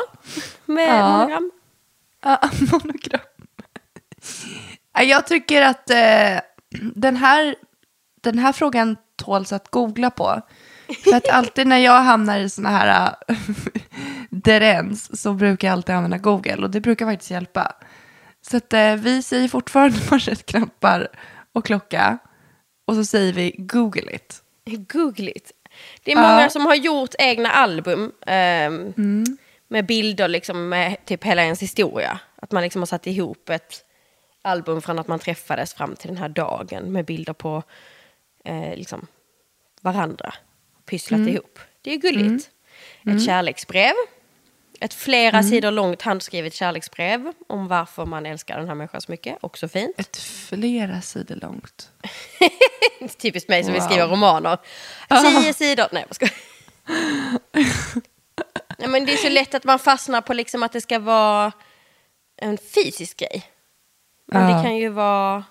med 0.65 0.89
Ja. 1.01 1.19
monogram. 1.19 1.51
Ja, 2.25 2.41
monogram. 2.73 3.21
Ja, 4.95 5.03
Jag 5.03 5.27
tycker 5.27 5.63
att 5.63 5.91
eh, 5.91 6.41
den, 6.95 7.17
här, 7.17 7.55
den 8.21 8.39
här 8.39 8.53
frågan 8.53 8.97
tåls 9.17 9.53
att 9.53 9.69
googla 9.71 10.11
på. 10.11 10.41
För 11.05 11.17
att 11.17 11.29
alltid 11.29 11.67
när 11.67 11.79
jag 11.79 12.01
hamnar 12.01 12.39
i 12.39 12.49
såna 12.51 12.69
här 12.69 13.15
äh, 13.29 13.37
derens 14.31 15.21
så 15.23 15.33
brukar 15.33 15.69
jag 15.69 15.73
alltid 15.73 15.95
använda 15.95 16.19
Google 16.19 16.57
och 16.57 16.71
det 16.71 16.81
brukar 16.81 17.07
faktiskt 17.07 17.31
hjälpa. 17.31 17.73
Så 18.51 18.57
att 18.57 18.73
eh, 18.73 18.95
vi 18.95 19.23
säger 19.23 19.49
fortfarande 19.49 19.99
manschettknappar 20.11 21.09
och 21.53 21.65
klocka 21.65 22.19
och 22.91 22.97
så 22.97 23.05
säger 23.05 23.33
vi 23.33 23.55
Google 23.59 24.15
it. 24.15 24.43
Googligt. 24.65 25.53
Det 26.05 26.13
är 26.13 26.17
Ja. 26.17 26.23
många 26.31 26.51
som 26.51 26.67
har 26.67 26.75
gjort 26.75 27.15
egna 27.19 27.51
album 27.51 28.13
ehm, 28.27 28.95
med 29.69 29.87
bilder 29.87 30.29
liksom 30.29 30.69
med 30.69 31.05
typ 31.05 31.25
hela 31.25 31.43
ens 31.43 31.63
historia. 31.63 32.21
Att 32.37 32.53
man 32.53 32.63
liksom 32.63 32.81
har 32.83 32.87
satt 32.87 33.07
ihop 33.07 33.49
ett 33.49 33.85
album 34.43 34.83
från 34.83 34.99
att 34.99 35.09
man 35.09 35.19
träffades 35.19 35.75
fram 35.75 35.97
till 35.97 36.09
den 36.09 36.17
här 36.17 36.29
dagen 36.29 36.93
med 36.93 37.05
bilder 37.05 37.33
på 37.33 37.63
eh, 38.45 38.77
liksom 38.77 39.07
varandra. 39.81 40.35
Pysslat 40.87 41.21
ihop. 41.29 41.59
Det 41.83 41.93
är 41.95 41.97
gulligt. 41.97 42.51
Ett 43.07 43.25
kärleksbrev. 43.27 43.93
Ett 44.81 44.95
flera 44.95 45.43
sidor 45.43 45.71
långt 45.71 46.03
handskrivet 46.03 46.55
kärleksbrev 46.55 47.33
om 47.49 47.69
varför 47.69 48.07
man 48.07 48.27
älskar 48.27 48.59
den 48.59 48.69
här 48.69 48.75
människan 48.75 49.01
så 49.01 49.13
mycket. 49.13 49.37
Också 49.41 49.69
fint. 49.69 49.95
Ett 49.99 50.17
flera 50.17 51.01
sidor 51.01 51.37
långt. 51.37 51.91
Typiskt 53.19 53.49
mig 53.49 53.65
som 53.65 53.73
vill 53.73 53.83
Wow. 53.83 53.89
skriva 53.89 54.07
romaner. 54.07 54.59
Tio 55.43 55.55
sidor. 55.55 55.87
Nej, 55.93 56.05
jag 56.09 56.15
skojar. 56.15 56.35
Nej, 58.79 58.89
men 58.89 59.07
det 59.07 59.13
är 59.13 59.17
så 59.17 59.29
lätt 59.29 59.55
att 59.55 59.65
man 59.65 59.79
fastnar 59.79 60.21
på 60.21 60.35
liksom 60.35 60.63
att 60.63 60.73
det 60.73 60.81
ska 60.81 60.99
vara 60.99 61.53
en 62.37 62.59
fysisk 62.59 63.17
grej. 63.17 63.43
Men 64.27 64.51
Ja. 64.51 64.57
det 64.57 64.63
kan 64.63 64.77
ju 64.77 64.89
vara... 64.89 65.45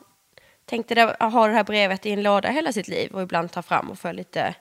Tänk 0.66 0.88
dig 0.88 1.16
att 1.20 1.34
ha 1.34 1.48
det 1.48 1.54
här 1.54 1.64
brevet 1.64 2.06
i 2.06 2.12
en 2.12 2.24
låda 2.24 2.50
hela 2.50 2.74
sitt 2.74 2.88
liv 2.88 3.12
och 3.12 3.22
ibland 3.22 3.52
ta 3.52 3.62
fram 3.62 3.90
och 3.90 4.00
få 4.00 4.12
lite... 4.12 4.54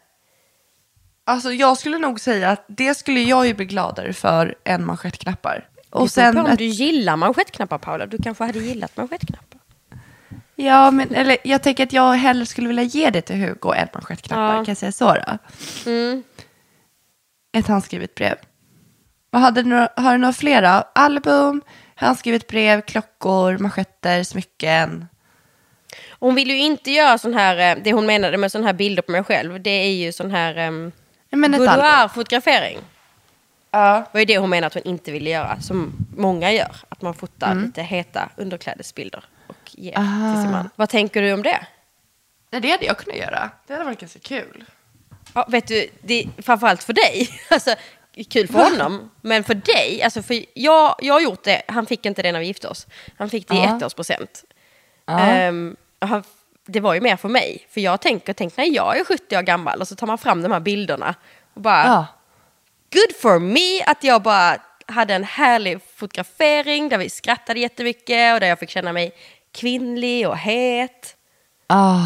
Alltså 1.29 1.53
jag 1.53 1.79
skulle 1.79 1.99
nog 1.99 2.21
säga 2.21 2.51
att 2.51 2.65
det 2.67 2.95
skulle 2.95 3.21
jag 3.21 3.47
ju 3.47 3.55
bli 3.55 3.65
gladare 3.65 4.13
för 4.13 4.55
än 4.65 4.87
manschettknappar. 4.87 5.69
Och 5.91 6.11
sen 6.11 6.39
om 6.39 6.47
ett, 6.47 6.59
du 6.59 6.65
gillar 6.65 7.17
manschettknappar, 7.17 7.79
Paula. 7.79 8.07
Du 8.07 8.19
kanske 8.19 8.45
hade 8.45 8.59
gillat 8.59 8.97
manschettknappar. 8.97 9.61
ja 10.57 10.91
men 10.91 11.15
eller 11.15 11.37
jag 11.45 11.63
tänker 11.63 11.85
att 11.85 11.93
jag 11.93 12.15
hellre 12.15 12.47
skulle 12.47 12.69
vilja 12.69 12.83
ge 12.83 13.11
det 13.11 13.21
till 13.21 13.37
Hugo 13.37 13.73
än 13.73 13.89
manschettknappar. 13.95 14.57
Ja. 14.57 14.65
Kan 14.65 14.65
jag 14.65 14.77
säga 14.77 14.93
så 14.93 15.15
då? 15.15 15.39
Mm. 15.91 16.23
Ett 17.53 17.67
handskrivet 17.67 18.15
brev. 18.15 18.35
Vad 19.31 19.43
hade 19.43 19.63
du 19.63 19.89
har 19.97 20.13
du 20.13 20.19
några 20.19 20.33
flera? 20.33 20.85
Album, 20.95 21.63
handskrivet 21.95 22.47
brev, 22.47 22.81
klockor, 22.81 23.59
manschetter, 23.59 24.23
smycken. 24.23 25.07
Hon 26.11 26.35
vill 26.35 26.51
ju 26.51 26.59
inte 26.59 26.91
göra 26.91 27.19
sån 27.19 27.35
här, 27.35 27.77
eh, 27.77 27.83
det 27.85 27.93
hon 27.93 28.07
menade 28.07 28.37
med 28.37 28.53
sån 28.53 28.65
här 28.65 28.73
bilder 28.73 29.03
på 29.03 29.13
mig 29.13 29.25
själv, 29.25 29.63
det 29.63 29.71
är 29.71 29.93
ju 29.93 30.13
sån 30.13 30.31
här 30.31 30.69
um, 30.69 30.93
men 31.31 31.55
ett 31.55 31.61
album. 31.61 31.75
boudoir-fotografering. 31.77 32.79
Ja. 33.71 34.05
Var 34.13 34.19
ju 34.21 34.25
det 34.25 34.39
hon 34.39 34.51
menade 34.51 34.67
att 34.67 34.75
hon 34.75 34.83
inte 34.83 35.11
ville 35.13 35.31
göra, 35.31 35.61
som 35.61 35.93
många 36.17 36.53
gör. 36.53 36.77
Att 36.89 37.03
man 37.03 37.15
fotar 37.15 37.53
Mm. 37.53 37.65
lite 37.65 37.83
heta 37.83 38.29
underklädesbilder 38.37 39.25
och 39.47 39.57
ger 39.73 39.93
till 39.93 40.01
Ah. 40.03 40.43
sin 40.43 40.51
man. 40.51 40.71
Vad 40.77 40.89
tänker 40.89 41.23
du 41.23 41.33
om 41.33 41.43
det? 41.43 41.67
Nej, 42.51 42.61
det 42.61 42.71
hade 42.71 42.85
jag 42.85 42.99
kunnat 42.99 43.19
göra. 43.19 43.51
Det 43.67 43.73
hade 43.73 43.85
varit 43.85 44.01
ganska 44.01 44.19
kul. 44.19 44.65
Ja, 45.35 45.47
vet 45.49 45.67
du, 45.67 45.89
det 46.01 46.23
är 46.23 46.43
framförallt 46.43 46.83
för 46.83 46.93
dig. 46.93 47.29
Alltså, 47.51 47.75
kul 48.31 48.49
för 48.49 48.59
honom, 48.71 49.11
men 49.21 49.45
för 49.45 49.55
dig. 49.55 50.03
Alltså, 50.03 50.23
för 50.23 50.45
jag, 50.55 50.95
jag 50.99 51.15
har 51.15 51.21
gjort 51.21 51.45
det, 51.45 51.63
han 51.69 51.87
fick 51.87 52.07
inte 52.07 52.23
det 52.23 52.33
när 52.33 52.41
vi 52.41 52.47
gifte 52.47 52.69
oss. 52.69 52.87
Han 53.19 53.31
fick 53.31 53.49
det 53.49 53.55
i 53.55 53.59
Ja. 53.59 53.77
ettårspresent. 53.79 54.45
Ja. 55.07 55.19
Ehm, 55.21 55.77
och 55.99 56.09
han, 56.09 56.23
det 56.69 56.81
var 56.81 56.95
ju 56.95 57.01
mer 57.01 57.17
för 57.17 57.29
mig. 57.29 57.67
För 57.71 57.81
jag 57.81 58.01
tänker, 58.01 58.33
tänk 58.33 58.57
när 58.57 58.65
jag 58.65 58.99
är 58.99 59.05
70 59.05 59.37
år 59.37 59.43
gammal 59.43 59.81
och 59.81 59.89
så 59.89 59.95
tar 59.97 60.07
man 60.07 60.19
fram 60.19 60.43
de 60.43 60.53
här 60.53 60.61
bilderna. 60.61 61.15
Och 61.55 61.61
bara, 61.63 61.85
Ja. 61.85 62.07
good 62.93 63.17
for 63.21 63.39
me 63.39 63.83
att 63.87 64.05
jag 64.05 64.23
bara 64.23 64.57
hade 64.87 65.15
en 65.15 65.25
härlig 65.25 65.79
fotografering 65.97 66.89
där 66.89 66.99
vi 66.99 67.11
skrattade 67.11 67.61
jättemycket 67.61 68.35
och 68.35 68.41
där 68.41 68.47
jag 68.47 68.59
fick 68.59 68.71
känna 68.71 68.93
mig 68.93 69.13
kvinnlig 69.55 70.29
och 70.29 70.37
het. 70.39 71.15
Ah, 71.67 72.01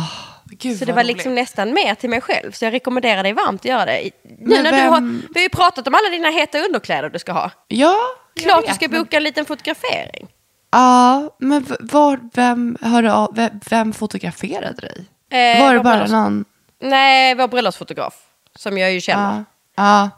gud 0.47 0.79
Så 0.79 0.85
det 0.85 0.93
var 0.93 1.03
roligt. 1.03 1.17
liksom 1.17 1.35
nästan 1.35 1.73
mer 1.75 1.95
till 1.95 2.11
mig 2.11 2.21
själv. 2.21 2.53
Så 2.53 2.65
jag 2.65 2.73
rekommenderar 2.73 3.23
dig 3.23 3.33
varmt 3.33 3.61
att 3.61 3.65
göra 3.65 3.85
det. 3.85 4.11
Nu 4.23 4.37
Men 4.39 4.65
när 4.65 4.73
du 4.73 4.79
har, 4.91 4.91
vem- 5.01 5.23
vi 5.35 5.41
har 5.41 5.43
ju 5.43 5.49
pratat 5.49 5.87
om 5.89 5.95
alla 5.95 6.09
dina 6.11 6.29
heta 6.31 6.59
underkläder 6.59 7.11
du 7.11 7.19
ska 7.19 7.33
ha. 7.33 7.51
Ja, 7.69 7.97
Klart 8.41 8.65
du 8.69 8.75
ska 8.75 8.89
men- 8.89 9.01
boka 9.01 9.17
en 9.17 9.23
liten 9.23 9.45
fotografering. 9.45 10.29
Ja, 10.73 11.31
men 11.39 11.67
var, 11.81 12.21
vem, 12.35 12.77
hörde 12.81 13.13
av, 13.13 13.35
vem, 13.35 13.61
vem 13.71 13.93
fotograferade 13.93 14.81
dig? 14.81 15.05
Eh, 15.31 15.65
var 15.65 15.75
det 15.75 15.81
bara 15.81 16.07
någon? 16.07 16.45
Nej, 16.81 17.35
vår 17.35 17.49
bröllopsfotograf. 17.49 18.15
Som 18.57 18.79
jag 18.79 18.93
ju 18.93 19.01
känner. 19.01 19.37
Ja. 19.37 19.45
ja. 19.77 20.11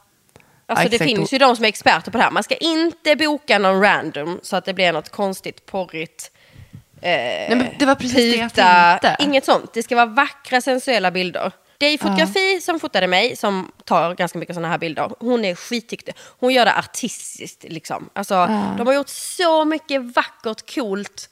Alltså 0.66 0.84
Ja, 0.84 0.98
det 0.98 1.04
finns 1.04 1.32
ju 1.32 1.38
de 1.38 1.56
som 1.56 1.64
är 1.64 1.68
experter 1.68 2.10
på 2.10 2.18
det 2.18 2.24
här. 2.24 2.30
Man 2.30 2.42
ska 2.42 2.54
inte 2.54 3.16
boka 3.16 3.58
någon 3.58 3.80
random 3.82 4.40
så 4.42 4.56
att 4.56 4.64
det 4.64 4.74
blir 4.74 4.92
något 4.92 5.08
konstigt 5.08 5.66
porrigt. 5.66 6.30
Eh, 7.00 7.10
Nej, 7.10 7.56
men 7.56 7.66
det 7.78 7.86
var 7.86 7.94
precis 7.94 8.52
det 8.52 8.60
jag 8.60 9.00
tänkte. 9.00 9.24
Inget 9.24 9.44
sånt. 9.44 9.72
Det 9.72 9.82
ska 9.82 9.96
vara 9.96 10.06
vackra 10.06 10.60
sensuella 10.60 11.10
bilder. 11.10 11.52
Det 11.84 11.88
är 11.88 11.98
fotografi 11.98 12.60
som 12.60 12.80
fotade 12.80 13.06
mig, 13.06 13.36
som 13.36 13.72
tar 13.84 14.14
ganska 14.14 14.38
mycket 14.38 14.54
sådana 14.54 14.68
här 14.68 14.78
bilder. 14.78 15.10
Hon 15.20 15.44
är 15.44 15.54
skitduktig. 15.54 16.14
Hon 16.18 16.52
gör 16.52 16.64
det 16.64 16.72
artistiskt. 16.74 17.64
Liksom. 17.68 18.10
Alltså, 18.12 18.34
De 18.78 18.86
har 18.86 18.94
gjort 18.94 19.08
så 19.08 19.64
mycket 19.64 20.02
vackert, 20.16 20.74
coolt, 20.74 21.30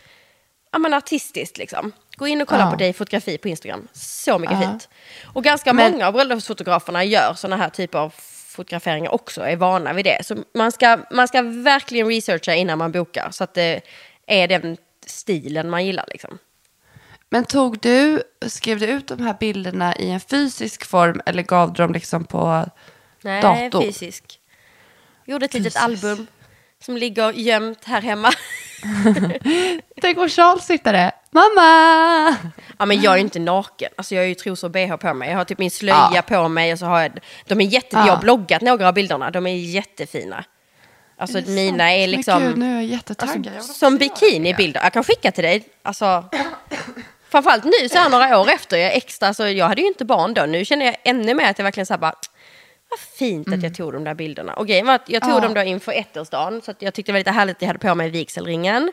ja, 0.72 0.78
men 0.78 0.94
artistiskt. 0.94 1.58
Liksom. 1.58 1.92
Gå 2.16 2.26
in 2.26 2.42
och 2.42 2.48
kolla 2.48 2.70
på 2.70 2.76
dig 2.76 2.92
fotografi 2.92 3.38
på 3.38 3.48
Instagram. 3.48 3.88
Så 3.92 4.38
mycket 4.38 4.58
fint. 4.62 4.88
Och 5.34 5.44
ganska 5.44 5.72
Men- 5.72 5.92
många 5.92 6.06
av 6.06 6.12
bröllopsfotograferna 6.12 7.04
gör 7.04 7.34
sådana 7.34 7.56
här 7.56 7.70
typer 7.70 7.98
av 7.98 8.14
fotograferingar 8.46 9.14
också, 9.14 9.40
är 9.40 9.56
vana 9.56 9.92
vid 9.92 10.04
det. 10.04 10.26
Så 10.26 10.36
man 10.54 10.72
ska, 10.72 10.98
man 11.10 11.28
ska 11.28 11.42
verkligen 11.42 12.08
researcha 12.08 12.54
innan 12.54 12.78
man 12.78 12.92
bokar, 12.92 13.28
så 13.30 13.44
att 13.44 13.54
det 13.54 13.80
är 14.26 14.48
den 14.48 14.76
stilen 15.06 15.70
man 15.70 15.86
gillar. 15.86 16.04
Liksom. 16.08 16.38
Men 17.32 17.44
tog 17.44 17.78
du, 17.80 18.22
skrev 18.46 18.78
du 18.80 18.86
ut 18.86 19.08
de 19.08 19.20
här 19.22 19.36
bilderna 19.40 19.96
i 19.96 20.10
en 20.10 20.20
fysisk 20.20 20.84
form 20.86 21.20
eller 21.26 21.42
gav 21.42 21.72
du 21.72 21.82
dem 21.82 21.92
liksom 21.92 22.24
på 22.24 22.66
Nej, 23.22 23.42
dator? 23.42 23.82
fysisk. 23.82 24.38
Gjorde 25.24 25.44
ett 25.44 25.54
litet 25.54 25.72
Fysiskt. 25.72 25.84
album 26.06 26.26
som 26.84 26.96
ligger 26.96 27.32
gömt 27.32 27.84
här 27.84 28.00
hemma. 28.02 28.30
Tänk 30.00 30.18
om 30.18 30.28
Charles 30.28 30.64
sitter 30.64 30.92
där. 30.92 31.10
Mamma! 31.30 32.36
Ja, 32.78 32.86
men 32.86 33.00
jag 33.00 33.12
är 33.12 33.16
ju 33.16 33.22
inte 33.22 33.38
naken. 33.38 33.90
Alltså, 33.96 34.14
jag 34.14 34.22
har 34.22 34.26
ju 34.26 34.34
trosor 34.34 34.68
och 34.68 34.72
bh 34.72 34.96
på 34.96 35.14
mig. 35.14 35.30
Jag 35.30 35.36
har 35.36 35.44
typ 35.44 35.58
min 35.58 35.70
slöja 35.70 36.10
Ja. 36.14 36.22
på 36.22 36.48
mig. 36.48 36.72
Och 36.72 36.78
så 36.78 36.86
har 36.86 37.00
jag, 37.00 37.18
de 37.46 37.60
är 37.60 37.64
jätte, 37.64 37.96
Ja. 37.96 38.06
Jag 38.06 38.14
har 38.14 38.22
bloggat 38.22 38.62
några 38.62 38.88
av 38.88 38.94
bilderna. 38.94 39.30
De 39.30 39.46
är 39.46 39.54
jättefina. 39.56 40.44
Alltså 41.18 41.38
Är 41.38 41.42
det 41.42 41.50
mina 41.50 41.70
sant? 41.78 41.80
är 41.92 42.00
Men 42.00 42.10
liksom... 42.10 42.42
gud, 42.42 42.58
nu 42.58 42.70
är 42.70 42.74
jag 42.74 42.84
jättetaggad. 42.84 43.46
Jag 43.46 43.54
Alltså, 43.56 43.70
också 43.70 43.78
som 43.78 43.98
bikinibilder. 43.98 44.80
Jag 44.82 44.92
kan 44.92 45.04
skicka 45.04 45.32
till 45.32 45.44
dig. 45.44 45.64
Alltså, 45.82 46.24
framförallt 47.32 47.64
nu 47.64 47.88
så 47.88 47.98
här 47.98 48.10
några 48.10 48.38
år 48.40 48.50
efter. 48.50 48.76
Jag 48.76 48.92
är 48.92 48.96
extra, 48.96 49.28
alltså, 49.28 49.48
jag 49.48 49.66
hade 49.66 49.80
ju 49.80 49.86
inte 49.88 50.04
barn 50.04 50.34
då. 50.34 50.42
Nu 50.46 50.64
känner 50.64 50.86
jag 50.86 50.96
ännu 51.04 51.34
mer 51.34 51.50
att 51.50 51.58
jag 51.58 51.64
verkligen 51.64 51.86
så 51.86 51.92
här 51.92 51.98
bara, 51.98 52.14
vad 52.90 52.98
fint 53.00 53.48
att 53.52 53.62
jag 53.62 53.74
tog 53.74 53.92
de 53.92 54.04
där 54.04 54.14
bilderna. 54.14 54.52
Och 54.54 54.66
grejen 54.66 54.86
var 54.86 54.94
att 54.94 55.08
jag 55.08 55.22
tog 55.22 55.30
Mm. 55.30 55.42
Ja. 55.42 55.48
dem 55.48 55.54
då 55.54 55.62
inför 55.70 55.92
ettårsdagen. 55.92 56.62
Så 56.62 56.74
jag 56.78 56.94
tyckte 56.94 57.12
det 57.12 57.14
var 57.14 57.20
lite 57.20 57.30
härligt 57.30 57.56
att 57.56 57.62
jag 57.62 57.66
hade 57.66 57.78
på 57.78 57.94
mig 57.94 58.10
vigselringen. 58.10 58.92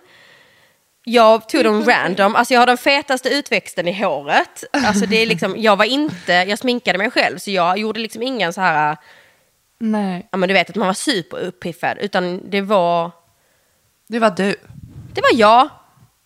Jag 1.04 1.50
tog 1.50 1.64
dem 1.64 1.84
random, 1.88 2.36
alltså 2.36 2.54
jag 2.54 2.62
har 2.62 2.68
den 2.68 2.78
fetaste 2.78 3.30
utväxten 3.30 3.88
i 3.88 4.04
håret. 4.04 4.64
Alltså 4.72 5.06
det 5.06 5.16
är 5.22 5.26
liksom, 5.26 5.56
jag 5.58 5.76
var 5.76 5.86
inte, 5.86 6.34
jag 6.34 6.60
sminkade 6.60 6.98
mig 6.98 7.12
själv 7.12 7.38
så 7.38 7.52
jag 7.52 7.78
gjorde 7.78 8.00
liksom 8.00 8.22
ingen 8.24 8.54
så 8.54 8.62
här, 8.62 8.98
Nej, 9.82 10.28
ja 10.32 10.38
men 10.38 10.48
du 10.50 10.54
vet 10.54 10.70
att 10.70 10.76
man 10.76 10.88
var 10.88 10.94
superuppiffad. 10.94 11.98
Utan 11.98 12.50
det 12.50 12.62
var, 12.62 13.12
det 14.08 14.20
var 14.20 14.30
du. 14.30 14.56
det 15.14 15.22
var 15.22 15.40
jag. 15.40 15.70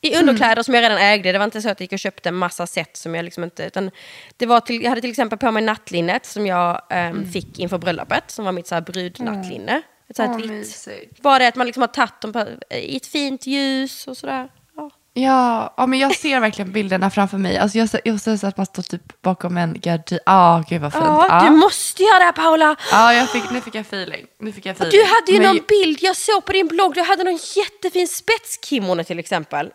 Mm. 0.04 0.14
I 0.14 0.20
underkläder 0.20 0.64
som 0.64 0.74
jag 0.74 0.82
redan 0.82 0.98
ägde. 0.98 1.32
Det 1.32 1.38
var 1.38 1.46
inte 1.46 1.62
så 1.62 1.70
att 1.70 1.80
jag 1.80 1.84
gick 1.86 1.92
och 1.94 2.00
köpte 2.00 2.30
en 2.30 2.36
massa 2.36 2.68
set 2.68 2.98
som 2.98 3.16
jag 3.16 3.26
liksom 3.26 3.44
inte... 3.44 3.64
Utan 3.64 3.92
det 4.38 4.46
var 4.46 4.60
till, 4.60 4.82
jag 4.84 4.90
hade 4.90 5.02
till 5.02 5.10
exempel 5.10 5.40
på 5.40 5.52
mig 5.52 5.64
nattlinnet 5.64 6.26
som 6.26 6.48
jag 6.48 6.82
ehm, 6.90 7.12
Mm. 7.18 7.32
fick 7.32 7.60
inför 7.60 7.78
bröllopet. 7.78 8.32
Som 8.32 8.46
var 8.46 8.52
mitt 8.52 8.68
så 8.68 8.76
här 8.76 8.82
brudnattlinne. 8.82 9.82
Ett 10.10 10.16
så 10.16 10.22
här 10.24 10.30
Åh, 10.30 10.38
vitt. 10.38 10.88
Bara 11.22 11.40
det 11.40 11.48
att 11.48 11.56
man 11.56 11.66
liksom 11.68 11.82
har 11.82 11.88
tagit 11.88 12.22
dem 12.22 12.34
på, 12.34 12.46
i 12.76 12.98
ett 12.98 13.08
fint 13.08 13.46
ljus 13.48 14.08
och 14.08 14.18
sådär. 14.18 14.50
Ja. 14.76 14.90
Ja, 15.16 15.74
ja, 15.78 15.86
men 15.88 16.00
jag 16.00 16.16
ser 16.16 16.40
verkligen 16.40 16.72
bilderna 16.72 17.10
framför 17.10 17.38
mig. 17.38 17.58
Alltså 17.58 17.78
jag, 17.78 17.90
ser- 17.90 18.02
jag 18.04 18.22
ser 18.22 18.38
så 18.38 18.48
att 18.48 18.58
man 18.58 18.66
står 18.66 18.84
typ 18.84 19.22
bakom 19.22 19.58
en 19.58 19.80
gardin. 19.80 20.20
Ja, 20.26 20.64
gud 20.70 20.82
vad 20.82 20.94
fint. 20.94 21.04
Ja, 21.06 21.28
Ja, 21.30 21.46
du 21.50 21.56
måste 21.56 22.04
göra 22.04 22.20
det 22.20 22.26
här 22.26 22.32
Paula! 22.32 22.76
ja 22.92 23.14
jag 23.14 23.30
fick, 23.30 23.52
nu 23.52 23.62
fick 23.62 23.76
jag 23.76 23.82
feeling. 23.82 24.26
Nu 24.40 24.52
fick 24.52 24.66
jag 24.66 24.74
feeling. 24.76 24.92
Du 25.00 25.06
hade 25.06 25.32
ju 25.32 25.40
Men 25.40 25.56
någon 25.56 25.66
bild, 25.68 25.98
jag 26.02 26.16
såg 26.18 26.46
på 26.46 26.52
din 26.52 26.68
blogg, 26.68 26.94
du 26.94 27.02
hade 27.02 27.24
någon 27.24 27.40
jättefin 27.56 28.08
spetskimono 28.08 29.04
till 29.04 29.20
exempel. 29.20 29.72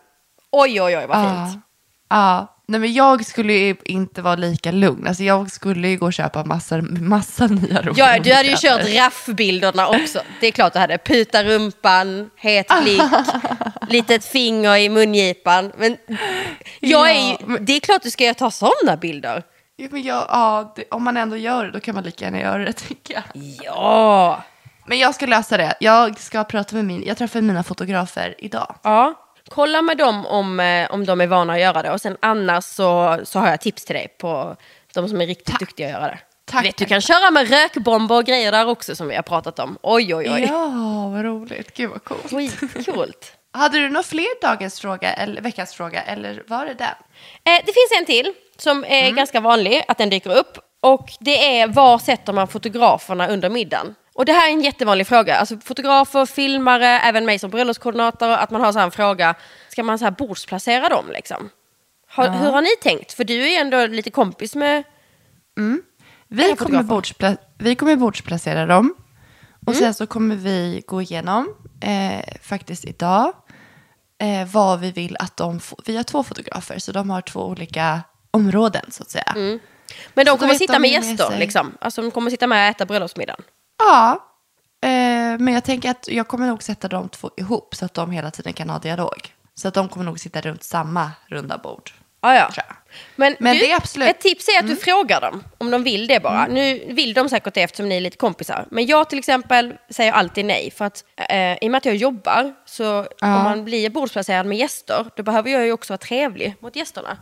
Oj, 0.51 0.81
oj, 0.81 0.97
oj 0.97 1.05
vad 1.07 1.17
Ja, 1.17 1.47
fint. 1.51 1.63
ja. 2.09 2.55
Nej, 2.67 2.79
men 2.79 2.93
jag 2.93 3.25
skulle 3.25 3.53
ju 3.53 3.75
inte 3.85 4.21
vara 4.21 4.35
lika 4.35 4.71
lugn. 4.71 5.07
Alltså 5.07 5.23
jag 5.23 5.51
skulle 5.51 5.87
ju 5.87 5.97
gå 5.97 6.05
och 6.05 6.13
köpa 6.13 6.43
massa, 6.45 6.81
massa 6.81 7.47
nya 7.47 7.81
roliga 7.81 8.15
Ja, 8.15 8.19
du 8.23 8.33
hade 8.33 8.49
ju 8.49 8.55
kört 8.57 8.81
raffbilderna 8.97 9.87
också. 9.87 10.21
Det 10.39 10.47
är 10.47 10.51
klart 10.51 10.73
du 10.73 10.79
hade. 10.79 10.97
Puta 10.97 11.43
rumpan, 11.43 12.29
het 12.35 12.67
blick, 12.83 13.01
litet 13.89 14.25
finger 14.25 14.75
i 14.75 14.89
mungipan. 14.89 15.71
Men 15.77 15.97
jag 16.79 17.09
är 17.11 17.29
ju, 17.29 17.57
det 17.57 17.73
är 17.73 17.79
klart 17.79 18.01
du 18.03 18.11
ska 18.11 18.33
ta 18.33 18.51
sådana 18.51 18.97
bilder. 19.01 19.43
Ja, 19.75 19.87
men 19.91 20.03
jag, 20.03 20.25
ja, 20.29 20.73
det, 20.75 20.83
om 20.91 21.03
man 21.03 21.17
ändå 21.17 21.37
gör 21.37 21.65
det, 21.65 21.71
då 21.71 21.79
kan 21.79 21.95
man 21.95 22.03
lika 22.03 22.25
gärna 22.25 22.39
göra 22.39 22.65
det 22.65 22.73
tycker 22.87 23.13
jag. 23.13 23.23
Ja. 23.63 24.43
Men 24.87 24.99
jag 24.99 25.15
ska 25.15 25.25
lösa 25.25 25.57
det. 25.57 25.73
Jag 25.79 26.19
ska 26.19 26.43
prata 26.43 26.75
med 26.75 26.85
min, 26.85 27.03
jag 27.05 27.17
träffar 27.17 27.41
mina 27.41 27.63
fotografer 27.63 28.35
idag. 28.37 28.75
ja. 28.83 29.25
Kolla 29.49 29.81
med 29.81 29.97
dem 29.97 30.25
om, 30.25 30.59
eh, 30.59 30.91
om 30.91 31.05
de 31.05 31.21
är 31.21 31.27
vana 31.27 31.53
att 31.53 31.59
göra 31.59 31.81
det. 31.81 31.91
Och 31.91 32.01
sen 32.01 32.17
annars 32.19 32.63
så, 32.63 33.19
så 33.23 33.39
har 33.39 33.49
jag 33.49 33.61
tips 33.61 33.85
till 33.85 33.95
dig 33.95 34.07
på 34.19 34.55
de 34.93 35.09
som 35.09 35.21
är 35.21 35.27
riktigt 35.27 35.59
duktiga 35.59 35.87
att 35.87 35.93
göra 35.93 36.07
det. 36.07 36.19
Tack, 36.45 36.65
vet, 36.65 36.77
du 36.77 36.83
tack, 36.85 36.89
kan 36.89 37.01
köra 37.01 37.31
med 37.31 37.49
rökbomber 37.49 38.15
och 38.15 38.25
grejer 38.25 38.51
där 38.51 38.67
också 38.67 38.95
som 38.95 39.07
vi 39.07 39.15
har 39.15 39.23
pratat 39.23 39.59
om. 39.59 39.77
Oj, 39.81 40.15
oj, 40.15 40.31
oj. 40.31 40.45
Ja, 40.49 41.09
vad 41.09 41.23
roligt. 41.23 41.73
Gud 41.73 41.89
vad 41.89 42.03
coolt. 42.03 42.49
Skitcoolt. 42.59 43.33
Hade 43.51 43.77
du 43.77 43.89
någon 43.89 44.03
fler 44.03 44.41
dagens 44.41 44.79
fråga, 44.79 45.13
eller 45.13 45.41
veckans 45.41 45.73
fråga, 45.73 46.01
eller 46.01 46.43
var 46.47 46.65
det 46.65 46.73
den? 46.73 46.87
Eh, 46.87 47.63
det 47.65 47.73
finns 47.73 47.99
en 47.99 48.05
till 48.05 48.33
som 48.57 48.85
är 48.87 49.11
ganska 49.11 49.39
vanlig 49.39 49.83
att 49.87 49.97
den 49.97 50.09
dyker 50.09 50.37
upp. 50.37 50.57
Och 50.81 51.13
det 51.19 51.59
är 51.59 51.67
var 51.67 51.97
sätter 51.97 52.33
man 52.33 52.47
fotograferna 52.47 53.27
under 53.27 53.49
middagen? 53.49 53.95
Och 54.19 54.25
det 54.25 54.33
här 54.33 54.47
är 54.47 54.51
en 54.53 54.61
jättevanlig 54.61 55.07
fråga. 55.07 55.35
Alltså 55.35 55.57
fotografer, 55.57 56.25
filmare, 56.25 56.85
även 56.87 57.25
mig 57.25 57.39
som 57.39 57.49
bröllopskoordinator. 57.49 58.29
Att 58.29 58.51
man 58.51 58.61
har 58.61 58.71
så 58.71 58.79
en 58.79 58.91
fråga, 58.91 59.35
ska 59.69 59.83
man 59.83 59.99
så 59.99 60.05
här 60.05 60.11
bordsplacera 60.11 60.89
dem 60.89 61.05
liksom? 61.11 61.49
Har, 62.07 62.29
Hur 62.29 62.51
har 62.51 62.61
ni 62.61 62.69
tänkt? 62.81 63.13
För 63.13 63.23
du 63.23 63.43
är 63.43 63.47
ju 63.49 63.55
ändå 63.55 63.85
lite 63.87 64.11
kompis 64.11 64.55
med... 64.55 64.83
Vi 66.27 66.43
Eller 66.45 66.55
kommer, 66.55 66.83
bordspla- 66.83 67.37
vi 67.57 67.75
kommer 67.75 67.95
bordsplacera 67.95 68.65
dem. 68.65 68.95
Och 69.65 69.73
Mm. 69.73 69.79
sen 69.79 69.93
så 69.93 70.07
kommer 70.07 70.35
vi 70.35 70.83
gå 70.87 71.01
igenom, 71.01 71.55
eh, 71.81 72.37
faktiskt 72.41 72.85
idag, 72.85 73.33
eh, 74.21 74.47
vad 74.51 74.79
vi 74.79 74.91
vill 74.91 75.17
att 75.19 75.37
de 75.37 75.59
får. 75.59 75.79
Vi 75.85 75.95
har 75.97 76.03
två 76.03 76.23
fotografer, 76.23 76.79
så 76.79 76.91
de 76.91 77.09
har 77.09 77.21
två 77.21 77.45
olika 77.45 78.01
områden 78.31 78.85
så 78.91 79.03
att 79.03 79.09
säga. 79.09 79.33
Men 80.13 80.25
de 80.25 80.31
Så 80.31 80.37
kommer 80.37 80.53
sitta 80.53 80.79
med 80.79 80.89
gäster 80.89 81.25
sig. 81.25 81.39
liksom. 81.39 81.77
Alltså 81.81 82.01
de 82.01 82.11
kommer 82.11 82.31
sitta 82.31 82.47
med 82.47 82.65
och 82.69 82.75
äta 82.75 82.85
bröllopsmiddagen. 82.85 83.41
Ja, 83.79 84.11
eh, 84.81 84.89
men 85.39 85.47
jag 85.53 85.63
tänker 85.63 85.91
att 85.91 86.07
jag 86.07 86.27
kommer 86.27 86.47
nog 86.47 86.63
sätta 86.63 86.87
de 86.87 87.09
två 87.09 87.29
ihop 87.37 87.75
så 87.75 87.85
att 87.85 87.93
de 87.93 88.11
hela 88.11 88.31
tiden 88.31 88.53
kan 88.53 88.69
ha 88.69 88.79
dialog. 88.79 89.33
Så 89.55 89.67
att 89.67 89.73
de 89.73 89.89
kommer 89.89 90.05
nog 90.05 90.19
sitta 90.19 90.41
runt 90.41 90.63
samma 90.63 91.11
runda 91.27 91.57
bord. 91.57 91.91
Ah, 92.21 92.33
ja. 92.35 92.49
Men, 93.15 93.35
Men 93.39 93.53
du, 93.55 93.59
det 93.59 93.71
är 93.71 93.75
absolut- 93.77 94.03
Mm. 94.05 94.15
ett 94.15 94.21
tips 94.21 94.47
är 94.47 94.59
att 94.59 94.67
du 94.67 94.75
frågar 94.75 95.21
dem 95.21 95.43
om 95.57 95.71
de 95.71 95.83
vill 95.83 96.07
det 96.07 96.19
bara. 96.19 96.47
Nu 96.47 96.83
vill 96.93 97.13
de 97.13 97.29
säkert 97.29 97.53
det 97.53 97.61
eftersom 97.61 97.89
ni 97.89 97.97
är 97.97 98.01
lite 98.01 98.17
kompisar. 98.17 98.65
Men 98.71 98.85
jag 98.85 99.09
till 99.09 99.19
exempel 99.19 99.73
säger 99.89 100.11
alltid 100.11 100.45
nej. 100.45 100.71
För 100.71 100.85
att 100.85 101.03
eh, 101.29 101.53
i 101.53 101.57
och 101.67 101.71
med 101.71 101.77
att 101.77 101.85
jag 101.85 101.95
jobbar, 101.95 102.53
så 102.65 102.99
om 103.21 103.29
man 103.29 103.65
blir 103.65 103.89
bordsplacerad 103.89 104.45
med 104.45 104.57
gäster, 104.57 105.05
då 105.15 105.23
behöver 105.23 105.49
jag 105.51 105.65
ju 105.65 105.71
också 105.71 105.93
vara 105.93 105.97
trevlig 105.97 106.55
mot 106.59 106.75
gästerna. 106.75 107.17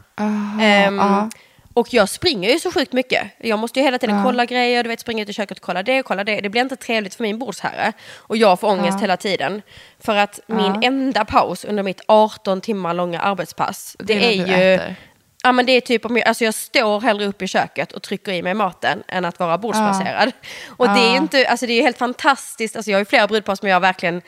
Ehm, 0.62 0.98
ja. 0.98 1.30
Och 1.78 1.94
jag 1.94 2.10
springer 2.10 2.50
ju 2.50 2.60
så 2.60 2.72
sjukt 2.72 2.94
mycket. 2.94 3.28
Jag 3.38 3.60
måste 3.60 3.80
ju 3.80 3.86
hela 3.86 3.98
tiden 4.00 4.24
kolla 4.24 4.46
grejer, 4.46 4.84
du 4.84 4.90
vet 4.90 5.00
springa 5.00 5.24
ut 5.24 5.30
i 5.30 5.34
köket 5.34 5.58
och 5.58 5.64
kolla 5.64 5.84
det 5.84 6.00
och 6.00 6.06
kolla 6.06 6.24
det. 6.24 6.42
Det 6.42 6.50
blir 6.50 6.62
inte 6.62 6.76
trevligt 6.76 7.16
för 7.16 7.24
min 7.24 7.40
bordsherre. 7.40 7.94
Och 8.18 8.38
jag 8.38 8.60
får 8.60 8.68
ångest 8.68 9.02
hela 9.02 9.18
tiden. 9.18 9.62
För 10.00 10.16
att 10.16 10.40
min 10.48 10.84
enda 10.84 11.26
paus 11.26 11.66
under 11.66 11.84
mitt 11.84 12.02
18 12.08 12.62
timmar 12.62 12.94
långa 12.94 13.20
arbetspass, 13.20 13.96
det, 14.00 14.06
Det 14.06 14.14
är 14.14 14.50
är, 14.54 14.58
ju... 14.58 14.74
äter. 14.74 14.96
Ja 15.44 15.52
men 15.52 15.66
det 15.66 15.72
är 15.72 15.82
typ 15.82 16.06
om 16.06 16.18
jag, 16.18 16.28
alltså 16.28 16.44
jag 16.44 16.54
står 16.54 17.02
hellre 17.02 17.26
upp 17.26 17.42
i 17.42 17.48
köket 17.48 17.92
och 17.92 18.04
trycker 18.04 18.32
i 18.32 18.42
mig 18.42 18.54
maten 18.54 19.04
än 19.08 19.26
att 19.26 19.40
vara 19.40 19.58
bordsplacerad. 19.58 20.32
Och 20.68 20.88
det 20.88 21.00
är 21.00 21.12
ju 21.12 21.18
inte, 21.18 21.48
alltså 21.48 21.66
det 21.66 21.74
är 21.74 21.82
helt 21.82 21.98
fantastiskt, 21.98 22.76
alltså 22.76 22.92
jag 22.92 22.96
har 22.96 23.02
ju 23.02 23.06
flera 23.06 23.28
brudpar 23.28 23.56
som 23.56 23.68
jag 23.70 23.80
verkligen, 23.80 24.22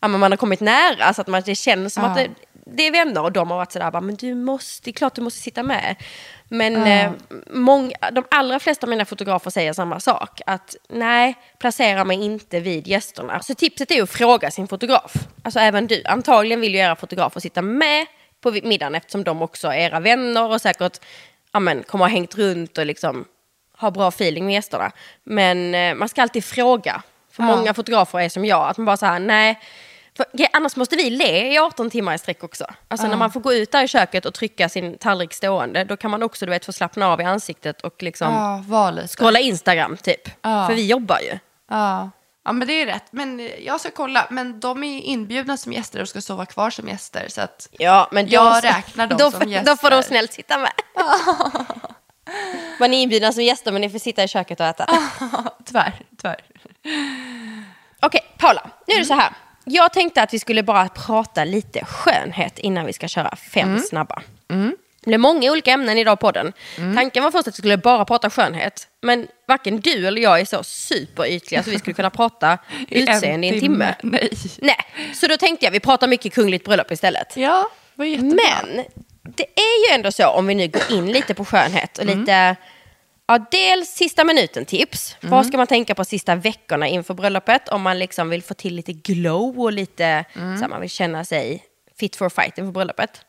ja 0.00 0.08
men 0.08 0.20
man 0.20 0.32
har 0.32 0.36
kommit 0.36 0.60
nära 0.60 1.14
så 1.14 1.20
att 1.20 1.26
man, 1.26 1.42
det 1.46 1.54
känns 1.54 1.94
som 1.94 2.04
Ja. 2.04 2.10
att 2.10 2.16
det, 2.16 2.28
det 2.66 2.86
är 2.86 2.92
vänner 2.92 3.22
och 3.22 3.32
de 3.32 3.50
har 3.50 3.56
varit 3.56 3.72
sådär, 3.72 3.90
bara, 3.90 4.00
men 4.00 4.14
du 4.16 4.34
måste, 4.34 4.84
det 4.84 4.90
är 4.90 4.92
klart 4.92 5.14
du 5.14 5.22
måste 5.22 5.40
sitta 5.40 5.62
med. 5.62 5.96
Men 6.54 6.86
eh, 6.86 7.12
många, 7.50 7.96
de 8.12 8.24
allra 8.30 8.58
flesta 8.58 8.86
av 8.86 8.90
mina 8.90 9.04
fotografer 9.04 9.50
säger 9.50 9.72
samma 9.72 10.00
sak, 10.00 10.40
att 10.46 10.76
nej, 10.88 11.34
placera 11.58 12.04
mig 12.04 12.22
inte 12.24 12.60
vid 12.60 12.86
gästerna. 12.86 13.40
Så 13.40 13.54
tipset 13.54 13.90
är 13.90 14.02
att 14.02 14.10
fråga 14.10 14.50
sin 14.50 14.68
fotograf, 14.68 15.12
alltså 15.42 15.60
även 15.60 15.86
du. 15.86 16.02
Antagligen 16.04 16.60
vill 16.60 16.74
ju 16.74 16.80
era 16.80 16.96
fotografer 16.96 17.40
sitta 17.40 17.62
med 17.62 18.06
på 18.40 18.50
middagen 18.50 18.94
eftersom 18.94 19.24
de 19.24 19.42
också 19.42 19.68
är 19.68 19.78
era 19.78 20.00
vänner 20.00 20.50
och 20.50 20.60
säkert 20.60 21.00
ja, 21.52 21.60
men, 21.60 21.82
kommer 21.82 22.04
ha 22.04 22.10
hängt 22.10 22.34
runt 22.38 22.78
och 22.78 22.86
liksom 22.86 23.24
ha 23.78 23.90
bra 23.90 24.08
feeling 24.08 24.44
med 24.46 24.54
gästerna. 24.54 24.92
Men 25.24 25.74
eh, 25.74 25.94
man 25.94 26.08
ska 26.08 26.22
alltid 26.22 26.44
fråga. 26.44 27.02
För 27.30 27.42
Ja. 27.42 27.56
många 27.56 27.74
fotografer 27.74 28.20
är 28.20 28.28
som 28.28 28.44
jag, 28.44 28.68
att 28.68 28.76
man 28.76 28.84
bara 28.84 28.96
så 28.96 29.06
här, 29.06 29.18
nej, 29.18 29.60
För, 30.16 30.26
ja, 30.32 30.48
annars 30.52 30.76
måste 30.76 30.96
vi 30.96 31.10
le 31.10 31.52
i 31.52 31.58
18 31.58 31.90
timmar 31.90 32.14
i 32.14 32.18
sträck 32.18 32.44
också. 32.44 32.66
Alltså 32.88 33.06
när 33.06 33.16
man 33.16 33.32
får 33.32 33.40
gå 33.40 33.54
ut 33.54 33.72
där 33.72 33.84
i 33.84 33.88
köket 33.88 34.26
och 34.26 34.34
trycka 34.34 34.68
sin 34.68 34.98
tallrik 34.98 35.32
stående, 35.34 35.84
då 35.84 35.96
kan 35.96 36.10
man 36.10 36.22
också 36.22 36.46
du 36.46 36.50
vet, 36.50 36.64
få 36.64 36.72
slappna 36.72 37.06
av 37.08 37.20
i 37.20 37.24
ansiktet 37.24 37.80
och 37.80 38.02
liksom 38.02 38.62
lite. 38.96 39.08
scrolla 39.08 39.38
Instagram 39.40 39.96
typ. 39.96 40.28
Ja. 40.42 40.66
För 40.68 40.74
vi 40.74 40.86
jobbar 40.86 41.18
ju. 41.20 41.38
Ja. 41.70 42.10
ja, 42.44 42.52
men 42.52 42.68
det 42.68 42.72
är 42.82 42.86
rätt. 42.86 43.04
Men 43.10 43.50
jag 43.60 43.80
ska 43.80 43.90
kolla. 43.90 44.26
Men 44.30 44.60
de 44.60 44.84
är 44.84 45.00
inbjudna 45.00 45.56
som 45.56 45.72
gäster 45.72 46.00
och 46.02 46.08
ska 46.08 46.20
sova 46.20 46.46
kvar 46.46 46.70
som 46.70 46.88
gäster. 46.88 47.26
Så 47.28 47.40
att 47.40 47.68
Ja, 47.72 48.08
men 48.12 48.28
Jag 48.28 48.62
då, 48.62 48.68
räknar 48.68 49.06
dem 49.06 49.18
då, 49.18 49.30
som 49.30 49.40
får- 49.40 49.46
Då 49.46 49.50
gäster. 49.52 49.76
får 49.76 49.90
de 49.90 50.02
snällt 50.02 50.32
sitta 50.32 50.58
med. 50.58 50.72
Man 52.80 52.94
är 52.94 52.98
inbjudna 53.02 53.32
som 53.32 53.42
gäster 53.42 53.72
men 53.72 53.80
ni 53.80 53.90
får 53.90 53.98
sitta 53.98 54.24
i 54.24 54.28
köket 54.28 54.60
och 54.60 54.66
äta. 54.66 54.86
tyvärr, 55.64 55.92
tyvärr. 56.22 56.40
Okej, 58.00 58.20
Paula. 58.38 58.70
Nu 58.86 58.94
är 58.94 58.98
det 58.98 59.04
så 59.04 59.14
här. 59.14 59.32
Jag 59.64 59.92
tänkte 59.92 60.22
att 60.22 60.34
vi 60.34 60.38
skulle 60.38 60.62
bara 60.62 60.88
prata 60.88 61.44
lite 61.44 61.84
skönhet 61.84 62.58
innan 62.58 62.86
vi 62.86 62.92
ska 62.92 63.08
köra 63.08 63.36
fem 63.36 63.78
snabba. 63.78 64.22
Det 65.00 65.08
blir 65.10 65.18
många 65.18 65.52
olika 65.52 65.70
ämnen 65.72 65.98
idag 65.98 66.20
på 66.20 66.26
podden. 66.26 66.52
Tanken 66.96 67.22
var 67.22 67.30
först 67.30 67.48
att 67.48 67.54
vi 67.54 67.58
skulle 67.58 67.76
bara 67.76 68.04
prata 68.04 68.30
skönhet. 68.30 68.88
Men 69.02 69.26
varken 69.48 69.80
du 69.80 70.06
eller 70.06 70.22
jag 70.22 70.40
är 70.40 70.44
så 70.44 70.62
superytliga 70.62 71.62
så 71.62 71.70
vi 71.70 71.78
skulle 71.78 71.94
kunna 71.94 72.10
prata 72.10 72.58
utseende 72.88 73.46
i 73.46 73.50
en 73.54 73.60
timme. 73.60 73.94
Nej. 74.02 74.30
Nej, 74.58 74.76
så 75.14 75.26
då 75.26 75.36
tänkte 75.36 75.66
jag 75.66 75.72
vi 75.72 75.80
pratar 75.80 76.06
mycket 76.08 76.32
kungligt 76.32 76.64
bröllop 76.64 76.90
istället. 76.92 77.36
Ja, 77.36 77.70
vad 77.94 78.08
jättebra. 78.08 78.36
Men 78.36 78.84
det 79.22 79.46
är 79.54 79.90
ju 79.90 79.94
ändå 79.94 80.12
så 80.12 80.28
om 80.28 80.46
vi 80.46 80.54
nu 80.54 80.68
går 80.68 80.82
in 80.90 81.12
lite 81.12 81.34
på 81.34 81.44
skönhet 81.44 81.98
och 81.98 82.04
lite, 82.04 82.56
ja 83.26 83.38
dels 83.50 83.88
sista 83.88 84.24
minuten 84.24 84.64
tips. 84.64 85.16
Vad 85.20 85.46
ska 85.46 85.56
man 85.56 85.66
tänka 85.66 85.94
på 85.94 86.04
sista 86.04 86.34
veckorna 86.34 86.88
inför 86.88 87.14
bröllopet 87.14 87.68
om 87.68 87.82
man 87.82 87.98
liksom 87.98 88.28
vill 88.30 88.42
få 88.42 88.54
till 88.54 88.74
lite 88.74 88.92
glow 88.92 89.60
och 89.60 89.72
lite, 89.72 90.24
så 90.34 90.40
här, 90.60 90.68
man 90.68 90.80
vill 90.80 90.90
känna 90.90 91.24
sig 91.24 91.64
fit 91.98 92.16
for 92.16 92.28
fight 92.28 92.58
inför 92.58 92.72
bröllopet. 92.72 93.20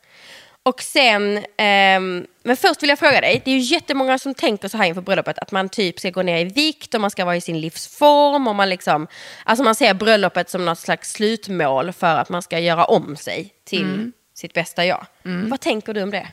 Och 0.64 0.82
sen, 0.82 1.46
ehm, 1.58 2.26
men 2.44 2.58
först 2.58 2.84
vill 2.84 2.90
jag 2.90 3.00
fråga 3.00 3.22
dig, 3.22 3.42
det 3.46 3.52
är 3.52 3.56
ju 3.56 3.62
jättemånga 3.62 4.20
som 4.20 4.34
tänker 4.34 4.68
så 4.68 4.78
här 4.78 4.86
inför 4.86 5.02
bröllopet 5.02 5.40
att 5.40 5.52
man 5.52 5.70
typ 5.70 6.00
ska 6.00 6.10
gå 6.10 6.22
ner 6.22 6.38
i 6.38 6.44
vikt 6.44 6.94
och 6.96 7.02
man 7.02 7.12
ska 7.12 7.26
vara 7.26 7.36
i 7.36 7.42
sin 7.42 7.62
livsform 7.62 8.48
och 8.48 8.56
man 8.56 8.70
liksom, 8.70 9.08
alltså 9.44 9.64
man 9.64 9.76
ser 9.76 9.94
bröllopet 9.94 10.50
som 10.50 10.66
något 10.66 10.80
slags 10.80 11.12
slutmål 11.12 11.94
för 11.94 12.16
att 12.16 12.30
man 12.30 12.42
ska 12.42 12.60
göra 12.60 12.86
om 12.86 13.16
sig 13.16 13.54
till 13.64 13.86
sitt 14.34 14.54
bästa 14.54 14.86
jag. 14.86 15.06
Vad 15.50 15.60
tänker 15.60 15.94
du 15.94 16.04
om 16.04 16.12
det? 16.12 16.28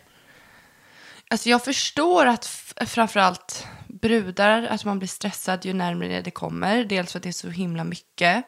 Alltså 1.32 1.48
jag 1.48 1.64
förstår 1.64 2.26
att 2.26 2.46
framförallt 2.86 3.66
brudar, 3.88 4.62
att 4.62 4.84
man 4.84 4.98
blir 4.98 5.08
stressad 5.08 5.64
ju 5.64 5.72
närmare 5.72 6.20
det 6.22 6.30
kommer. 6.30 6.84
Dels 6.84 7.12
för 7.12 7.18
att 7.18 7.22
det 7.22 7.28
är 7.28 7.32
så 7.32 7.48
himla 7.48 7.84
mycket. 7.84 8.44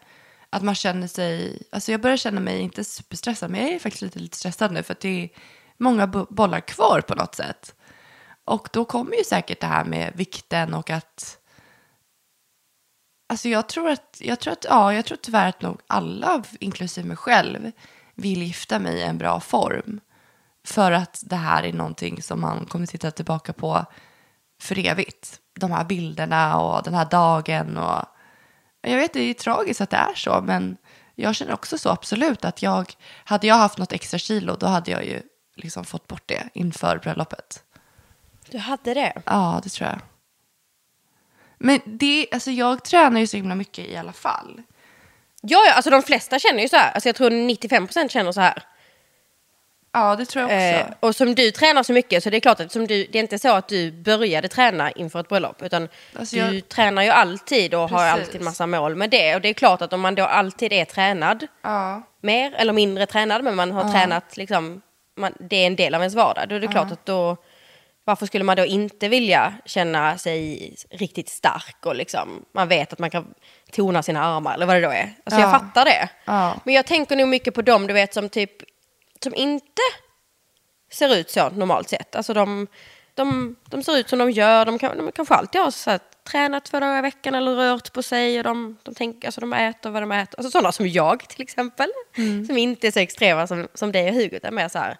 Att 0.51 0.63
man 0.63 0.75
känner 0.75 1.07
sig, 1.07 1.63
alltså 1.73 1.93
jag 1.93 2.01
börjar 2.01 2.17
känna 2.17 2.41
mig 2.41 2.61
inte 2.61 2.85
superstressad, 2.85 3.51
men 3.51 3.61
jag 3.61 3.71
är 3.71 3.79
faktiskt 3.79 4.03
lite, 4.03 4.19
lite 4.19 4.37
stressad 4.37 4.73
nu 4.73 4.83
för 4.83 4.93
att 4.93 5.01
det 5.01 5.25
är 5.25 5.29
många 5.79 6.07
bo- 6.07 6.27
bollar 6.31 6.61
kvar 6.61 7.01
på 7.01 7.15
något 7.15 7.35
sätt. 7.35 7.75
Och 8.45 8.69
då 8.73 8.85
kommer 8.85 9.17
ju 9.17 9.25
säkert 9.25 9.61
det 9.61 9.67
här 9.67 9.85
med 9.85 10.13
vikten 10.15 10.75
och 10.75 10.91
att 10.91 11.39
Alltså 13.29 13.49
jag 13.49 13.69
tror 13.69 13.91
att, 13.91 14.17
jag 14.21 14.41
tror 14.41 14.53
att, 14.53 14.65
ja, 14.69 14.95
jag 14.95 15.05
tror 15.05 15.19
tyvärr 15.23 15.49
att 15.49 15.63
nog 15.63 15.81
alla, 15.87 16.43
inklusive 16.61 17.09
mig 17.09 17.17
själv, 17.17 17.73
vill 18.15 18.43
gifta 18.43 18.79
mig 18.79 18.99
i 18.99 19.03
en 19.03 19.19
bra 19.19 19.41
form. 19.41 20.01
För 20.65 20.93
att 20.93 21.23
det 21.27 21.37
här 21.37 21.63
är 21.63 21.73
någonting 21.73 22.23
som 22.23 22.41
man 22.41 22.67
kommer 22.67 22.87
titta 22.87 23.11
tillbaka 23.11 23.53
på 23.53 23.85
för 24.61 24.79
evigt. 24.79 25.41
De 25.61 25.73
här 25.73 25.85
bilderna 25.85 26.61
och 26.61 26.83
den 26.83 26.95
här 26.95 27.05
dagen 27.05 27.77
och 27.77 28.05
jag 28.81 28.97
vet 28.97 29.13
det 29.13 29.21
är 29.21 29.35
tragiskt 29.35 29.81
att 29.81 29.91
det 29.91 29.97
är 29.97 30.15
så 30.15 30.41
men 30.41 30.77
jag 31.15 31.35
känner 31.35 31.55
också 31.55 31.79
så 31.79 31.91
absolut 31.91 32.45
att 32.45 32.63
jag, 32.63 32.93
hade 33.25 33.47
jag 33.47 33.55
haft 33.55 33.79
något 33.79 33.93
extra 33.93 34.19
kilo 34.19 34.57
då 34.61 34.67
hade 34.67 34.91
jag 34.91 35.05
ju 35.05 35.23
liksom 35.57 35.85
fått 35.85 36.09
bort 36.09 36.23
det 36.27 36.49
inför 36.53 36.99
bröllopet. 36.99 37.63
Du 38.51 38.59
hade 38.59 38.95
det? 38.95 39.23
Ja, 39.25 39.61
det 39.63 39.69
tror 39.69 39.91
jag. 39.91 40.01
Men 41.59 41.81
det, 41.85 42.29
alltså 42.33 42.51
jag 42.51 42.85
tränar 42.85 43.21
ju 43.21 43.27
så 43.27 43.37
himla 43.37 43.55
mycket 43.55 43.87
i 43.87 43.97
alla 43.97 44.13
fall. 44.13 44.63
Ja, 45.43 45.59
ja, 45.67 45.75
alltså 45.75 45.91
de 45.91 46.03
flesta 46.03 46.39
känner 46.39 46.63
ju 46.63 46.69
så 46.69 46.77
här. 46.77 46.93
Alltså 46.93 47.09
jag 47.09 47.17
tror 47.17 47.31
95% 47.31 48.09
känner 48.09 48.33
så 48.33 48.41
här. 48.41 48.63
Ja, 49.95 50.17
det 50.17 50.25
tror 50.25 50.43
jag 50.43 50.47
också. 50.77 50.91
Eh, 50.91 50.95
och 51.01 51.17
som 51.17 51.35
du 51.35 51.51
tränar 51.51 51.83
så 51.83 51.93
mycket 51.93 52.23
så 52.23 52.31
det 52.31 52.37
är 52.37 52.41
klart 52.41 52.61
att 52.61 52.73
som 52.73 52.87
du, 52.87 53.07
det 53.13 53.19
är 53.19 53.23
inte 53.23 53.39
så 53.39 53.53
att 53.55 53.69
du 53.69 53.93
började 53.93 54.49
träna 54.49 54.91
inför 54.91 55.21
ett 55.21 55.29
bröllop. 55.29 55.63
Utan 55.63 55.89
Alltså, 56.19 56.37
du 56.37 56.43
jag- 56.43 56.69
tränar 56.69 57.03
ju 57.03 57.09
alltid 57.11 57.75
och 57.75 57.81
har 57.91 58.13
Precis. 58.13 58.27
alltid 58.29 58.41
massa 58.43 58.67
mål 58.67 58.95
med 58.97 59.11
det. 59.11 59.35
Och 59.35 59.41
det 59.41 59.49
är 59.49 59.53
klart 59.55 59.83
att 59.83 59.93
om 59.93 60.01
man 60.01 60.15
då 60.15 60.25
alltid 60.25 60.73
är 60.73 60.85
tränad, 60.85 61.47
ja. 61.63 62.03
mer 62.23 62.55
eller 62.55 62.73
mindre 62.73 63.07
tränad, 63.07 63.45
men 63.45 63.55
man 63.57 63.73
har 63.73 63.93
tränat 63.93 64.37
liksom, 64.37 64.81
man, 65.17 65.35
det 65.41 65.57
är 65.57 65.67
en 65.67 65.77
del 65.77 65.95
av 65.95 66.01
ens 66.01 66.15
vardag. 66.15 66.49
Då 66.49 66.55
är 66.55 66.61
det 66.61 66.67
klart 66.69 66.93
att 66.93 67.07
då, 67.07 67.37
varför 68.05 68.27
skulle 68.27 68.45
man 68.45 68.57
då 68.57 68.65
inte 68.65 69.09
vilja 69.09 69.55
känna 69.65 70.19
sig 70.19 70.75
riktigt 70.91 71.29
stark 71.29 71.77
och 71.87 71.95
liksom, 71.95 72.45
man 72.55 72.69
vet 72.69 72.93
att 72.93 72.99
man 72.99 73.11
kan 73.11 73.35
tona 73.73 74.03
sina 74.03 74.25
armar 74.25 74.55
eller 74.55 74.67
vad 74.67 74.77
det 74.77 74.81
då 74.83 74.91
är. 74.91 75.15
Alltså 75.25 75.41
jag 75.41 75.49
Ja. 75.49 75.59
fattar 75.59 75.85
det. 75.85 76.09
Ja. 76.25 76.55
Men 76.65 76.75
jag 76.75 76.87
tänker 76.87 77.17
nog 77.17 77.29
mycket 77.29 77.55
på 77.55 77.63
dem 77.63 77.87
du 77.87 77.93
vet 77.95 78.15
som 78.15 78.29
typ, 78.29 78.51
som 79.25 79.35
inte 79.35 79.83
ser 80.91 81.17
ut 81.17 81.31
så 81.31 81.49
normalt 81.49 81.89
sett. 81.89 82.17
Alltså 82.17 82.35
de, 82.35 82.67
de, 83.15 83.57
de 83.71 83.83
ser 83.83 83.97
ut 83.97 84.09
som 84.09 84.19
de 84.19 84.31
gör, 84.31 84.65
de, 84.65 84.79
kan, 84.79 84.97
de 84.97 85.13
kanske 85.13 85.35
alltid 85.35 85.61
har 85.61 85.71
så 85.71 85.91
här, 85.91 86.01
tränat 86.25 86.65
två 86.65 86.81
dagar 86.81 86.99
i 86.99 87.03
veckan 87.03 87.35
eller 87.35 87.55
rört 87.55 87.93
på 87.93 88.03
sig 88.03 88.39
och 88.39 88.45
de, 88.45 88.77
de, 88.83 88.95
tänker, 88.95 89.29
alltså 89.29 89.41
de 89.41 89.53
äter 89.53 89.91
vad 89.91 90.03
de 90.03 90.13
äter. 90.13 90.39
Alltså 90.39 90.51
sådana 90.51 90.73
som 90.73 90.89
jag 90.89 91.29
till 91.29 91.43
exempel, 91.43 91.89
som 92.47 92.59
inte 92.59 92.87
är 92.87 92.91
så 92.91 92.99
extrema 92.99 93.47
som, 93.47 93.69
som 93.75 93.93
dig 93.93 94.09
och 94.09 94.15
Hugo, 94.15 94.37
utan 94.37 94.55
mer 94.55 94.69
så 94.69 94.79
här, 94.79 94.97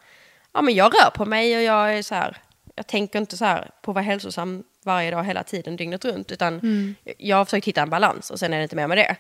ja 0.53 0.63
men 0.63 0.75
jag 0.75 0.95
rör 0.95 1.11
på 1.11 1.25
mig 1.25 1.57
och 1.57 1.63
jag 1.63 1.99
är 1.99 2.03
så 2.03 2.15
här, 2.15 2.37
jag 2.77 2.87
tänker 2.87 3.19
inte 3.19 3.37
så 3.37 3.45
här 3.45 3.71
på 3.83 3.91
att 3.91 3.95
vara 3.95 4.05
hälsosam 4.05 4.65
varje 4.85 5.11
dag 5.11 5.25
hela 5.25 5.43
tiden 5.43 5.77
dygnet 5.77 6.05
runt, 6.05 6.33
utan 6.33 6.61
jag 7.19 7.37
har 7.37 7.45
försökt 7.45 7.67
hitta 7.67 7.83
en 7.83 7.91
balans 7.91 8.31
och 8.31 8.39
sen 8.39 8.53
är 8.53 8.57
det 8.57 8.63
inte 8.63 8.77
mer 8.77 8.87
med 8.87 8.99
det. 8.99 9.17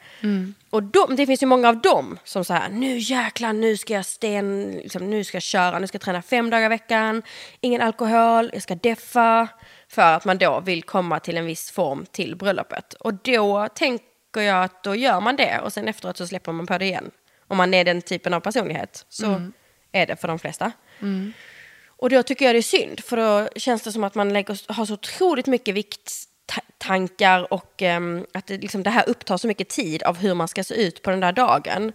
Och 0.70 0.82
de, 0.82 1.16
det 1.16 1.26
finns 1.26 1.42
ju 1.42 1.46
många 1.46 1.68
av 1.68 1.80
dem 1.80 2.18
som 2.24 2.44
så 2.44 2.54
här, 2.54 2.68
nu 2.68 2.98
jäklar, 2.98 3.52
nu 3.52 3.76
ska 3.76 3.94
jag 3.94 4.06
sten, 4.06 4.72
liksom, 4.72 5.10
nu 5.10 5.24
ska 5.24 5.36
jag 5.36 5.42
köra, 5.42 5.78
nu 5.78 5.86
ska 5.86 5.96
jag 5.96 6.02
träna 6.02 6.22
fem 6.22 6.50
dagar 6.50 6.66
i 6.66 6.68
veckan, 6.68 7.22
ingen 7.60 7.80
alkohol, 7.80 8.50
jag 8.52 8.62
ska 8.62 8.74
deffa. 8.74 9.48
För 9.88 10.02
att 10.14 10.24
man 10.24 10.38
då 10.38 10.60
vill 10.60 10.82
komma 10.82 11.20
till 11.20 11.36
en 11.36 11.46
viss 11.46 11.70
form 11.70 12.06
till 12.12 12.36
bröllopet. 12.36 12.94
Och 12.94 13.14
då 13.14 13.68
tänker 13.74 14.40
jag 14.40 14.64
att 14.64 14.82
då 14.82 14.94
gör 14.94 15.20
man 15.20 15.36
det 15.36 15.58
och 15.58 15.72
sen 15.72 15.88
efteråt 15.88 16.16
så 16.16 16.26
släpper 16.26 16.52
man 16.52 16.66
på 16.66 16.78
det 16.78 16.84
igen. 16.84 17.10
Om 17.48 17.56
man 17.56 17.74
är 17.74 17.84
den 17.84 18.02
typen 18.02 18.34
av 18.34 18.40
personlighet 18.40 19.06
så 19.08 19.50
är 19.92 20.06
det 20.06 20.16
för 20.16 20.28
de 20.28 20.38
flesta. 20.38 20.72
Och 22.04 22.10
då 22.10 22.22
tycker 22.22 22.44
jag 22.44 22.54
det 22.54 22.58
är 22.58 22.62
synd, 22.62 23.00
för 23.00 23.16
då 23.16 23.48
känns 23.56 23.82
det 23.82 23.92
som 23.92 24.04
att 24.04 24.14
man 24.14 24.32
lägger, 24.32 24.72
har 24.72 24.86
så 24.86 24.94
otroligt 24.94 25.46
mycket 25.46 25.74
vikttankar 25.74 27.52
och 27.52 27.82
ehm, 27.82 28.26
att 28.34 28.46
det, 28.46 28.58
liksom, 28.58 28.82
det 28.82 28.90
här 28.90 29.08
upptar 29.08 29.36
så 29.36 29.46
mycket 29.46 29.68
tid 29.68 30.02
av 30.02 30.18
hur 30.18 30.34
man 30.34 30.48
ska 30.48 30.64
se 30.64 30.74
ut 30.74 31.02
på 31.02 31.10
den 31.10 31.20
där 31.20 31.32
dagen. 31.32 31.92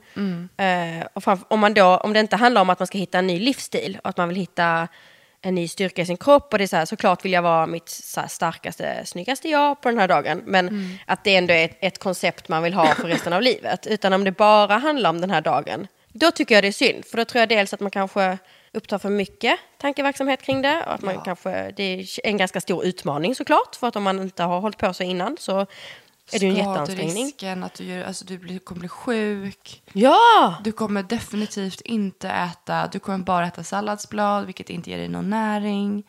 Eh, 0.57 1.07
och 1.13 1.23
framför, 1.23 1.45
om, 1.49 1.59
man 1.59 1.73
då, 1.73 1.97
om 1.97 2.13
det 2.13 2.19
inte 2.19 2.35
handlar 2.35 2.61
om 2.61 2.69
att 2.69 2.79
man 2.79 2.87
ska 2.87 2.97
hitta 2.97 3.19
en 3.19 3.27
ny 3.27 3.39
livsstil 3.39 3.99
och 4.03 4.09
att 4.09 4.17
man 4.17 4.29
vill 4.29 4.37
hitta 4.37 4.87
en 5.41 5.55
ny 5.55 5.67
styrka 5.67 6.01
i 6.01 6.05
sin 6.05 6.17
kropp 6.17 6.53
och 6.53 6.57
det 6.57 6.65
är 6.65 6.67
så 6.67 6.75
här, 6.75 6.85
såklart 6.85 7.25
vill 7.25 7.33
jag 7.33 7.41
vara 7.41 7.67
mitt 7.67 7.89
så 7.89 8.21
här, 8.21 8.27
starkaste, 8.27 9.05
snyggaste 9.05 9.49
jag 9.49 9.81
på 9.81 9.89
den 9.89 9.97
här 9.97 10.07
dagen. 10.07 10.41
Men 10.45 10.97
att 11.05 11.23
det 11.23 11.35
ändå 11.35 11.53
är 11.53 11.65
ett, 11.65 11.77
ett 11.81 11.99
koncept 11.99 12.49
man 12.49 12.63
vill 12.63 12.73
ha 12.73 12.95
för 12.95 13.07
resten 13.07 13.33
av 13.33 13.41
livet. 13.49 13.87
Utan 13.87 14.13
om 14.13 14.23
det 14.23 14.31
bara 14.31 14.77
handlar 14.77 15.09
om 15.09 15.21
den 15.21 15.31
här 15.31 15.41
dagen, 15.41 15.87
då 16.13 16.31
tycker 16.31 16.55
jag 16.55 16.63
det 16.63 16.67
är 16.67 16.71
synd. 16.71 17.05
För 17.05 17.17
då 17.17 17.25
tror 17.25 17.39
jag 17.39 17.49
dels 17.49 17.73
att 17.73 17.79
man 17.79 17.91
kanske 17.91 18.37
upptar 18.73 18.99
för 18.99 19.09
mycket 19.09 19.59
tankeverksamhet 19.77 20.41
kring 20.41 20.61
det. 20.61 20.83
Och 20.85 20.93
att 20.93 21.01
man 21.01 21.21
kanske, 21.21 21.71
det 21.71 21.83
är 21.83 22.07
en 22.23 22.37
ganska 22.37 22.61
stor 22.61 22.85
utmaning 22.85 23.35
såklart. 23.35 23.75
För 23.75 23.87
att 23.87 23.95
om 23.95 24.03
man 24.03 24.21
inte 24.21 24.43
har 24.43 24.59
hållit 24.59 24.77
på 24.77 24.93
sig 24.93 25.07
innan 25.07 25.37
så 25.39 25.65
är 26.31 26.39
det 26.39 26.45
ju 26.45 26.49
en 26.49 26.55
jätteansträngning. 26.55 27.09
Skaderisken, 27.09 27.63
att 27.63 27.73
du, 27.73 27.83
gör, 27.83 28.03
alltså 28.03 28.25
du 28.25 28.37
blir, 28.37 28.59
kommer 28.59 28.79
bli 28.79 28.89
sjuk. 28.89 29.83
Ja! 29.93 30.55
Du 30.63 30.71
kommer 30.71 31.03
definitivt 31.03 31.81
inte 31.81 32.29
äta, 32.29 32.89
du 32.91 32.99
kommer 32.99 33.17
bara 33.17 33.47
äta 33.47 33.63
salladsblad, 33.63 34.45
vilket 34.45 34.69
inte 34.69 34.89
ger 34.89 34.97
dig 34.97 35.07
någon 35.07 35.29
näring. 35.29 36.03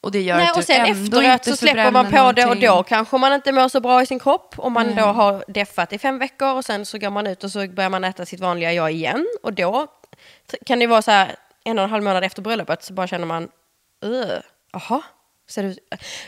Och 0.00 0.12
det 0.12 0.20
gör 0.22 0.36
Nej, 0.36 0.50
och 0.56 0.64
sen 0.64 0.86
efteråt 0.86 1.44
så 1.44 1.56
släpper 1.56 1.90
man 1.90 2.04
på 2.04 2.10
förbränner 2.10 2.32
det 2.32 2.42
och 2.42 2.46
någonting. 2.46 2.68
då 2.68 2.82
kanske 2.82 3.18
man 3.18 3.32
inte 3.32 3.52
mår 3.52 3.68
så 3.68 3.80
bra 3.80 4.02
i 4.02 4.06
sin 4.06 4.18
kropp. 4.18 4.54
Om 4.58 4.72
man 4.72 4.94
då 4.94 5.02
har 5.02 5.44
deffat 5.48 5.92
i 5.92 5.98
fem 5.98 6.18
veckor 6.18 6.54
och 6.54 6.64
sen 6.64 6.86
så 6.86 6.98
går 6.98 7.10
man 7.10 7.26
ut 7.26 7.44
och 7.44 7.50
så 7.50 7.68
börjar 7.68 7.90
man 7.90 8.04
äta 8.04 8.26
sitt 8.26 8.40
vanliga 8.40 8.72
jag 8.72 8.92
igen. 8.92 9.26
Och 9.42 9.52
då 9.52 9.86
kan 10.66 10.78
det 10.78 10.86
vara 10.86 11.02
så 11.02 11.10
här 11.10 11.36
en 11.66 11.78
och 11.78 11.84
en 11.84 11.90
halv 11.90 12.04
månad 12.04 12.24
efter 12.24 12.42
bröllopet 12.42 12.82
så 12.82 12.92
bara 12.92 13.06
känner 13.06 13.26
man, 13.26 13.48
jaha, 14.72 15.02
ser 15.48 15.62
du? 15.62 15.76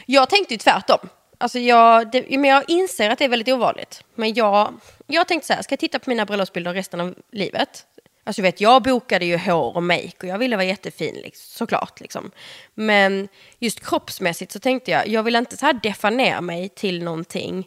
Jag 0.06 0.30
tänkte 0.30 0.54
ju 0.54 0.58
tvärtom. 0.58 1.08
Alltså 1.38 1.58
jag, 1.58 2.10
det, 2.10 2.30
men 2.30 2.50
jag 2.50 2.70
inser 2.70 3.10
att 3.10 3.18
det 3.18 3.24
är 3.24 3.28
väldigt 3.28 3.54
ovanligt. 3.54 4.04
Men 4.14 4.34
jag, 4.34 4.74
jag 5.06 5.28
tänkte 5.28 5.46
så 5.46 5.52
här, 5.52 5.62
ska 5.62 5.72
jag 5.72 5.80
titta 5.80 5.98
på 5.98 6.10
mina 6.10 6.24
bröllopsbilder 6.24 6.74
resten 6.74 7.00
av 7.00 7.14
livet? 7.32 7.86
Alltså 8.24 8.42
vet, 8.42 8.60
jag 8.60 8.82
bokade 8.82 9.24
ju 9.24 9.38
hår 9.38 9.76
och 9.76 9.82
make 9.82 10.12
och 10.18 10.24
jag 10.24 10.38
ville 10.38 10.56
vara 10.56 10.66
jättefin 10.66 11.14
liksom, 11.14 11.58
såklart. 11.58 12.00
Liksom. 12.00 12.30
Men 12.74 13.28
just 13.58 13.86
kroppsmässigt 13.86 14.52
så 14.52 14.58
tänkte 14.58 14.90
jag, 14.90 15.08
jag 15.08 15.22
vill 15.22 15.36
inte 15.36 15.56
så 15.56 15.66
här 15.66 15.72
deffa 15.72 16.10
ner 16.10 16.40
mig 16.40 16.68
till 16.68 17.04
någonting 17.04 17.66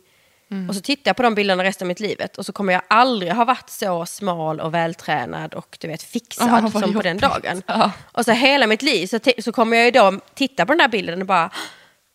och 0.70 0.76
så 0.76 0.82
tittar 0.82 1.10
jag 1.10 1.16
på 1.16 1.24
de 1.24 1.36
bilderna 1.36 1.64
resten 1.64 1.86
av 1.86 1.88
mitt 1.88 2.00
livet 2.00 2.38
och 2.38 2.46
så 2.46 2.54
kommer 2.54 2.74
jag 2.74 2.82
aldrig 2.88 3.32
ha 3.32 3.46
varit 3.46 3.70
så 3.70 4.06
smal 4.06 4.60
och 4.60 4.74
vältränad 4.74 5.54
och 5.54 5.78
du 5.80 5.88
vet 5.88 6.04
fixad 6.04 6.52
vad 6.52 6.72
som 6.72 6.72
på 6.72 7.02
den 7.02 7.18
jobbigt. 7.18 7.22
dagen. 7.22 7.64
Ja. 7.66 7.92
Och 8.12 8.26
så 8.26 8.32
hela 8.32 8.68
mitt 8.68 8.82
liv 8.82 9.08
så, 9.08 9.20
så 9.40 9.52
kommer 9.52 9.78
jag 9.78 9.86
ju 9.86 9.92
då 9.92 10.20
titta 10.34 10.66
på 10.66 10.74
den 10.74 10.80
här 10.80 10.88
bilden 10.88 11.22
och 11.22 11.28
bara, 11.28 11.50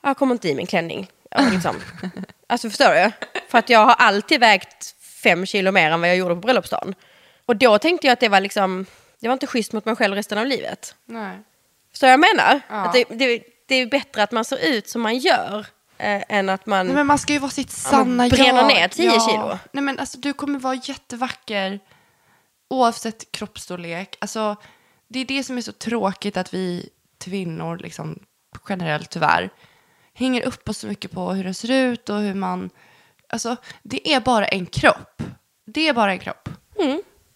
jag 0.03 0.17
kommer 0.17 0.35
inte 0.35 0.49
i 0.49 0.55
min 0.55 0.67
klänning. 0.67 1.11
Ja, 1.31 1.49
liksom. 1.53 1.77
alltså 2.49 2.71
förstår 2.71 3.05
du? 3.05 3.13
För 3.49 3.59
att 3.59 3.71
jag 3.71 3.87
har 3.87 3.95
alltid 3.95 4.41
vägt 4.41 4.95
fem 5.23 5.47
kilo 5.47 5.73
mer 5.73 5.91
än 5.91 6.01
vad 6.01 6.11
jag 6.11 6.17
gjorde 6.17 6.35
på 6.35 6.41
bröllopsdagen. 6.41 6.95
Och 7.47 7.57
då 7.57 7.79
tänkte 7.79 8.07
jag 8.07 8.13
att 8.13 8.21
det 8.21 8.29
var 8.29 8.41
liksom, 8.41 8.87
det 9.21 9.29
var 9.29 9.33
inte 9.33 9.47
schysst 9.47 9.73
mot 9.73 9.85
mig 9.85 9.97
själv 9.97 10.15
resten 10.15 10.39
av 10.39 10.47
livet. 10.47 10.95
Nej. 11.07 11.39
Förstår 11.91 12.07
du 12.07 12.17
vad 12.17 12.27
jag 12.27 12.37
menar? 12.37 12.61
Ja. 12.69 12.75
Att 12.75 12.93
det, 12.93 13.05
det, 13.11 13.43
det 13.67 13.75
är 13.75 13.87
bättre 13.87 14.23
att 14.23 14.33
man 14.33 14.45
ser 14.45 14.69
ut 14.69 14.89
som 14.89 15.03
man 15.03 15.19
gör 15.19 15.67
eh, 15.99 16.23
än 16.29 16.49
att 16.49 16.67
man... 16.67 16.87
Nej, 16.87 16.95
men 16.95 17.07
man 17.07 17.19
ska 17.19 17.33
ju 17.33 17.39
vara 17.39 17.51
sitt 17.51 17.71
sanna 17.71 18.29
bränner 18.29 18.61
jag. 18.61 18.67
ner 18.67 18.89
10 18.89 19.21
kilo. 19.21 19.59
Nej, 19.73 19.83
men 19.85 19.99
alltså, 19.99 20.19
du 20.19 20.33
kommer 20.33 20.59
vara 20.59 20.75
jättevacker 20.75 21.81
oavsett 22.69 23.33
kroppsstorlek. 23.33 24.17
Alltså, 24.21 24.57
det 25.09 25.19
är 25.19 25.25
det 25.25 25.45
som 25.45 25.59
är 25.59 25.63
så 25.63 25.73
tråkigt 25.73 26.37
att 26.37 26.55
vi 26.55 26.89
kvinnor, 27.25 27.79
liksom, 27.79 28.19
generellt 28.69 29.11
tyvärr, 29.11 29.51
hänger 30.15 30.47
upp 30.47 30.69
oss 30.69 30.79
så 30.79 30.87
mycket 30.87 31.13
på 31.13 31.33
hur 31.33 31.45
det 31.45 31.55
ser 31.55 31.71
ut 31.71 32.09
och 32.09 32.21
hur 32.21 32.35
man... 32.35 32.71
Alltså, 33.29 33.57
det 33.83 34.13
är 34.13 34.21
bara 34.21 34.47
en 34.47 34.67
kropp. 34.67 35.23
Det 35.67 35.89
är 35.89 35.93
bara 35.93 36.13
en 36.13 36.19
kropp. 36.19 36.49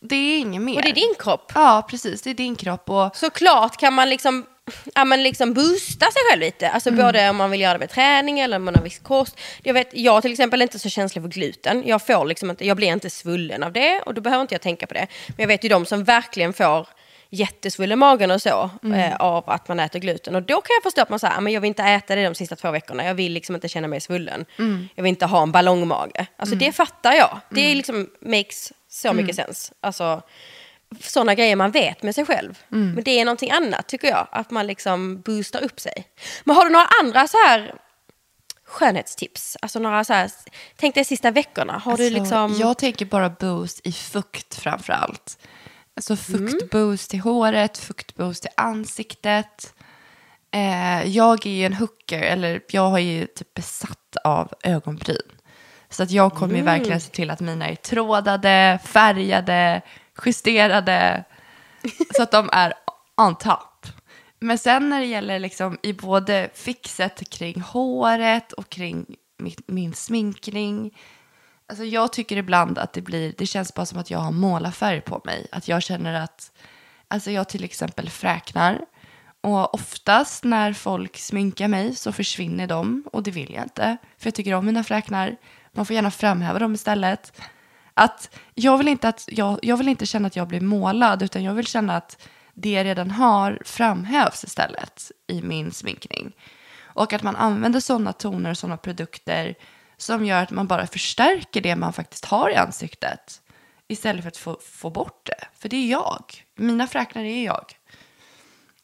Det 0.00 0.16
är 0.16 0.38
inget 0.38 0.62
mer. 0.62 0.72
Mm. 0.72 0.76
och 0.76 0.82
det 0.82 0.90
är 0.90 1.06
din 1.06 1.14
kropp. 1.18 1.52
Ja, 1.54 1.86
precis. 1.90 2.22
Det 2.22 2.30
är 2.30 2.34
din 2.34 2.56
kropp. 2.56 2.90
Och... 2.90 3.16
Såklart 3.16 3.76
kan 3.76 3.94
man 3.94 4.08
liksom, 4.08 4.46
ja, 4.94 5.04
men 5.04 5.22
liksom 5.22 5.54
boosta 5.54 6.06
sig 6.10 6.22
själv 6.30 6.40
lite. 6.40 6.70
Alltså 6.70 6.88
Mm. 6.90 7.04
både 7.04 7.30
om 7.30 7.36
man 7.36 7.50
vill 7.50 7.60
göra 7.60 7.72
det 7.72 7.78
med 7.78 7.90
träning 7.90 8.40
eller 8.40 8.56
om 8.56 8.64
man 8.64 8.74
har 8.74 8.82
viss 8.82 8.98
kost. 8.98 9.38
Jag, 9.62 9.74
vet, 9.74 9.88
jag 9.92 10.22
till 10.22 10.32
exempel 10.32 10.60
är 10.60 10.62
inte 10.62 10.78
så 10.78 10.88
känslig 10.88 11.22
för 11.22 11.28
gluten. 11.28 11.82
Jag, 11.86 12.06
får 12.06 12.24
liksom 12.24 12.50
inte, 12.50 12.66
jag 12.66 12.76
blir 12.76 12.88
inte 12.88 13.10
svullen 13.10 13.62
av 13.62 13.72
det 13.72 14.00
och 14.06 14.14
då 14.14 14.20
behöver 14.20 14.42
inte 14.42 14.54
jag 14.54 14.62
tänka 14.62 14.86
på 14.86 14.94
det. 14.94 15.06
Men 15.28 15.36
jag 15.36 15.48
vet 15.48 15.64
ju 15.64 15.68
de 15.68 15.86
som 15.86 16.04
verkligen 16.04 16.52
får 16.52 16.88
jättesvullen 17.32 17.98
magen 17.98 18.30
och 18.30 18.42
så 18.42 18.70
Mm. 18.82 19.00
eh, 19.00 19.16
av 19.16 19.50
att 19.50 19.68
man 19.68 19.80
äter 19.80 19.98
gluten. 19.98 20.34
Och 20.34 20.42
då 20.42 20.54
kan 20.60 20.74
jag 20.76 20.82
förstå 20.82 21.02
att 21.02 21.10
man 21.10 21.18
säger, 21.18 21.36
"Ah, 21.36 21.40
men 21.40 21.52
jag 21.52 21.60
vill 21.60 21.68
inte 21.68 21.82
äta 21.82 22.14
det 22.14 22.24
de 22.24 22.34
sista 22.34 22.56
två 22.56 22.70
veckorna. 22.70 23.04
Jag 23.04 23.14
vill 23.14 23.32
liksom 23.32 23.54
inte 23.54 23.68
känna 23.68 23.88
mig 23.88 24.00
svullen. 24.00 24.44
Mm. 24.58 24.88
Jag 24.94 25.02
vill 25.02 25.08
inte 25.10 25.26
ha 25.26 25.42
en 25.42 25.52
ballongmage. 25.52 26.26
Alltså 26.36 26.56
det 26.56 26.72
fattar 26.72 27.12
jag. 27.12 27.40
Det 27.50 27.70
är 27.70 27.74
liksom 27.74 28.08
makes 28.20 28.72
så 28.88 29.08
Mm. 29.08 29.16
mycket 29.22 29.36
sens. 29.36 29.72
Alltså, 29.80 30.22
sådana 31.00 31.34
grejer 31.34 31.56
man 31.56 31.70
vet 31.70 32.02
med 32.02 32.14
sig 32.14 32.26
själv. 32.26 32.58
Mm. 32.72 32.92
Men 32.94 33.04
det 33.04 33.10
är 33.20 33.24
någonting 33.24 33.50
annat 33.50 33.88
tycker 33.88 34.08
jag, 34.08 34.28
att 34.32 34.50
man 34.50 34.66
liksom 34.66 35.20
boostar 35.20 35.62
upp 35.64 35.80
sig. 35.80 36.04
Men 36.44 36.56
har 36.56 36.64
du 36.64 36.70
några 36.70 36.86
andra 37.02 37.28
så 37.28 37.36
här 37.46 37.74
skönhetstips? 38.66 39.56
Alltså 39.62 39.78
några 39.78 40.04
så 40.04 40.12
här, 40.12 40.30
tänk 40.76 40.94
dig 40.94 41.04
sista 41.04 41.30
veckorna. 41.30 41.72
Har 41.78 41.96
du 41.96 42.04
Alltså, 42.06 42.20
liksom... 42.20 42.56
Jag 42.60 42.78
tänker 42.78 43.06
bara 43.06 43.30
boost 43.30 43.80
i 43.86 43.92
fukt 43.92 44.54
framför 44.54 44.92
allt. 44.92 45.38
Alltså 45.96 46.16
Mm. 46.34 46.48
fuktboost 46.50 47.10
till 47.10 47.20
håret, 47.20 47.78
fuktboost 47.78 48.42
till 48.42 48.50
ansiktet. 48.56 49.74
Eh, 50.54 51.06
jag 51.08 51.46
är 51.46 51.50
ju 51.50 51.66
en 51.66 51.74
hooker, 51.74 52.22
eller 52.22 52.60
jag 52.70 52.90
har 52.90 52.98
ju 52.98 53.26
typ 53.26 53.54
besatt 53.54 54.16
av 54.24 54.52
ögonbryn. 54.62 55.16
Så 55.88 56.02
att 56.02 56.10
jag 56.10 56.32
kommer 56.34 56.54
ju 56.54 56.60
Mm. 56.60 56.78
verkligen 56.78 57.00
se 57.00 57.10
till 57.10 57.30
att 57.30 57.40
mina 57.40 57.68
är 57.68 57.74
trådade, 57.74 58.78
färgade, 58.84 59.82
justerade. 60.24 61.24
så 62.16 62.22
att 62.22 62.30
de 62.30 62.50
är 62.52 62.74
on 63.16 63.34
top. 63.34 63.86
Men 64.38 64.58
sen 64.58 64.90
när 64.90 65.00
det 65.00 65.06
gäller 65.06 65.38
liksom 65.38 65.78
i 65.82 65.92
både 65.92 66.50
fixet 66.54 67.30
kring 67.30 67.60
håret 67.60 68.52
och 68.52 68.68
kring 68.68 69.16
min, 69.38 69.54
min 69.66 69.94
sminkning. 69.94 70.98
Alltså 71.66 71.84
jag 71.84 72.12
tycker 72.12 72.36
ibland 72.36 72.78
att 72.78 72.92
det 72.92 73.00
blir, 73.00 73.34
det 73.38 73.46
känns 73.46 73.74
bara 73.74 73.86
som 73.86 73.98
att 73.98 74.10
jag 74.10 74.18
har 74.18 74.32
målarfärg 74.32 75.00
på 75.00 75.20
mig. 75.24 75.46
Att 75.52 75.68
jag 75.68 75.82
känner 75.82 76.14
att, 76.14 76.52
alltså 77.08 77.30
jag 77.30 77.48
till 77.48 77.64
exempel 77.64 78.10
fräknar. 78.10 78.80
Och 79.40 79.74
oftast 79.74 80.44
när 80.44 80.72
folk 80.72 81.18
sminkar 81.18 81.68
mig 81.68 81.94
så 81.94 82.12
försvinner 82.12 82.66
de 82.66 83.04
och 83.12 83.22
det 83.22 83.30
vill 83.30 83.54
jag 83.54 83.62
inte. 83.62 83.96
För 84.18 84.26
jag 84.26 84.34
tycker 84.34 84.54
om 84.54 84.66
mina 84.66 84.84
fräknar. 84.84 85.36
Man 85.72 85.86
får 85.86 85.94
gärna 85.94 86.10
framhäva 86.10 86.58
dem 86.58 86.74
istället. 86.74 87.32
Att 88.00 88.36
jag 88.54 88.78
vill 88.78 88.88
inte, 88.88 89.08
att 89.08 89.24
jag, 89.26 89.58
jag 89.62 89.76
vill 89.76 89.88
inte 89.88 90.06
känna 90.06 90.26
att 90.26 90.36
jag 90.36 90.48
blir 90.48 90.60
målad 90.60 91.22
utan 91.22 91.44
jag 91.44 91.54
vill 91.54 91.66
känna 91.66 91.96
att 91.96 92.28
det 92.54 92.70
jag 92.70 92.84
redan 92.84 93.10
har 93.10 93.58
framhävs 93.64 94.44
istället 94.44 95.10
i 95.26 95.42
min 95.42 95.72
sminkning. 95.72 96.36
Och 96.82 97.12
att 97.12 97.22
man 97.22 97.36
använder 97.36 97.80
sådana 97.80 98.12
toner 98.12 98.50
och 98.50 98.58
sådana 98.58 98.76
produkter 98.76 99.54
som 99.96 100.24
gör 100.24 100.42
att 100.42 100.50
man 100.50 100.66
bara 100.66 100.86
förstärker 100.86 101.60
det 101.60 101.76
man 101.76 101.92
faktiskt 101.92 102.24
har 102.24 102.50
i 102.50 102.54
ansiktet. 102.54 103.40
Istället 103.88 104.22
för 104.22 104.28
att 104.28 104.36
få, 104.36 104.58
få 104.62 104.90
bort 104.90 105.26
det. 105.26 105.46
För 105.58 105.68
det 105.68 105.76
är 105.76 105.90
jag. 105.90 106.44
Mina 106.56 106.86
fräknar 106.86 107.24
är 107.24 107.44
jag. 107.44 107.64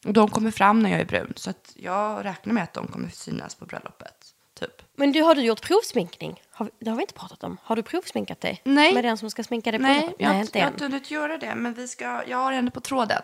Och 0.05 0.13
de 0.13 0.29
kommer 0.29 0.51
fram 0.51 0.79
när 0.79 0.89
jag 0.89 0.99
är 0.99 1.05
brun. 1.05 1.33
Så 1.35 1.49
att 1.49 1.71
jag 1.75 2.25
räknar 2.25 2.53
med 2.53 2.63
att 2.63 2.73
de 2.73 2.87
kommer 2.87 3.09
synas 3.09 3.55
på 3.55 3.65
bröllopet. 3.65 4.16
Typ. 4.59 4.81
Men 4.95 5.11
du, 5.11 5.21
har 5.21 5.35
du 5.35 5.41
gjort 5.41 5.61
provsminkning? 5.61 6.41
Har, 6.51 6.65
vi- 6.65 6.71
det 6.79 6.89
har 6.89 6.97
vi 6.97 7.03
inte 7.03 7.13
pratat 7.13 7.43
om. 7.43 7.57
Har 7.63 7.75
du 7.75 7.83
provsminkat 7.83 8.41
dig? 8.41 8.61
Nej. 8.63 8.93
Med 8.93 9.03
den 9.03 9.17
som 9.17 9.29
ska 9.31 9.43
sminka 9.43 9.71
dig 9.71 9.79
på 9.79 9.83
Nej, 9.87 10.15
jag, 10.19 10.29
Nej, 10.29 10.39
inte 10.41 10.57
jag 10.59 10.65
har 10.65 10.71
inte 10.71 10.83
hunnit 10.83 11.11
göra 11.11 11.37
det. 11.37 11.55
Men 11.55 11.73
vi 11.73 11.87
ska, 11.87 12.23
jag 12.27 12.37
har 12.37 12.51
henne 12.51 12.71
på 12.71 12.79
tråden. 12.81 13.21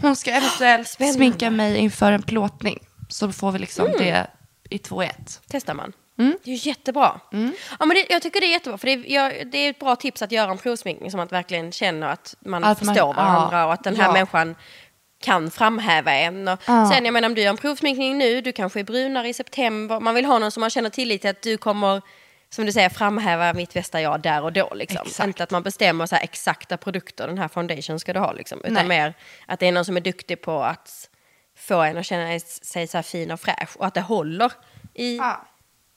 Hon 0.00 0.16
ska 0.16 0.30
eventuellt 0.30 0.88
Spännande. 0.88 1.16
sminka 1.16 1.50
mig 1.50 1.76
inför 1.76 2.12
en 2.12 2.22
plåtning. 2.22 2.86
Så 3.08 3.32
får 3.32 3.52
vi 3.52 3.58
liksom 3.58 3.86
Mm. 3.86 3.98
det 3.98 4.26
i 4.70 4.78
två 4.78 5.02
i 5.02 5.06
ett. 5.06 5.40
Testar 5.48 5.74
man. 5.74 5.92
Mm. 6.18 6.38
Det 6.44 6.50
är 6.50 6.54
ju 6.54 6.68
jättebra. 6.70 7.20
Ja, 7.78 7.86
men 7.86 7.88
det, 7.88 8.06
jag 8.10 8.22
tycker 8.22 8.40
det 8.40 8.46
är 8.46 8.50
jättebra. 8.50 8.78
För 8.78 8.86
det 8.86 8.92
är, 8.92 9.12
jag, 9.14 9.50
det 9.50 9.58
är 9.58 9.70
ett 9.70 9.78
bra 9.78 9.96
tips 9.96 10.22
att 10.22 10.32
göra 10.32 10.50
en 10.50 10.58
provsminkning 10.58 11.10
som 11.10 11.20
att 11.20 11.32
verkligen 11.32 11.72
känner 11.72 12.06
att 12.08 12.34
man 12.40 12.64
Att 12.64 12.82
man- 12.82 12.94
förstår 12.94 13.14
varandra 13.14 13.58
ja, 13.58 13.66
och 13.66 13.72
att 13.72 13.84
den 13.84 13.96
här 13.96 14.04
ja. 14.06 14.12
människan 14.12 14.56
kan 15.20 15.50
framhäva 15.50 16.12
en. 16.12 16.48
Och 16.48 16.60
Ja. 16.66 16.90
Sen 16.92 17.04
jag 17.04 17.12
menar 17.12 17.28
om 17.28 17.34
du 17.34 17.42
gör 17.42 17.50
en 17.50 17.56
provsminkning 17.56 18.18
nu, 18.18 18.40
du 18.40 18.52
kanske 18.52 18.80
är 18.80 18.84
brunare 18.84 19.28
i 19.28 19.34
september. 19.34 20.00
Man 20.00 20.14
vill 20.14 20.24
ha 20.24 20.38
någon 20.38 20.50
som 20.50 20.60
man 20.60 20.70
känner 20.70 20.90
tillit 20.90 21.20
till 21.20 21.30
att 21.30 21.42
du 21.42 21.56
kommer, 21.56 22.02
som 22.50 22.66
du 22.66 22.72
säger, 22.72 22.88
framhäva 22.88 23.52
mitt 23.54 23.74
bästa 23.74 24.00
jag 24.00 24.20
där 24.22 24.42
och 24.42 24.52
då. 24.52 24.74
Liksom. 24.74 25.06
Exakt. 25.06 25.26
Inte 25.26 25.42
att 25.42 25.50
man 25.50 25.62
bestämmer 25.62 26.06
så 26.06 26.14
här 26.14 26.22
exakta 26.22 26.76
produkter, 26.76 27.26
den 27.26 27.38
här 27.38 27.48
foundation 27.48 28.00
ska 28.00 28.12
du 28.12 28.20
ha. 28.20 28.32
Liksom. 28.32 28.60
Utan 28.60 28.74
Nej. 28.74 28.86
mer 28.86 29.14
att 29.46 29.60
det 29.60 29.66
är 29.66 29.72
någon 29.72 29.84
som 29.84 29.96
är 29.96 30.00
duktig 30.00 30.40
på 30.42 30.62
att 30.62 31.10
få 31.58 31.82
en 31.82 31.96
att 31.96 32.06
känna 32.06 32.38
sig 32.40 32.86
så 32.86 33.02
fin 33.02 33.30
och 33.30 33.40
fräsch. 33.40 33.76
Och 33.76 33.86
att 33.86 33.94
det 33.94 34.00
håller 34.00 34.52
i 34.94 35.16
Ja, 35.16 35.46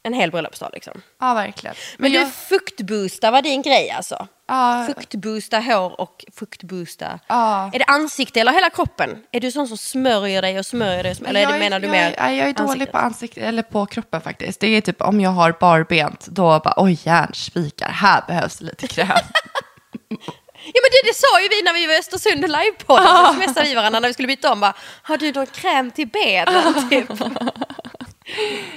en 0.03 0.13
hel 0.13 0.31
bröllopsdag 0.31 0.69
liksom. 0.73 1.01
ja 1.19 1.33
verkligen. 1.33 1.75
Men, 1.97 2.11
jag, 2.11 2.27
du, 2.27 2.31
fuktboosta 2.31 3.31
var 3.31 3.41
din 3.41 3.61
grej 3.61 3.89
alltså? 3.89 4.27
Ja. 4.49 4.85
Fuktboosta 4.87 5.59
hår 5.59 6.01
och 6.01 6.25
fuktboosta... 6.35 7.19
Ja. 7.27 7.71
Är 7.73 7.79
det 7.79 7.85
ansikte 7.85 8.39
eller 8.39 8.51
hela 8.51 8.69
kroppen? 8.69 9.23
Är 9.31 9.39
du 9.39 9.51
sån 9.51 9.67
som 9.67 9.77
smörjer 9.77 10.41
dig 10.41 10.59
och 10.59 10.65
smörjer 10.65 11.03
dig? 11.03 11.15
Eller 11.25 11.39
är 11.39 11.51
jag, 11.51 11.59
menar 11.59 11.79
du 11.79 11.85
jag, 11.85 11.91
mer 11.91 12.15
jag, 12.17 12.35
jag 12.35 12.49
är 12.49 12.53
dålig 12.53 12.69
ansiktet? 12.69 12.91
på 12.91 12.97
ansiktet, 12.97 13.43
eller 13.43 13.63
på 13.63 13.85
kroppen 13.85 14.21
faktiskt. 14.21 14.59
Det 14.59 14.67
är 14.67 14.81
typ 14.81 15.01
om 15.01 15.21
jag 15.21 15.29
har 15.29 15.57
barbent, 15.59 16.27
då 16.27 16.43
bara 16.43 16.73
oj 16.77 16.99
järnspikar, 17.03 17.89
här 17.89 18.23
behövs 18.27 18.61
lite 18.61 18.87
kräm. 18.87 19.07
Ja 20.73 20.79
men 20.83 20.89
det, 20.91 21.09
det 21.09 21.15
sa 21.15 21.41
ju 21.41 21.47
vi 21.49 21.61
när 21.61 21.73
vi 21.73 21.87
var 21.87 21.93
i 21.93 21.97
Östersund 21.97 22.43
och 22.43 22.49
livepodden. 22.49 23.07
Så 23.25 23.33
smsade 23.33 23.67
vi 23.67 23.75
varandra 23.75 23.99
när 23.99 24.07
vi 24.07 24.13
skulle 24.13 24.27
byta 24.27 24.51
om. 24.51 24.59
Bara, 24.59 24.73
har 25.01 25.17
du 25.17 25.31
någon 25.31 25.45
kräm 25.45 25.91
till 25.91 26.07
benen? 26.07 26.89
Typ. 26.89 27.09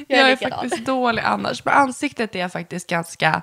jag 0.09 0.21
är 0.21 0.31
likadan. 0.31 0.61
faktiskt 0.61 0.87
dålig 0.87 1.23
annars. 1.23 1.65
Men 1.65 1.75
ansiktet 1.75 2.35
är 2.35 2.39
jag 2.39 2.53
faktiskt 2.53 2.89
ganska, 2.89 3.43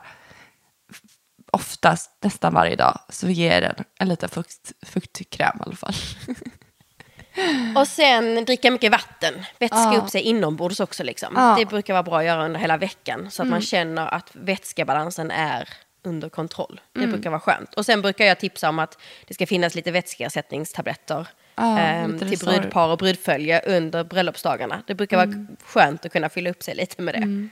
oftast 1.51 2.11
nästan 2.23 2.53
varje 2.53 2.75
dag, 2.75 2.99
så 3.09 3.29
ger 3.29 3.61
den 3.61 3.75
en 3.99 4.09
liten 4.09 4.29
fukt, 4.29 4.71
fuktkräm 4.85 5.57
i 5.59 5.63
alla 5.63 5.75
fall. 5.75 5.93
Och 7.75 7.87
sen 7.87 8.45
dricka 8.45 8.71
mycket 8.71 8.91
vatten. 8.91 9.33
Vätska 9.59 9.77
Ja. 9.93 9.97
upp 9.97 10.09
sig 10.09 10.21
inombords 10.21 10.79
också. 10.79 11.03
Liksom. 11.03 11.33
Ja. 11.35 11.55
Det 11.59 11.65
brukar 11.65 11.93
vara 11.93 12.03
bra 12.03 12.19
att 12.19 12.25
göra 12.25 12.45
under 12.45 12.59
hela 12.59 12.77
veckan. 12.77 13.31
Så 13.31 13.41
att 13.41 13.45
Mm. 13.45 13.51
man 13.51 13.61
känner 13.61 14.07
att 14.07 14.29
vätskebalansen 14.33 15.31
är 15.31 15.69
under 16.03 16.29
kontroll. 16.29 16.81
Det 16.93 16.99
Mm. 16.99 17.11
brukar 17.11 17.29
vara 17.29 17.39
skönt. 17.39 17.73
Och 17.73 17.85
sen 17.85 18.01
brukar 18.01 18.25
jag 18.25 18.39
tipsa 18.39 18.69
om 18.69 18.79
att 18.79 18.97
det 19.27 19.33
ska 19.33 19.47
finnas 19.47 19.75
lite 19.75 19.91
vätskeersättningstabletter. 19.91 21.27
Ehm, 21.57 22.11
lite 22.13 22.29
till 22.29 22.39
brudpar 22.39 22.87
och 22.87 22.97
brudfölje 22.97 23.61
under 23.61 24.03
bröllopsdagarna. 24.03 24.83
Det 24.87 24.95
brukar 24.95 25.23
Mm. 25.23 25.45
vara 25.45 25.57
skönt 25.65 26.05
att 26.05 26.11
kunna 26.11 26.29
fylla 26.29 26.49
upp 26.49 26.63
sig 26.63 26.75
lite 26.75 27.01
med 27.01 27.13
det. 27.15 27.47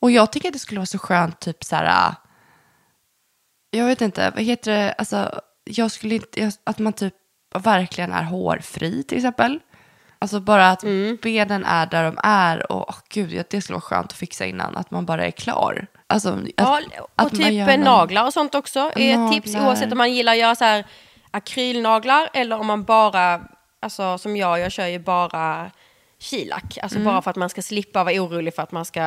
Och 0.00 0.10
jag 0.10 0.32
tycker 0.32 0.48
att 0.48 0.52
det 0.52 0.58
skulle 0.58 0.78
vara 0.80 0.86
så 0.86 0.98
skönt, 0.98 1.40
typ 1.40 1.64
så 1.64 1.76
här, 1.76 2.14
jag 3.74 3.86
vet 3.86 4.00
inte, 4.00 4.30
vad 4.34 4.44
heter 4.44 4.72
det, 4.72 4.92
alltså, 4.92 5.40
jag 5.64 5.90
skulle 5.90 6.14
inte, 6.14 6.40
jag- 6.40 6.52
att 6.64 6.78
man 6.78 6.92
typ 6.92 7.14
verkligen 7.54 8.12
är 8.12 8.22
hårfri 8.22 9.02
till 9.02 9.16
exempel. 9.18 9.58
Alltså 10.18 10.40
bara 10.40 10.70
att 10.70 10.82
Mm. 10.82 11.18
benen 11.22 11.64
är 11.64 11.86
där 11.86 12.04
de 12.04 12.18
är 12.24 12.72
och 12.72 12.88
åh, 12.88 12.94
gud, 13.08 13.44
det 13.50 13.60
skulle 13.60 13.74
vara 13.74 13.80
skönt 13.80 14.06
att 14.06 14.18
fixa 14.18 14.44
innan, 14.46 14.76
att 14.76 14.90
man 14.90 15.06
bara 15.06 15.26
är 15.26 15.30
klar. 15.30 15.86
Alltså, 16.06 16.28
att, 16.32 16.38
Ja, 16.56 16.80
och 17.24 17.30
typ 17.30 17.66
någon- 17.66 17.80
naglar 17.80 18.24
och 18.26 18.32
sånt 18.32 18.54
också 18.54 18.78
är 18.96 19.26
ett 19.26 19.32
tips. 19.32 19.52
Naglar. 19.52 19.68
Oavsett 19.68 19.92
om 19.92 19.98
man 19.98 20.12
gillar 20.14 20.32
att 20.32 20.38
göra 20.38 20.54
så 20.54 20.64
här 20.64 20.84
akrylnaglar 21.30 22.28
eller 22.32 22.58
om 22.58 22.66
man 22.66 22.84
bara, 22.84 23.40
alltså 23.80 24.18
som 24.18 24.36
jag, 24.36 24.60
jag 24.60 24.72
kör 24.72 24.86
ju 24.86 24.98
bara 24.98 25.70
kilack. 26.18 26.78
Alltså 26.82 26.98
Mm. 26.98 27.12
bara 27.12 27.22
för 27.22 27.30
att 27.30 27.36
man 27.36 27.48
ska 27.48 27.62
slippa 27.62 28.04
vara 28.04 28.14
orolig 28.14 28.54
för 28.54 28.62
att 28.62 28.72
man 28.72 28.84
ska 28.84 29.02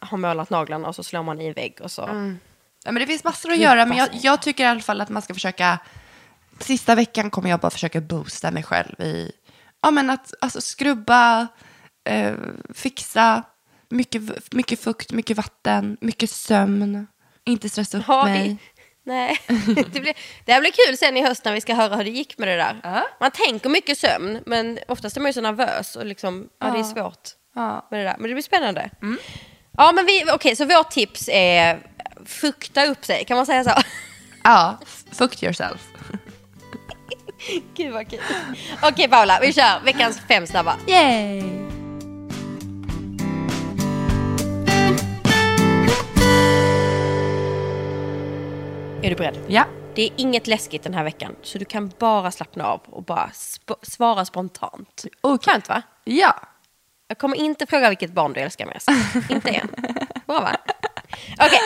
ha 0.00 0.16
målat 0.16 0.50
naglarna 0.50 0.88
och 0.88 0.94
så 0.94 1.02
slår 1.02 1.22
man 1.22 1.40
i 1.40 1.46
en 1.46 1.52
vägg 1.52 1.78
och 1.82 1.90
så. 1.90 2.02
Mm. 2.06 2.38
Ja, 2.86 2.92
men 2.92 3.00
det 3.00 3.06
finns 3.06 3.24
massor 3.24 3.52
att 3.52 3.58
göra, 3.58 3.86
men 3.86 3.98
jag, 3.98 4.08
jag 4.12 4.42
tycker 4.42 4.64
i 4.64 4.66
alla 4.66 4.80
fall 4.80 5.00
att 5.00 5.08
man 5.08 5.22
ska 5.22 5.34
försöka... 5.34 5.78
Sista 6.60 6.94
veckan 6.94 7.30
kommer 7.30 7.50
jag 7.50 7.60
bara 7.60 7.70
försöka 7.70 8.00
boosta 8.00 8.50
mig 8.50 8.62
själv 8.62 9.00
i 9.00 9.32
ja, 9.82 9.90
men 9.90 10.10
att 10.10 10.34
alltså, 10.40 10.60
skrubba, 10.60 11.46
eh, 12.08 12.34
fixa, 12.74 13.42
mycket, 13.90 14.22
mycket 14.54 14.80
fukt, 14.80 15.12
mycket 15.12 15.36
vatten, 15.36 15.96
mycket 16.00 16.30
sömn, 16.30 17.06
inte 17.44 17.68
stressa 17.68 17.98
upp 17.98 18.04
Ja, 18.08 18.24
mig. 18.24 18.48
det, 18.48 18.56
nej, 19.12 19.38
det, 19.92 20.00
blir, 20.00 20.14
det 20.44 20.52
här 20.52 20.60
blir 20.60 20.86
kul 20.86 20.96
sen 20.96 21.16
i 21.16 21.22
höst 21.22 21.44
när 21.44 21.52
vi 21.52 21.60
ska 21.60 21.74
höra 21.74 21.96
hur 21.96 22.04
det 22.04 22.10
gick 22.10 22.38
med 22.38 22.48
det 22.48 22.56
där. 22.56 22.80
Ja. 22.82 23.06
Man 23.20 23.30
tänker 23.30 23.68
mycket 23.68 23.98
sömn, 23.98 24.42
men 24.46 24.78
oftast 24.88 25.16
är 25.16 25.20
man 25.20 25.28
ju 25.28 25.32
så 25.32 25.40
nervös 25.40 25.96
och 25.96 26.06
liksom, 26.06 26.48
ja. 26.60 26.70
det 26.70 26.78
är 26.78 26.82
svårt 26.84 27.28
Ja. 27.54 27.88
med 27.90 28.00
det 28.00 28.04
där. 28.04 28.16
Men 28.18 28.28
det 28.28 28.34
blir 28.34 28.42
spännande. 28.42 28.90
Ja, 29.78 29.92
men 29.92 30.06
vi, 30.06 30.24
okej, 30.32 30.56
så 30.56 30.64
vårt 30.64 30.90
tips 30.90 31.28
är 31.32 31.78
fukta 32.26 32.86
upp 32.86 33.04
sig, 33.04 33.24
kan 33.24 33.36
man 33.36 33.46
säga 33.46 33.64
så? 33.64 33.70
Ja, 34.44 34.78
fuck 35.12 35.42
yourself. 35.42 35.80
Gud 37.76 37.92
vad 37.92 38.10
kul. 38.10 38.20
Okej 38.82 39.08
Paula, 39.08 39.38
vi 39.40 39.52
kör 39.52 39.80
veckans 39.84 40.20
fem 40.28 40.46
snabba. 40.46 40.76
Yay! 40.86 41.42
Är 49.02 49.10
du 49.10 49.14
beredd? 49.16 49.38
Ja. 49.46 49.64
Det 49.94 50.02
är 50.02 50.10
inget 50.16 50.46
läskigt 50.46 50.82
den 50.82 50.94
här 50.94 51.04
veckan, 51.04 51.36
så 51.42 51.58
du 51.58 51.64
kan 51.64 51.92
bara 51.98 52.30
slappna 52.30 52.64
av 52.64 52.80
och 52.86 53.02
bara 53.02 53.26
sp- 53.32 53.76
svara 53.82 54.24
spontant. 54.24 55.04
Okej. 55.20 55.52
Skönt 55.52 55.68
va? 55.68 55.82
Ja. 56.04 56.34
Jag 57.08 57.18
kommer 57.18 57.36
inte 57.36 57.66
fråga 57.66 57.88
vilket 57.88 58.12
barn 58.12 58.32
du 58.32 58.40
älskar 58.40 58.66
mest. 58.66 58.88
inte 59.30 59.50
än. 59.50 59.68
Bra 60.26 60.40
va? 60.40 60.56
Okej. 61.38 61.60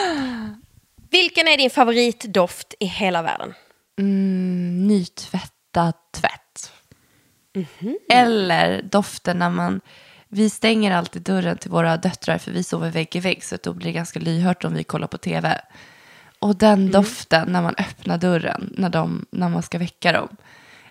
Vilken 1.10 1.48
är 1.48 1.56
din 1.56 1.70
favoritdoft 1.70 2.74
i 2.80 2.86
hela 2.86 3.22
världen? 3.22 3.54
Mm, 3.98 4.86
nytvättad 4.86 5.94
tvätt. 6.14 6.72
Eller 8.12 8.82
doften 8.82 9.38
när 9.38 9.50
man... 9.50 9.80
Vi 10.28 10.50
stänger 10.50 10.92
alltid 10.92 11.22
dörren 11.22 11.56
till 11.56 11.70
våra 11.70 11.96
döttrar 11.96 12.38
för 12.38 12.50
vi 12.50 12.62
sover 12.62 12.90
vägg 12.90 13.16
i 13.16 13.20
vägg 13.20 13.44
så 13.44 13.56
då 13.62 13.72
blir 13.72 13.86
det 13.86 13.92
ganska 13.92 14.20
lyhört 14.20 14.64
om 14.64 14.74
vi 14.74 14.84
kollar 14.84 15.06
på 15.06 15.18
tv. 15.18 15.60
Och 16.38 16.56
den 16.56 16.90
doften 16.90 17.52
när 17.52 17.62
man 17.62 17.74
öppnar 17.78 18.18
dörren 18.18 18.74
när, 18.76 18.88
de, 18.88 19.26
när 19.30 19.48
man 19.48 19.62
ska 19.62 19.78
väcka 19.78 20.12
dem. 20.12 20.36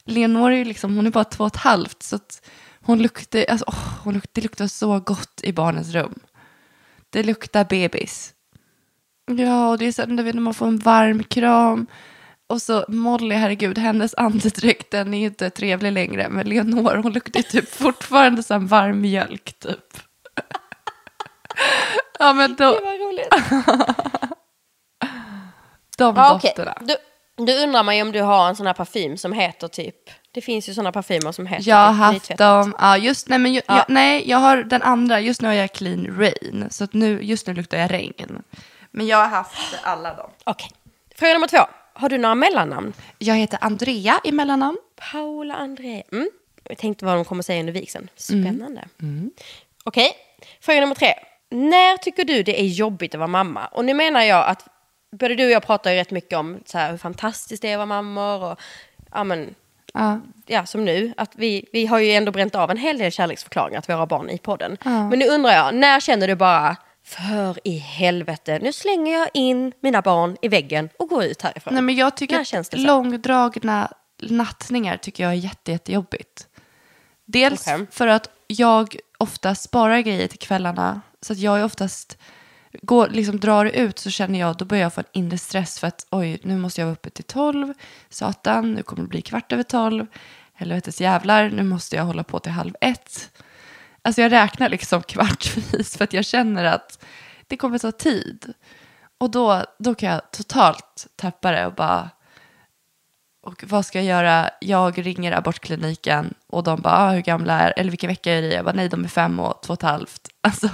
Leonor 0.03 0.51
är 0.51 0.55
ju 0.55 0.65
liksom, 0.65 0.95
hon 0.95 1.07
är 1.07 1.11
bara 1.11 1.23
två 1.23 1.43
och 1.43 1.55
ett 1.55 1.61
halvt 1.61 2.03
så 2.03 2.15
att 2.15 2.41
hon 2.81 3.01
luktar, 3.01 3.45
alltså, 3.49 3.65
åh, 3.67 3.93
hon 4.03 4.13
luktar, 4.13 4.31
det 4.33 4.41
luktar 4.41 4.67
så 4.67 4.99
gott 4.99 5.41
i 5.43 5.53
barnens 5.53 5.93
rum. 5.93 6.19
Det 7.09 7.23
luktar 7.23 7.65
bebis. 7.65 8.33
Ja, 9.37 9.69
och 9.69 9.77
det 9.77 9.85
är 9.85 9.91
så 9.91 10.05
när 10.05 10.33
man 10.33 10.53
får 10.53 10.67
en 10.67 10.77
varm 10.77 11.23
kram. 11.23 11.87
Och 12.47 12.61
så 12.61 12.85
Molly, 12.87 13.35
herregud, 13.35 13.77
hennes 13.77 14.13
andedräkt 14.15 14.91
den 14.91 15.13
är 15.13 15.19
ju 15.19 15.25
inte 15.25 15.49
trevlig 15.49 15.91
längre. 15.91 16.29
Men 16.29 16.47
Leonor, 16.49 16.95
hon 16.95 17.11
luktar 17.13 17.41
typ 17.41 17.69
fortfarande 17.75 18.43
som 18.43 18.67
varm 18.67 19.01
mjölk 19.01 19.59
typ. 19.59 19.97
ja, 22.19 22.33
men 22.33 22.55
då, 22.55 22.73
Det 22.73 22.81
var 22.81 23.09
roligt. 23.09 23.29
de 25.97 26.15
Ja, 26.15 26.33
dofterna. 26.33 26.77
Då, 26.81 26.95
då 27.45 27.53
undrar 27.53 27.83
man 27.83 27.95
ju 27.95 28.01
om 28.01 28.11
du 28.11 28.21
har 28.21 28.49
en 28.49 28.55
sån 28.55 28.67
här 28.67 28.73
parfym 28.73 29.17
som 29.17 29.33
heter 29.33 29.67
typ... 29.67 29.95
Det 30.31 30.41
finns 30.41 30.69
ju 30.69 30.73
såna 30.73 30.91
parfymer 30.91 31.31
som 31.31 31.45
heter 31.45 31.69
Jag 31.69 31.91
har 31.93 32.13
typ 32.13 32.27
haft 32.29 32.37
dem, 32.37 32.75
ja 32.79 32.97
just, 32.97 33.29
nej 33.29 33.39
men 33.39 33.53
ju, 33.53 33.61
Ja. 33.67 33.75
jag, 33.77 33.85
nej 33.87 34.29
jag 34.29 34.37
har 34.37 34.57
den 34.57 34.81
andra, 34.81 35.19
just 35.19 35.41
nu 35.41 35.47
har 35.47 35.55
jag 35.55 35.73
clean 35.73 36.17
rain. 36.19 36.67
Så 36.69 36.83
att 36.83 36.93
nu, 36.93 37.19
just 37.23 37.47
nu 37.47 37.53
luktar 37.53 37.77
jag 37.77 37.91
regn. 37.91 38.43
Men 38.91 39.07
jag 39.07 39.17
har 39.17 39.27
haft 39.27 39.75
alla 39.83 40.13
dem. 40.13 40.29
Okej. 40.43 40.69
Fråga 41.15 41.33
nummer 41.33 41.47
två. 41.47 41.57
Har 41.93 42.09
du 42.09 42.17
några 42.17 42.35
mellannamn? 42.35 42.93
Jag 43.17 43.35
heter 43.35 43.59
Andrea 43.61 44.19
i 44.23 44.31
mellannamn. 44.31 44.77
Paula 45.11 45.55
André. 45.55 46.03
Mm. 46.11 46.29
Jag 46.63 46.77
tänkte 46.77 47.05
vad 47.05 47.15
de 47.15 47.25
kommer 47.25 47.43
säga 47.43 47.59
under 47.59 47.73
vigseln. 47.73 48.09
Spännande. 48.15 48.87
Okej, 49.83 50.11
fråga 50.61 50.79
nummer 50.79 50.95
tre. 50.95 51.13
När 51.51 51.97
tycker 51.97 52.23
du 52.23 52.43
det 52.43 52.61
är 52.61 52.65
jobbigt 52.65 53.15
att 53.15 53.19
vara 53.19 53.27
mamma? 53.27 53.65
Och 53.67 53.85
nu 53.85 53.93
menar 53.93 54.21
jag 54.21 54.47
att 54.47 54.67
både 55.11 55.35
du 55.35 55.45
och 55.45 55.51
jag 55.51 55.63
pratar 55.63 55.91
ju 55.91 55.97
rätt 55.97 56.11
mycket 56.11 56.37
om 56.37 56.59
så 56.65 56.77
här, 56.77 56.91
hur 56.91 56.97
fantastiskt 56.97 57.61
det 57.61 57.67
är 57.69 57.73
att 57.73 57.77
vara 57.77 58.01
mammor. 58.01 58.43
Och, 58.51 58.59
ja, 59.11 59.23
men, 59.23 59.55
Ja. 59.93 60.19
ja, 60.45 60.65
som 60.65 60.85
nu. 60.85 61.13
Att 61.17 61.31
vi, 61.35 61.65
vi 61.73 61.85
har 61.85 61.99
ju 61.99 62.11
ändå 62.11 62.31
bränt 62.31 62.55
av 62.55 62.71
en 62.71 62.77
hel 62.77 62.97
del 62.97 63.11
kärleksförklaringar 63.11 63.81
till 63.81 63.95
våra 63.95 64.05
barn 64.05 64.29
i 64.29 64.37
podden. 64.37 64.77
Ja. 64.83 65.09
Men 65.09 65.19
nu 65.19 65.27
undrar 65.27 65.51
jag, 65.51 65.75
när 65.75 65.99
känner 65.99 66.27
du 66.27 66.35
bara 66.35 66.75
för 67.09 67.59
i 67.63 67.77
helvete, 67.77 68.59
nu 68.61 68.73
slänger 68.73 69.19
jag 69.19 69.29
in 69.33 69.73
mina 69.81 70.01
barn 70.01 70.37
i 70.41 70.47
väggen 70.47 70.89
och 70.99 71.09
går 71.09 71.23
ut 71.23 71.41
härifrån. 71.41 71.73
Nej, 71.73 71.83
men 71.83 71.95
jag 71.95 72.17
tycker 72.17 72.59
att 72.59 72.73
långdragna 72.73 73.91
nattningar 74.21 74.97
tycker 74.97 75.23
jag 75.23 75.31
är 75.31 75.37
jätte, 75.37 75.71
jättejobbigt. 75.71 76.47
Dels 77.25 77.67
Okej. 77.67 77.85
för 77.91 78.07
att 78.07 78.29
jag 78.47 78.95
ofta 79.17 79.55
sparar 79.55 79.99
grejer 79.99 80.27
till 80.27 80.39
kvällarna. 80.39 81.01
Så 81.21 81.33
att 81.33 81.39
jag 81.39 81.59
är 81.59 81.63
oftast, 81.63 82.17
går, 82.81 83.07
liksom 83.07 83.39
drar 83.39 83.65
ut 83.65 83.99
så 83.99 84.09
känner 84.09 84.39
jag, 84.39 84.57
då 84.57 84.65
börjar 84.65 84.83
jag 84.83 84.93
få 84.93 85.01
en 85.01 85.07
inre 85.19 85.37
stress 85.37 85.79
för 85.79 85.87
att 85.87 86.07
oj, 86.11 86.39
nu 86.43 86.57
måste 86.57 86.81
jag 86.81 86.85
vara 86.85 86.93
uppe 86.93 87.09
till 87.09 87.23
tolv. 87.23 87.73
Satan, 88.09 88.73
nu 88.73 88.83
kommer 88.83 89.01
det 89.01 89.09
bli 89.09 89.21
kvart 89.21 89.51
över 89.51 89.63
tolv. 89.63 90.05
Helvetes 90.53 91.01
jävlar, 91.01 91.49
nu 91.49 91.63
måste 91.63 91.95
jag 91.95 92.03
hålla 92.03 92.23
på 92.23 92.39
till 92.39 92.51
halv 92.51 92.75
ett. 92.81 93.31
Alltså 94.01 94.21
jag 94.21 94.31
räknar 94.31 94.69
liksom 94.69 95.01
kvartvis 95.03 95.97
för 95.97 96.03
att 96.03 96.13
jag 96.13 96.25
känner 96.25 96.63
att 96.63 97.05
det 97.47 97.57
kommer 97.57 97.77
ta 97.77 97.91
tid. 97.91 98.53
Och 99.17 99.31
då, 99.31 99.63
då 99.79 99.95
kan 99.95 100.09
jag 100.09 100.31
totalt 100.31 101.07
tappa 101.15 101.51
det 101.51 101.65
och 101.65 101.73
bara... 101.73 102.09
Och 103.41 103.63
vad 103.67 103.85
ska 103.85 103.97
jag 103.97 104.05
göra? 104.05 104.49
Jag 104.61 105.05
ringer 105.05 105.31
abortkliniken 105.31 106.33
och 106.47 106.63
de 106.63 106.81
bara, 106.81 106.97
ah, 106.97 107.11
hur 107.11 107.21
gamla 107.21 107.59
är, 107.59 107.73
eller 107.77 107.89
vilken 107.89 108.07
vecka 108.07 108.33
är 108.33 108.41
det? 108.41 108.47
Jag 108.47 108.65
bara, 108.65 108.75
nej 108.75 108.89
de 108.89 109.03
är 109.03 109.07
fem 109.07 109.39
och 109.39 109.61
två 109.63 109.73
och 109.73 109.79
ett 109.79 109.89
halvt. 109.89 110.27
Alltså. 110.41 110.69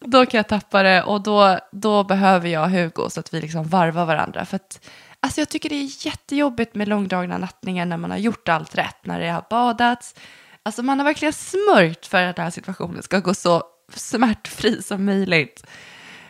då 0.00 0.26
kan 0.26 0.38
jag 0.38 0.48
tappa 0.48 0.82
det 0.82 1.02
och 1.02 1.22
då, 1.22 1.58
då 1.72 2.04
behöver 2.04 2.48
jag 2.48 2.68
Hugo 2.68 3.10
så 3.10 3.20
att 3.20 3.34
vi 3.34 3.40
liksom 3.40 3.64
varvar 3.64 4.04
varandra. 4.04 4.44
För 4.44 4.56
att, 4.56 4.88
alltså 5.20 5.40
jag 5.40 5.48
tycker 5.48 5.68
det 5.68 5.74
är 5.74 6.06
jättejobbigt 6.06 6.74
med 6.74 6.88
långdragna 6.88 7.38
nattningar 7.38 7.86
när 7.86 7.96
man 7.96 8.10
har 8.10 8.18
gjort 8.18 8.48
allt 8.48 8.74
rätt, 8.74 9.06
när 9.06 9.20
det 9.20 9.28
har 9.28 9.44
badats. 9.50 10.14
Alltså 10.62 10.82
man 10.82 10.98
har 10.98 11.04
verkligen 11.04 11.32
smörjt 11.32 12.06
för 12.06 12.22
att 12.22 12.36
den 12.36 12.42
här 12.42 12.50
situationen 12.50 13.02
ska 13.02 13.20
gå 13.20 13.34
så 13.34 13.62
smärtfri 13.94 14.82
som 14.82 15.04
möjligt. 15.04 15.66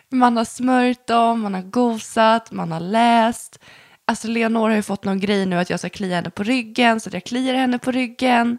Man 0.09 0.37
har 0.37 0.45
smörjt 0.45 1.07
dem, 1.07 1.41
man 1.41 1.55
har 1.55 1.63
gosat, 1.63 2.53
man 2.53 2.73
har 2.73 2.81
läst. 2.81 3.59
Alltså 4.05 4.29
Leonor 4.29 4.69
har 4.69 4.77
ju 4.77 4.83
fått 4.83 5.05
någon 5.05 5.21
grej 5.21 5.47
nu 5.47 5.59
att 5.59 5.71
jag 5.71 5.79
ska 5.79 5.89
klia 5.89 6.17
henne 6.17 6.31
på 6.31 6.43
ryggen 6.43 7.01
så 7.01 7.09
att 7.09 7.15
jag 7.15 7.25
kliar 7.25 7.55
henne 7.55 7.79
på 7.79 7.91
ryggen. 7.91 8.59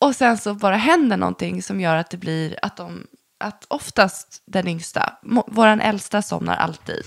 Och 0.00 0.16
sen 0.16 0.38
så 0.38 0.54
bara 0.54 0.76
händer 0.76 1.16
någonting 1.16 1.62
som 1.62 1.80
gör 1.80 1.96
att 1.96 2.10
det 2.10 2.16
blir 2.16 2.58
att 2.62 2.76
de, 2.76 3.06
att 3.40 3.66
oftast 3.68 4.42
den 4.46 4.68
yngsta, 4.68 5.18
våran 5.46 5.80
äldsta 5.80 6.22
somnar 6.22 6.56
alltid. 6.56 7.04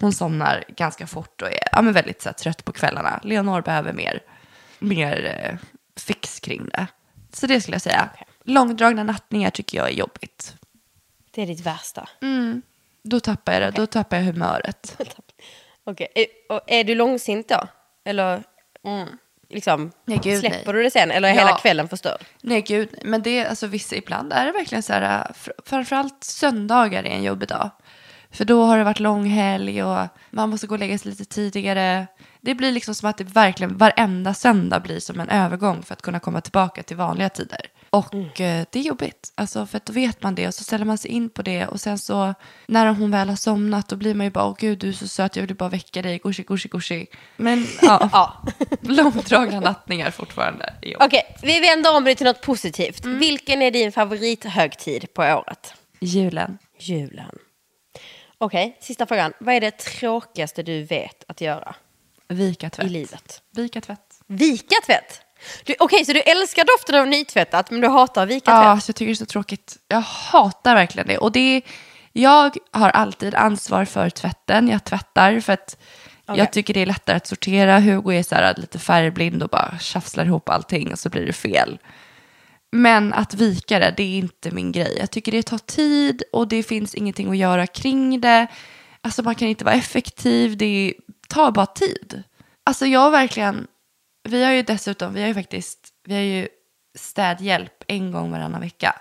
Hon 0.00 0.12
somnar 0.12 0.64
ganska 0.68 1.06
fort 1.06 1.42
och 1.42 1.48
är 1.48 1.68
ja, 1.72 1.82
men 1.82 1.92
väldigt 1.92 2.22
så 2.22 2.28
här, 2.28 2.34
trött 2.34 2.64
på 2.64 2.72
kvällarna. 2.72 3.20
Leonor 3.22 3.60
behöver 3.62 3.92
mer, 3.92 4.22
mer 4.78 5.24
eh, 5.44 5.56
fix 6.00 6.40
kring 6.40 6.68
det. 6.68 6.86
Så 7.32 7.46
det 7.46 7.60
skulle 7.60 7.74
jag 7.74 7.82
säga. 7.82 8.10
Långdragna 8.44 9.02
nattningar 9.04 9.50
tycker 9.50 9.78
jag 9.78 9.88
är 9.88 9.92
jobbigt. 9.94 10.54
Det 11.30 11.42
är 11.42 11.46
ditt 11.46 11.60
värsta. 11.66 12.08
Då 13.02 13.20
tappar 13.20 13.52
jag 13.52 13.62
det, 13.62 13.70
då 13.70 13.86
tappar 13.86 14.16
jag 14.16 14.24
humöret. 14.24 15.00
Okej, 15.84 16.06
är, 16.14 16.26
och 16.54 16.60
är 16.66 16.84
du 16.84 16.94
långsint 16.94 17.48
då? 17.48 17.66
Eller 18.04 18.42
mm, 18.84 19.08
liksom, 19.48 19.92
Nej, 20.04 20.20
gud, 20.22 20.40
släpper 20.40 20.72
nej. 20.72 20.74
du 20.74 20.82
det 20.82 20.90
sen? 20.90 21.10
Eller 21.10 21.28
är 21.28 21.32
Ja. 21.34 21.38
hela 21.40 21.58
kvällen 21.58 21.88
förstörd? 21.88 22.24
Nej 22.42 22.62
gud, 22.62 22.88
men 23.04 23.22
det 23.22 23.38
är 23.38 23.48
alltså 23.48 23.66
vissa 23.66 23.96
ibland 23.96 24.32
är 24.32 24.46
det 24.46 24.52
verkligen 24.52 24.82
så 24.82 24.92
här, 24.92 25.24
fr- 25.34 25.50
framförallt 25.66 26.24
söndagar 26.24 27.02
är 27.04 27.10
en 27.10 27.22
jobbig 27.22 27.48
dag. 27.48 27.70
För 28.32 28.44
då 28.44 28.64
har 28.64 28.78
det 28.78 28.84
varit 28.84 29.00
lång 29.00 29.26
helg 29.26 29.82
och 29.82 30.06
man 30.30 30.50
måste 30.50 30.66
gå 30.66 30.74
och 30.74 30.78
lägga 30.78 30.98
sig 30.98 31.10
lite 31.10 31.24
tidigare. 31.24 32.06
Det 32.40 32.54
blir 32.54 32.72
liksom 32.72 32.94
som 32.94 33.08
att 33.10 33.16
det 33.18 33.24
verkligen 33.24 33.76
varenda 33.76 34.34
söndag 34.34 34.80
blir 34.80 35.00
som 35.00 35.20
en 35.20 35.28
övergång 35.28 35.82
för 35.82 35.92
att 35.92 36.02
kunna 36.02 36.20
komma 36.20 36.40
tillbaka 36.40 36.82
till 36.82 36.96
vanliga 36.96 37.28
tider. 37.28 37.60
Och 37.90 38.14
eh, 38.40 38.64
det 38.70 38.78
är 38.78 38.82
jobbigt, 38.82 39.32
alltså 39.34 39.66
för 39.66 39.76
att 39.76 39.86
då 39.86 39.92
vet 39.92 40.22
man 40.22 40.34
det 40.34 40.46
och 40.48 40.54
så 40.54 40.64
ställer 40.64 40.84
man 40.84 40.98
sig 40.98 41.10
in 41.10 41.30
på 41.30 41.42
det 41.42 41.66
och 41.66 41.80
sen 41.80 41.98
så 41.98 42.34
när 42.66 42.86
hon 42.86 43.10
väl 43.10 43.28
har 43.28 43.36
somnat 43.36 43.88
då 43.88 43.96
blir 43.96 44.14
man 44.14 44.26
ju 44.26 44.30
bara 44.30 44.44
åh 44.46 44.56
gud 44.58 44.78
du 44.78 44.88
är 44.88 44.92
så 44.92 45.08
söt 45.08 45.36
jag 45.36 45.46
vill 45.46 45.56
bara 45.56 45.68
väcka 45.68 46.02
dig, 46.02 46.20
gushi 46.24 46.42
gushi 46.42 46.68
gushi. 46.68 47.06
Men 47.36 47.66
ja, 47.82 48.08
Ja. 48.12 48.42
långdragna 48.80 49.60
nattningar 49.60 50.10
fortfarande. 50.10 50.74
Okej, 51.00 51.36
vi 51.42 51.60
vänder 51.60 51.96
om 51.96 52.04
det 52.04 52.14
till 52.14 52.26
något 52.26 52.40
positivt. 52.42 53.04
Mm. 53.04 53.18
Vilken 53.18 53.62
är 53.62 53.70
din 53.70 53.92
favorithögtid 53.92 55.14
på 55.14 55.22
året? 55.22 55.74
Julen. 56.00 56.58
Julen. 56.78 57.30
Okej, 58.42 58.76
sista 58.80 59.06
frågan. 59.06 59.32
Vad 59.38 59.54
är 59.54 59.60
det 59.60 59.70
tråkigaste 59.78 60.62
du 60.62 60.82
vet 60.82 61.24
att 61.28 61.40
göra 61.40 61.74
Vika 62.28 62.70
tvätt. 62.70 62.86
i 62.86 62.88
livet? 62.88 63.42
Vika 63.56 63.80
tvätt. 63.80 64.20
Vika 64.26 64.76
tvätt? 64.86 65.20
Okej, 65.78 66.04
så 66.04 66.12
du 66.12 66.20
älskar 66.20 66.64
doften 66.78 66.94
av 67.00 67.06
nytvättat 67.06 67.70
men 67.70 67.80
du 67.80 67.88
hatar 67.88 68.26
vika 68.26 68.50
Ja, 68.50 68.74
tvätt? 68.74 68.84
så 68.84 68.90
jag 68.90 68.96
tycker 68.96 69.06
det 69.06 69.12
är 69.12 69.14
så 69.14 69.26
tråkigt. 69.26 69.76
Jag 69.88 70.00
hatar 70.00 70.74
verkligen 70.74 71.06
det. 71.08 71.18
Och 71.18 71.32
det 71.32 71.62
jag 72.12 72.56
har 72.70 72.90
alltid 72.90 73.34
ansvar 73.34 73.84
för 73.84 74.10
tvätten. 74.10 74.68
Jag 74.68 74.84
tvättar 74.84 75.40
för 75.40 75.52
att 75.52 75.76
Okej. 76.26 76.38
jag 76.38 76.52
tycker 76.52 76.74
det 76.74 76.80
är 76.80 76.86
lättare 76.86 77.16
att 77.16 77.26
sortera. 77.26 77.80
Hugo 77.80 78.12
är 78.12 78.22
så 78.22 78.34
här 78.34 78.54
lite 78.56 78.78
färgblind 78.78 79.42
och 79.42 79.48
bara 79.48 79.78
tjafslar 79.78 80.24
ihop 80.24 80.48
allting 80.48 80.92
och 80.92 80.98
så 80.98 81.08
blir 81.08 81.26
det 81.26 81.32
fel. 81.32 81.78
Men 82.72 83.12
att 83.12 83.34
vika 83.34 83.78
det, 83.78 83.94
det 83.96 84.02
är 84.02 84.18
inte 84.18 84.50
min 84.50 84.72
grej. 84.72 84.96
Jag 84.98 85.10
tycker 85.10 85.32
det 85.32 85.42
tar 85.42 85.58
tid 85.58 86.22
och 86.32 86.48
det 86.48 86.62
finns 86.62 86.94
ingenting 86.94 87.30
att 87.30 87.36
göra 87.36 87.66
kring 87.66 88.20
det. 88.20 88.46
Alltså 89.00 89.22
man 89.22 89.34
kan 89.34 89.48
inte 89.48 89.64
vara 89.64 89.74
effektiv, 89.74 90.56
det 90.56 90.94
tar 91.28 91.50
bara 91.50 91.66
tid. 91.66 92.22
Alltså 92.64 92.86
jag 92.86 93.00
har 93.00 93.10
verkligen, 93.10 93.66
vi 94.28 94.44
har 94.44 94.52
ju 94.52 94.62
dessutom, 94.62 95.14
vi 95.14 95.20
har 95.20 95.28
ju 95.28 95.34
faktiskt, 95.34 95.88
vi 96.04 96.14
har 96.14 96.22
ju 96.22 96.48
städhjälp 96.98 97.84
en 97.86 98.12
gång 98.12 98.30
varannan 98.30 98.60
vecka. 98.60 98.94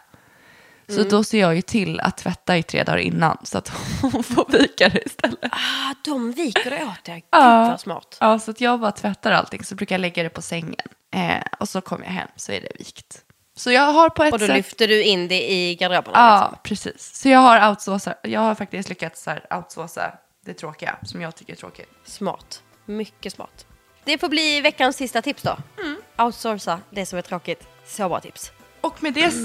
Så 0.90 1.04
då 1.04 1.24
ser 1.24 1.40
jag 1.40 1.56
ju 1.56 1.62
till 1.62 2.00
att 2.00 2.18
tvätta 2.18 2.58
i 2.58 2.64
tre 2.64 2.84
dagar 2.84 2.98
innan 2.98 3.38
så 3.44 3.58
att 3.58 3.72
hon 4.02 4.24
får 4.24 4.52
vika 4.52 4.90
det 4.90 5.06
istället. 5.06 5.40
Ah, 5.52 5.96
de 6.06 6.32
viker 6.32 6.70
det 6.72 6.84
åt 6.86 7.04
dig. 7.06 7.16
Gud 7.16 7.24
Ja. 7.32 7.68
vad 7.70 7.80
smart. 7.80 8.18
Ja, 8.20 8.40
så 8.40 8.52
att 8.52 8.62
jag 8.62 8.80
bara 8.80 8.92
tvättar 8.92 9.32
allting 9.32 9.64
så 9.64 9.76
brukar 9.76 9.96
jag 9.96 10.02
lägga 10.02 10.24
det 10.24 10.30
på 10.30 10.42
sängen. 10.42 10.88
Eh, 11.16 11.44
och 11.60 11.70
så 11.70 11.82
kommer 11.82 12.06
jag 12.06 12.12
hem 12.12 12.28
så 12.36 12.52
är 12.52 12.62
det 12.62 12.72
vikt. 12.80 13.22
Så 13.60 13.72
jag 13.72 13.82
har 13.94 14.10
på 14.10 14.24
ett 14.24 14.34
Och 14.34 14.40
då 14.40 14.46
sätt... 14.48 14.56
lyfter 14.56 14.88
du 14.88 15.04
in 15.04 15.28
det 15.28 15.52
i 15.52 15.76
garderoben? 15.76 16.12
Ja, 16.16 16.60
precis. 16.64 17.16
Så 17.16 17.30
jag 17.30 17.40
har 17.40 17.70
outsourcat, 17.70 18.18
jag 18.24 18.40
har 18.42 18.56
faktiskt 18.56 18.90
lyckats 18.90 19.24
så 19.24 19.30
här 19.30 19.46
outsourca 19.58 20.14
det 20.46 20.54
tråkiga 20.54 20.96
som 21.04 21.22
jag 21.22 21.36
tycker 21.36 21.54
är 21.54 21.58
tråkigt. 21.58 21.90
Smart. 22.06 22.62
Mycket 22.86 23.34
smart. 23.34 23.66
Det 24.04 24.18
får 24.18 24.30
bli 24.30 24.62
veckans 24.62 24.96
sista 24.96 25.22
tips 25.22 25.42
då. 25.42 25.58
Mm. 25.82 26.02
Outsourca 26.18 26.80
det 26.90 27.06
som 27.06 27.18
är 27.18 27.22
tråkigt. 27.24 27.68
Så 27.86 28.10
bra 28.10 28.20
tips. 28.20 28.52
Och 28.82 29.04
med 29.04 29.14
det, 29.14 29.24
s- 29.24 29.36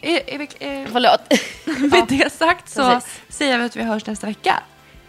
är, 0.00 0.30
är, 0.30 0.48
är, 0.62 0.86
Förlåt. 0.92 1.20
med 1.92 2.04
det 2.08 2.32
sagt 2.32 2.68
så 2.68 2.90
Precis. 2.90 3.20
säger 3.28 3.58
vi 3.58 3.64
att 3.64 3.76
vi 3.76 3.82
hörs 3.82 4.06
nästa 4.06 4.26
vecka. 4.26 4.62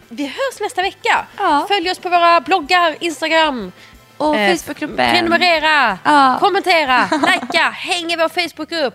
Vi 0.08 0.26
hörs 0.26 0.60
nästa 0.60 0.82
vecka. 0.82 1.26
Ja. 1.38 1.64
Följ 1.68 1.90
oss 1.90 1.98
på 1.98 2.08
våra 2.08 2.40
bloggar, 2.40 2.96
Instagram. 3.00 3.72
Och 4.20 4.36
Eh, 4.36 4.56
Facebookgruppen. 4.56 5.10
Prenumerera, 5.10 5.98
Ja. 6.04 6.36
kommentera, 6.40 7.08
likea, 7.12 7.70
häng 7.70 8.12
i 8.12 8.16
vår 8.16 8.28
Facebookgrupp. 8.28 8.94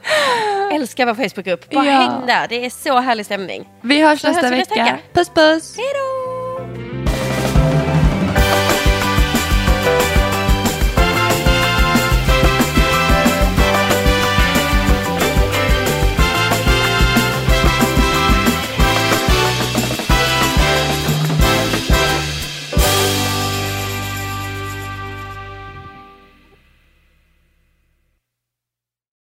Älskar 0.74 1.06
vår 1.06 1.14
Facebookgrupp. 1.30 1.70
Bara 1.70 1.86
Ja. 1.86 1.92
häng 1.92 2.26
där, 2.28 2.48
det 2.48 2.66
är 2.66 2.70
så 2.70 3.00
härlig 3.00 3.26
stämning. 3.26 3.68
Vi 3.82 4.02
hörs 4.02 4.22
Så 4.22 4.28
nästa 4.28 4.42
hörs 4.42 4.52
vi 4.54 4.58
nästa 4.58 4.76
vecka. 4.76 4.84
vecka. 4.86 4.98
Puss 5.14 5.30
puss. 5.30 5.78
Hej 5.78 5.86
då! 5.94 6.25